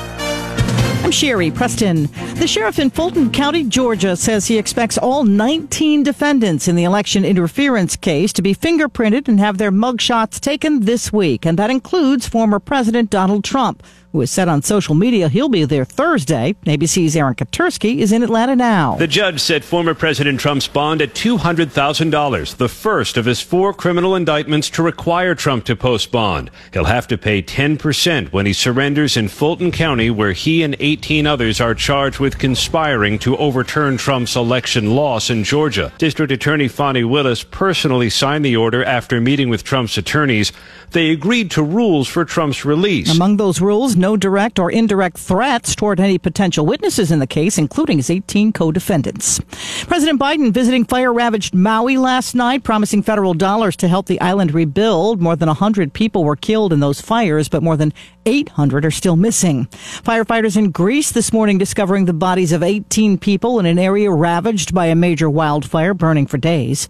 I'm 1.03 1.11
Sherry 1.11 1.51
Preston. 1.51 2.09
The 2.35 2.47
sheriff 2.47 2.79
in 2.79 2.89
Fulton 2.89 3.31
County, 3.31 3.63
Georgia, 3.63 4.15
says 4.15 4.47
he 4.47 4.57
expects 4.57 4.97
all 4.97 5.23
19 5.23 6.03
defendants 6.03 6.67
in 6.67 6.75
the 6.75 6.83
election 6.83 7.23
interference 7.23 7.95
case 7.95 8.33
to 8.33 8.41
be 8.41 8.53
fingerprinted 8.53 9.27
and 9.27 9.39
have 9.39 9.57
their 9.57 9.71
mugshots 9.71 10.39
taken 10.39 10.81
this 10.81 11.13
week. 11.13 11.45
And 11.45 11.57
that 11.59 11.69
includes 11.69 12.27
former 12.27 12.59
President 12.59 13.09
Donald 13.09 13.43
Trump, 13.45 13.83
who 14.17 14.21
has 14.21 14.31
said 14.31 14.47
on 14.47 14.63
social 14.63 14.95
media 14.95 15.29
he'll 15.29 15.47
be 15.47 15.63
there 15.63 15.85
Thursday. 15.85 16.55
ABC's 16.65 17.15
Aaron 17.15 17.35
Katersky 17.35 17.99
is 17.99 18.11
in 18.11 18.23
Atlanta 18.23 18.55
now. 18.55 18.95
The 18.95 19.05
judge 19.05 19.39
set 19.39 19.63
former 19.63 19.93
President 19.93 20.39
Trump's 20.39 20.67
bond 20.67 21.03
at 21.03 21.13
$200,000, 21.13 22.57
the 22.57 22.67
first 22.67 23.15
of 23.15 23.25
his 23.25 23.41
four 23.41 23.75
criminal 23.75 24.15
indictments 24.15 24.71
to 24.71 24.81
require 24.81 25.35
Trump 25.35 25.65
to 25.65 25.75
post 25.75 26.11
bond. 26.11 26.49
He'll 26.73 26.85
have 26.85 27.07
to 27.09 27.17
pay 27.17 27.43
10% 27.43 28.31
when 28.31 28.47
he 28.47 28.53
surrenders 28.53 29.17
in 29.17 29.27
Fulton 29.27 29.71
County, 29.71 30.09
where 30.09 30.31
he 30.31 30.63
and 30.63 30.75
18 30.79 31.27
others 31.27 31.61
are 31.61 31.75
charged 31.75 32.19
with 32.19 32.39
conspiring 32.39 33.19
to 33.19 33.37
overturn 33.37 33.97
Trump's 33.97 34.35
election 34.35 34.95
loss 34.95 35.29
in 35.29 35.43
Georgia. 35.43 35.93
District 35.99 36.31
Attorney 36.31 36.67
Fani 36.67 37.03
Willis 37.03 37.43
personally 37.43 38.09
signed 38.09 38.43
the 38.43 38.57
order 38.57 38.83
after 38.83 39.21
meeting 39.21 39.49
with 39.49 39.63
Trump's 39.63 39.95
attorneys. 39.95 40.51
They 40.89 41.11
agreed 41.11 41.51
to 41.51 41.61
rules 41.61 42.07
for 42.07 42.25
Trump's 42.25 42.65
release. 42.65 43.13
Among 43.13 43.37
those 43.37 43.61
rules, 43.61 43.95
no 43.95 44.06
direct 44.15 44.59
or 44.59 44.71
indirect 44.71 45.17
threats 45.17 45.75
toward 45.75 45.99
any 45.99 46.17
potential 46.17 46.65
witnesses 46.65 47.11
in 47.11 47.19
the 47.19 47.27
case, 47.27 47.57
including 47.57 47.97
his 47.97 48.09
18 48.09 48.53
co-defendants. 48.53 49.39
President 49.87 50.19
Biden 50.19 50.53
visiting 50.53 50.85
fire-ravaged 50.85 51.53
Maui 51.53 51.97
last 51.97 52.35
night, 52.35 52.63
promising 52.63 53.01
federal 53.01 53.33
dollars 53.33 53.75
to 53.77 53.87
help 53.87 54.05
the 54.05 54.21
island 54.21 54.53
rebuild. 54.53 55.21
More 55.21 55.35
than 55.35 55.47
100 55.47 55.93
people 55.93 56.23
were 56.23 56.35
killed 56.35 56.71
in 56.71 56.79
those 56.79 57.01
fires, 57.01 57.49
but 57.49 57.63
more 57.63 57.75
than 57.75 57.91
800 58.25 58.85
are 58.85 58.91
still 58.91 59.15
missing. 59.15 59.65
Firefighters 59.65 60.57
in 60.57 60.71
Greece 60.71 61.11
this 61.11 61.33
morning 61.33 61.57
discovering 61.57 62.05
the 62.05 62.13
bodies 62.13 62.51
of 62.51 62.61
18 62.61 63.17
people 63.17 63.59
in 63.59 63.65
an 63.65 63.79
area 63.79 64.11
ravaged 64.11 64.73
by 64.73 64.85
a 64.85 64.95
major 64.95 65.29
wildfire 65.29 65.93
burning 65.93 66.27
for 66.27 66.37
days. 66.37 66.87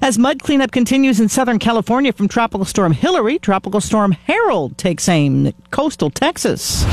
As 0.00 0.18
mud 0.18 0.42
cleanup 0.42 0.70
continues 0.70 1.20
in 1.20 1.28
Southern 1.28 1.58
California 1.58 2.12
from 2.12 2.28
Tropical 2.28 2.64
Storm 2.64 2.92
Hilary, 2.92 3.38
Tropical 3.38 3.80
Storm 3.80 4.12
Harold 4.12 4.78
takes 4.78 5.08
aim 5.08 5.46
at 5.48 5.70
coastal 5.70 6.10
Texas. 6.10 6.84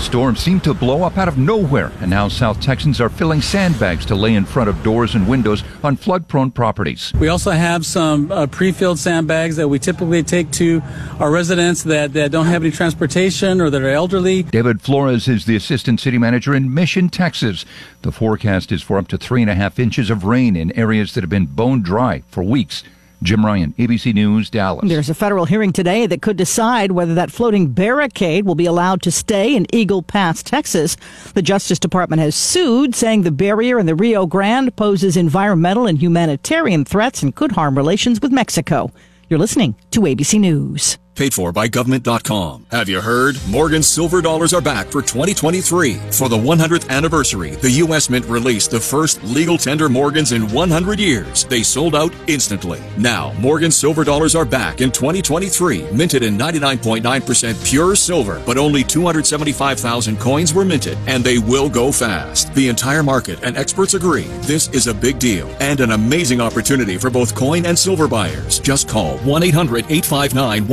The 0.00 0.06
storm 0.06 0.34
seemed 0.34 0.64
to 0.64 0.72
blow 0.72 1.02
up 1.02 1.18
out 1.18 1.28
of 1.28 1.36
nowhere, 1.36 1.92
and 2.00 2.08
now 2.08 2.26
South 2.28 2.58
Texans 2.58 3.02
are 3.02 3.10
filling 3.10 3.42
sandbags 3.42 4.06
to 4.06 4.14
lay 4.14 4.34
in 4.34 4.46
front 4.46 4.70
of 4.70 4.82
doors 4.82 5.14
and 5.14 5.28
windows 5.28 5.62
on 5.84 5.94
flood 5.96 6.26
prone 6.26 6.50
properties. 6.52 7.12
We 7.20 7.28
also 7.28 7.50
have 7.50 7.84
some 7.84 8.32
uh, 8.32 8.46
pre 8.46 8.72
filled 8.72 8.98
sandbags 8.98 9.56
that 9.56 9.68
we 9.68 9.78
typically 9.78 10.22
take 10.22 10.50
to 10.52 10.80
our 11.18 11.30
residents 11.30 11.82
that, 11.82 12.14
that 12.14 12.32
don't 12.32 12.46
have 12.46 12.62
any 12.62 12.70
transportation 12.70 13.60
or 13.60 13.68
that 13.68 13.82
are 13.82 13.90
elderly. 13.90 14.44
David 14.44 14.80
Flores 14.80 15.28
is 15.28 15.44
the 15.44 15.54
assistant 15.54 16.00
city 16.00 16.16
manager 16.16 16.54
in 16.54 16.72
Mission, 16.72 17.10
Texas. 17.10 17.66
The 18.00 18.10
forecast 18.10 18.72
is 18.72 18.80
for 18.80 18.96
up 18.96 19.06
to 19.08 19.18
three 19.18 19.42
and 19.42 19.50
a 19.50 19.54
half 19.54 19.78
inches 19.78 20.08
of 20.08 20.24
rain 20.24 20.56
in 20.56 20.72
areas 20.78 21.12
that 21.12 21.20
have 21.20 21.28
been 21.28 21.44
bone 21.44 21.82
dry 21.82 22.22
for 22.30 22.42
weeks. 22.42 22.84
Jim 23.22 23.44
Ryan, 23.44 23.74
ABC 23.78 24.14
News, 24.14 24.48
Dallas. 24.48 24.88
There's 24.88 25.10
a 25.10 25.14
federal 25.14 25.44
hearing 25.44 25.72
today 25.72 26.06
that 26.06 26.22
could 26.22 26.38
decide 26.38 26.92
whether 26.92 27.14
that 27.14 27.30
floating 27.30 27.68
barricade 27.68 28.46
will 28.46 28.54
be 28.54 28.64
allowed 28.64 29.02
to 29.02 29.10
stay 29.10 29.54
in 29.54 29.66
Eagle 29.74 30.02
Pass, 30.02 30.42
Texas. 30.42 30.96
The 31.34 31.42
Justice 31.42 31.78
Department 31.78 32.22
has 32.22 32.34
sued, 32.34 32.94
saying 32.94 33.22
the 33.22 33.30
barrier 33.30 33.78
in 33.78 33.86
the 33.86 33.94
Rio 33.94 34.26
Grande 34.26 34.74
poses 34.74 35.16
environmental 35.16 35.86
and 35.86 35.98
humanitarian 35.98 36.84
threats 36.84 37.22
and 37.22 37.34
could 37.34 37.52
harm 37.52 37.76
relations 37.76 38.20
with 38.20 38.32
Mexico. 38.32 38.90
You're 39.28 39.38
listening 39.38 39.74
to 39.90 40.00
ABC 40.00 40.40
News. 40.40 40.98
Paid 41.20 41.34
for 41.34 41.52
by 41.52 41.68
GovMint.com. 41.68 42.64
Have 42.70 42.88
you 42.88 42.98
heard? 43.02 43.36
Morgan's 43.46 43.86
silver 43.86 44.22
dollars 44.22 44.54
are 44.54 44.62
back 44.62 44.86
for 44.86 45.02
2023. 45.02 45.96
For 46.12 46.30
the 46.30 46.38
100th 46.38 46.88
anniversary, 46.88 47.56
the 47.56 47.70
U.S. 47.84 48.08
Mint 48.08 48.24
released 48.24 48.70
the 48.70 48.80
first 48.80 49.22
legal 49.22 49.58
tender 49.58 49.90
Morgans 49.90 50.32
in 50.32 50.50
100 50.50 50.98
years. 50.98 51.44
They 51.44 51.62
sold 51.62 51.94
out 51.94 52.14
instantly. 52.26 52.80
Now, 52.96 53.34
Morgan's 53.34 53.76
silver 53.76 54.02
dollars 54.02 54.34
are 54.34 54.46
back 54.46 54.80
in 54.80 54.90
2023, 54.90 55.92
minted 55.92 56.22
in 56.22 56.38
99.9% 56.38 57.66
pure 57.66 57.94
silver, 57.94 58.42
but 58.46 58.56
only 58.56 58.82
275,000 58.82 60.18
coins 60.18 60.54
were 60.54 60.64
minted, 60.64 60.96
and 61.06 61.22
they 61.22 61.36
will 61.36 61.68
go 61.68 61.92
fast. 61.92 62.54
The 62.54 62.68
entire 62.68 63.02
market 63.02 63.44
and 63.44 63.58
experts 63.58 63.92
agree 63.92 64.28
this 64.48 64.68
is 64.68 64.86
a 64.86 64.94
big 64.94 65.18
deal 65.18 65.54
and 65.60 65.80
an 65.80 65.90
amazing 65.90 66.40
opportunity 66.40 66.96
for 66.96 67.10
both 67.10 67.34
coin 67.34 67.66
and 67.66 67.78
silver 67.78 68.08
buyers. 68.08 68.58
Just 68.58 68.88
call 68.88 69.18
1 69.18 69.42
800 69.42 69.84
859 69.90 70.66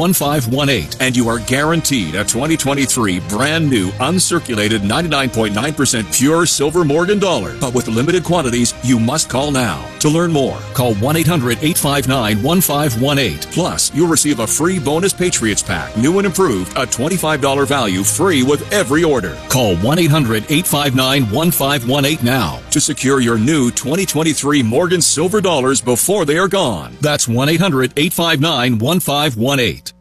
1518 0.46 1.02
and 1.02 1.16
you 1.16 1.28
are 1.30 1.40
guaranteed 1.40 2.16
a 2.16 2.24
2023 2.24 3.20
brand 3.22 3.70
new 3.70 3.90
uncirculated 3.92 4.80
99.9% 4.80 6.18
pure 6.18 6.46
silver 6.46 6.84
Morgan 6.84 7.20
dollar. 7.20 7.58
But 7.60 7.74
with 7.74 7.88
limited 7.88 8.24
quantities, 8.24 8.74
you 8.84 9.00
must 9.00 9.30
call 9.30 9.52
now. 9.52 9.88
To 10.00 10.10
learn 10.10 10.32
more, 10.32 10.60
call 10.74 10.94
1 10.96 11.16
800 11.18 11.58
859 11.64 12.44
1518. 12.44 13.52
Plus, 13.52 13.94
you'll 13.96 14.08
receive 14.08 14.40
a 14.40 14.48
free 14.48 14.80
bonus 14.80 15.14
Patriots 15.14 15.64
pack, 15.64 15.96
new 15.98 16.18
and 16.20 16.28
improved, 16.28 16.72
a 16.78 16.86
$25 16.86 17.68
value 17.68 18.04
free 18.04 18.44
with 18.44 18.72
every 18.72 19.04
order. 19.04 19.38
Call 19.50 19.76
1 19.78 20.00
800 20.00 20.44
859 20.44 21.32
1518 21.32 22.26
now 22.26 22.62
to 22.72 22.80
secure 22.80 23.20
your 23.20 23.38
new 23.38 23.72
2023 23.72 24.64
Morgan 24.64 25.02
silver 25.02 25.42
dollars 25.42 25.82
before 25.82 26.26
they 26.26 26.38
are 26.38 26.48
gone. 26.48 26.96
That's 27.02 27.28
1 27.28 27.50
800 27.50 27.94
859 27.98 28.80
1518. 28.80 29.97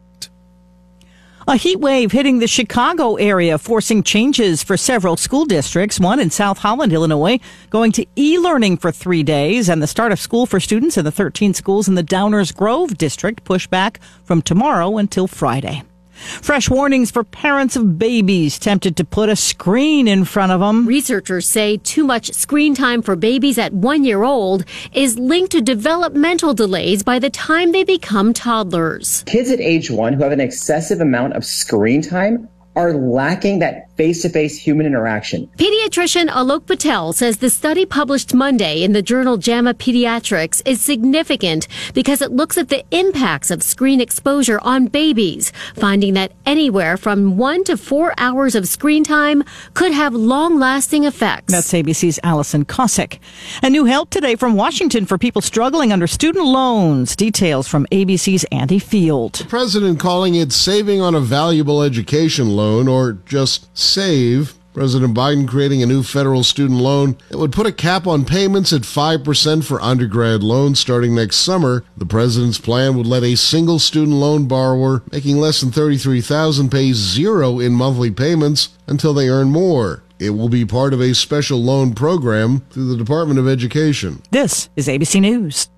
A 1.49 1.55
heat 1.55 1.79
wave 1.79 2.11
hitting 2.11 2.39
the 2.39 2.47
Chicago 2.47 3.15
area, 3.15 3.57
forcing 3.57 4.03
changes 4.03 4.61
for 4.61 4.75
several 4.75 5.15
school 5.15 5.45
districts. 5.45 5.97
One 5.97 6.19
in 6.19 6.29
South 6.29 6.57
Holland, 6.57 6.91
Illinois, 6.91 7.39
going 7.69 7.93
to 7.93 8.05
e 8.17 8.37
learning 8.37 8.75
for 8.75 8.91
three 8.91 9.23
days, 9.23 9.69
and 9.69 9.81
the 9.81 9.87
start 9.87 10.11
of 10.11 10.19
school 10.19 10.45
for 10.45 10.59
students 10.59 10.97
in 10.97 11.05
the 11.05 11.11
13 11.11 11.53
schools 11.53 11.87
in 11.87 11.95
the 11.95 12.03
Downers 12.03 12.53
Grove 12.53 12.97
district 12.97 13.45
pushed 13.45 13.69
back 13.69 14.01
from 14.25 14.41
tomorrow 14.41 14.97
until 14.97 15.25
Friday. 15.25 15.83
Fresh 16.17 16.69
warnings 16.69 17.11
for 17.11 17.23
parents 17.23 17.75
of 17.75 17.97
babies 17.99 18.59
tempted 18.59 18.97
to 18.97 19.03
put 19.03 19.29
a 19.29 19.35
screen 19.35 20.07
in 20.07 20.25
front 20.25 20.51
of 20.51 20.59
them. 20.59 20.85
Researchers 20.87 21.47
say 21.47 21.77
too 21.77 22.03
much 22.03 22.33
screen 22.33 22.73
time 22.73 23.01
for 23.01 23.15
babies 23.15 23.57
at 23.57 23.73
one 23.73 24.03
year 24.03 24.23
old 24.23 24.65
is 24.93 25.17
linked 25.19 25.51
to 25.51 25.61
developmental 25.61 26.53
delays 26.53 27.03
by 27.03 27.19
the 27.19 27.29
time 27.29 27.71
they 27.71 27.83
become 27.83 28.33
toddlers. 28.33 29.23
Kids 29.25 29.51
at 29.51 29.59
age 29.59 29.91
one 29.91 30.13
who 30.13 30.23
have 30.23 30.31
an 30.31 30.41
excessive 30.41 31.01
amount 31.01 31.33
of 31.33 31.45
screen 31.45 32.01
time 32.01 32.49
are 32.75 32.93
lacking 32.93 33.59
that 33.59 33.86
face 33.97 34.21
to 34.21 34.29
face 34.29 34.57
human 34.57 34.85
interaction. 34.85 35.49
Pediatrician 35.57 36.27
Alok 36.29 36.65
Patel 36.65 37.13
says 37.13 37.37
the 37.37 37.49
study 37.49 37.85
published 37.85 38.33
Monday 38.33 38.83
in 38.83 38.93
the 38.93 39.01
journal 39.01 39.37
JAMA 39.37 39.73
Pediatrics 39.73 40.61
is 40.65 40.79
significant 40.79 41.67
because 41.93 42.21
it 42.21 42.31
looks 42.31 42.57
at 42.57 42.69
the 42.69 42.85
impacts 42.91 43.49
of 43.49 43.63
screen 43.63 43.99
exposure 43.99 44.59
on 44.61 44.85
babies, 44.85 45.51
finding 45.75 46.13
that 46.13 46.31
anywhere 46.45 46.95
from 46.95 47.37
one 47.37 47.63
to 47.63 47.75
four 47.75 48.13
hours 48.17 48.55
of 48.55 48.67
screen 48.67 49.03
time 49.03 49.43
could 49.73 49.91
have 49.91 50.13
long 50.13 50.59
lasting 50.59 51.03
effects. 51.03 51.51
That's 51.51 51.73
ABC's 51.73 52.19
Allison 52.23 52.65
Cossack. 52.65 53.19
And 53.61 53.71
new 53.71 53.85
help 53.85 54.09
today 54.09 54.35
from 54.35 54.55
Washington 54.55 55.05
for 55.05 55.17
people 55.17 55.41
struggling 55.41 55.91
under 55.91 56.07
student 56.07 56.45
loans. 56.45 57.15
Details 57.15 57.67
from 57.67 57.87
ABC's 57.91 58.45
Andy 58.51 58.79
Field. 58.79 59.33
The 59.33 59.45
president 59.45 59.99
calling 59.99 60.35
it 60.35 60.51
saving 60.51 61.01
on 61.01 61.15
a 61.15 61.19
valuable 61.19 61.81
education 61.81 62.55
loan 62.55 62.87
or 62.87 63.13
just 63.25 63.75
save. 63.87 64.53
President 64.73 65.17
Biden 65.17 65.47
creating 65.47 65.81
a 65.81 65.87
new 65.87 66.03
federal 66.03 66.43
student 66.43 66.79
loan 66.79 67.17
that 67.29 67.39
would 67.39 67.51
put 67.51 67.65
a 67.65 67.71
cap 67.71 68.05
on 68.05 68.25
payments 68.25 68.71
at 68.71 68.83
5% 68.83 69.63
for 69.63 69.81
undergrad 69.81 70.43
loans 70.43 70.79
starting 70.79 71.15
next 71.15 71.37
summer. 71.37 71.83
The 71.97 72.05
president's 72.05 72.59
plan 72.59 72.95
would 72.95 73.07
let 73.07 73.23
a 73.23 73.35
single 73.35 73.79
student 73.79 74.17
loan 74.17 74.47
borrower 74.47 75.01
making 75.11 75.37
less 75.37 75.61
than 75.61 75.71
33,000 75.71 76.69
pay 76.69 76.93
zero 76.93 77.57
in 77.57 77.73
monthly 77.73 78.11
payments 78.11 78.69
until 78.85 79.15
they 79.15 79.29
earn 79.29 79.49
more. 79.49 80.03
It 80.19 80.31
will 80.31 80.49
be 80.49 80.63
part 80.63 80.93
of 80.93 81.01
a 81.01 81.15
special 81.15 81.59
loan 81.63 81.95
program 81.95 82.59
through 82.69 82.89
the 82.89 82.97
Department 82.97 83.39
of 83.39 83.47
Education. 83.47 84.21
This 84.29 84.69
is 84.75 84.87
ABC 84.87 85.21
News. 85.21 85.69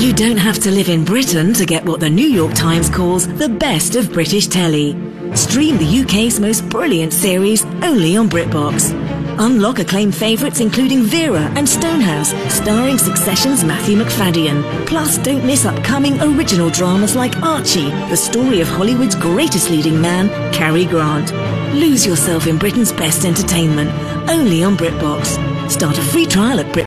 You 0.00 0.14
don't 0.14 0.38
have 0.38 0.58
to 0.60 0.70
live 0.70 0.88
in 0.88 1.04
Britain 1.04 1.52
to 1.52 1.66
get 1.66 1.84
what 1.84 2.00
the 2.00 2.08
New 2.08 2.26
York 2.26 2.54
Times 2.54 2.88
calls 2.88 3.28
the 3.28 3.50
best 3.50 3.96
of 3.96 4.10
British 4.14 4.46
telly. 4.46 4.92
Stream 5.36 5.76
the 5.76 6.00
UK's 6.00 6.40
most 6.40 6.66
brilliant 6.70 7.12
series 7.12 7.66
only 7.82 8.16
on 8.16 8.26
BritBox. 8.30 8.94
Unlock 9.38 9.78
acclaimed 9.78 10.14
favourites 10.14 10.60
including 10.60 11.02
Vera 11.02 11.42
and 11.54 11.68
Stonehouse, 11.68 12.32
starring 12.50 12.96
Succession's 12.96 13.62
Matthew 13.62 13.98
Macfadyen. 13.98 14.86
Plus, 14.86 15.18
don't 15.18 15.44
miss 15.44 15.66
upcoming 15.66 16.18
original 16.22 16.70
dramas 16.70 17.14
like 17.14 17.36
Archie, 17.42 17.90
the 18.08 18.16
story 18.16 18.62
of 18.62 18.68
Hollywood's 18.68 19.14
greatest 19.14 19.68
leading 19.68 20.00
man, 20.00 20.30
Cary 20.54 20.86
Grant. 20.86 21.30
Lose 21.74 22.06
yourself 22.06 22.46
in 22.46 22.56
Britain's 22.56 22.90
best 22.90 23.26
entertainment, 23.26 23.90
only 24.30 24.64
on 24.64 24.78
BritBox. 24.78 25.70
Start 25.70 25.98
a 25.98 26.02
free 26.02 26.24
trial 26.24 26.58
at 26.58 26.72
Brit. 26.72 26.78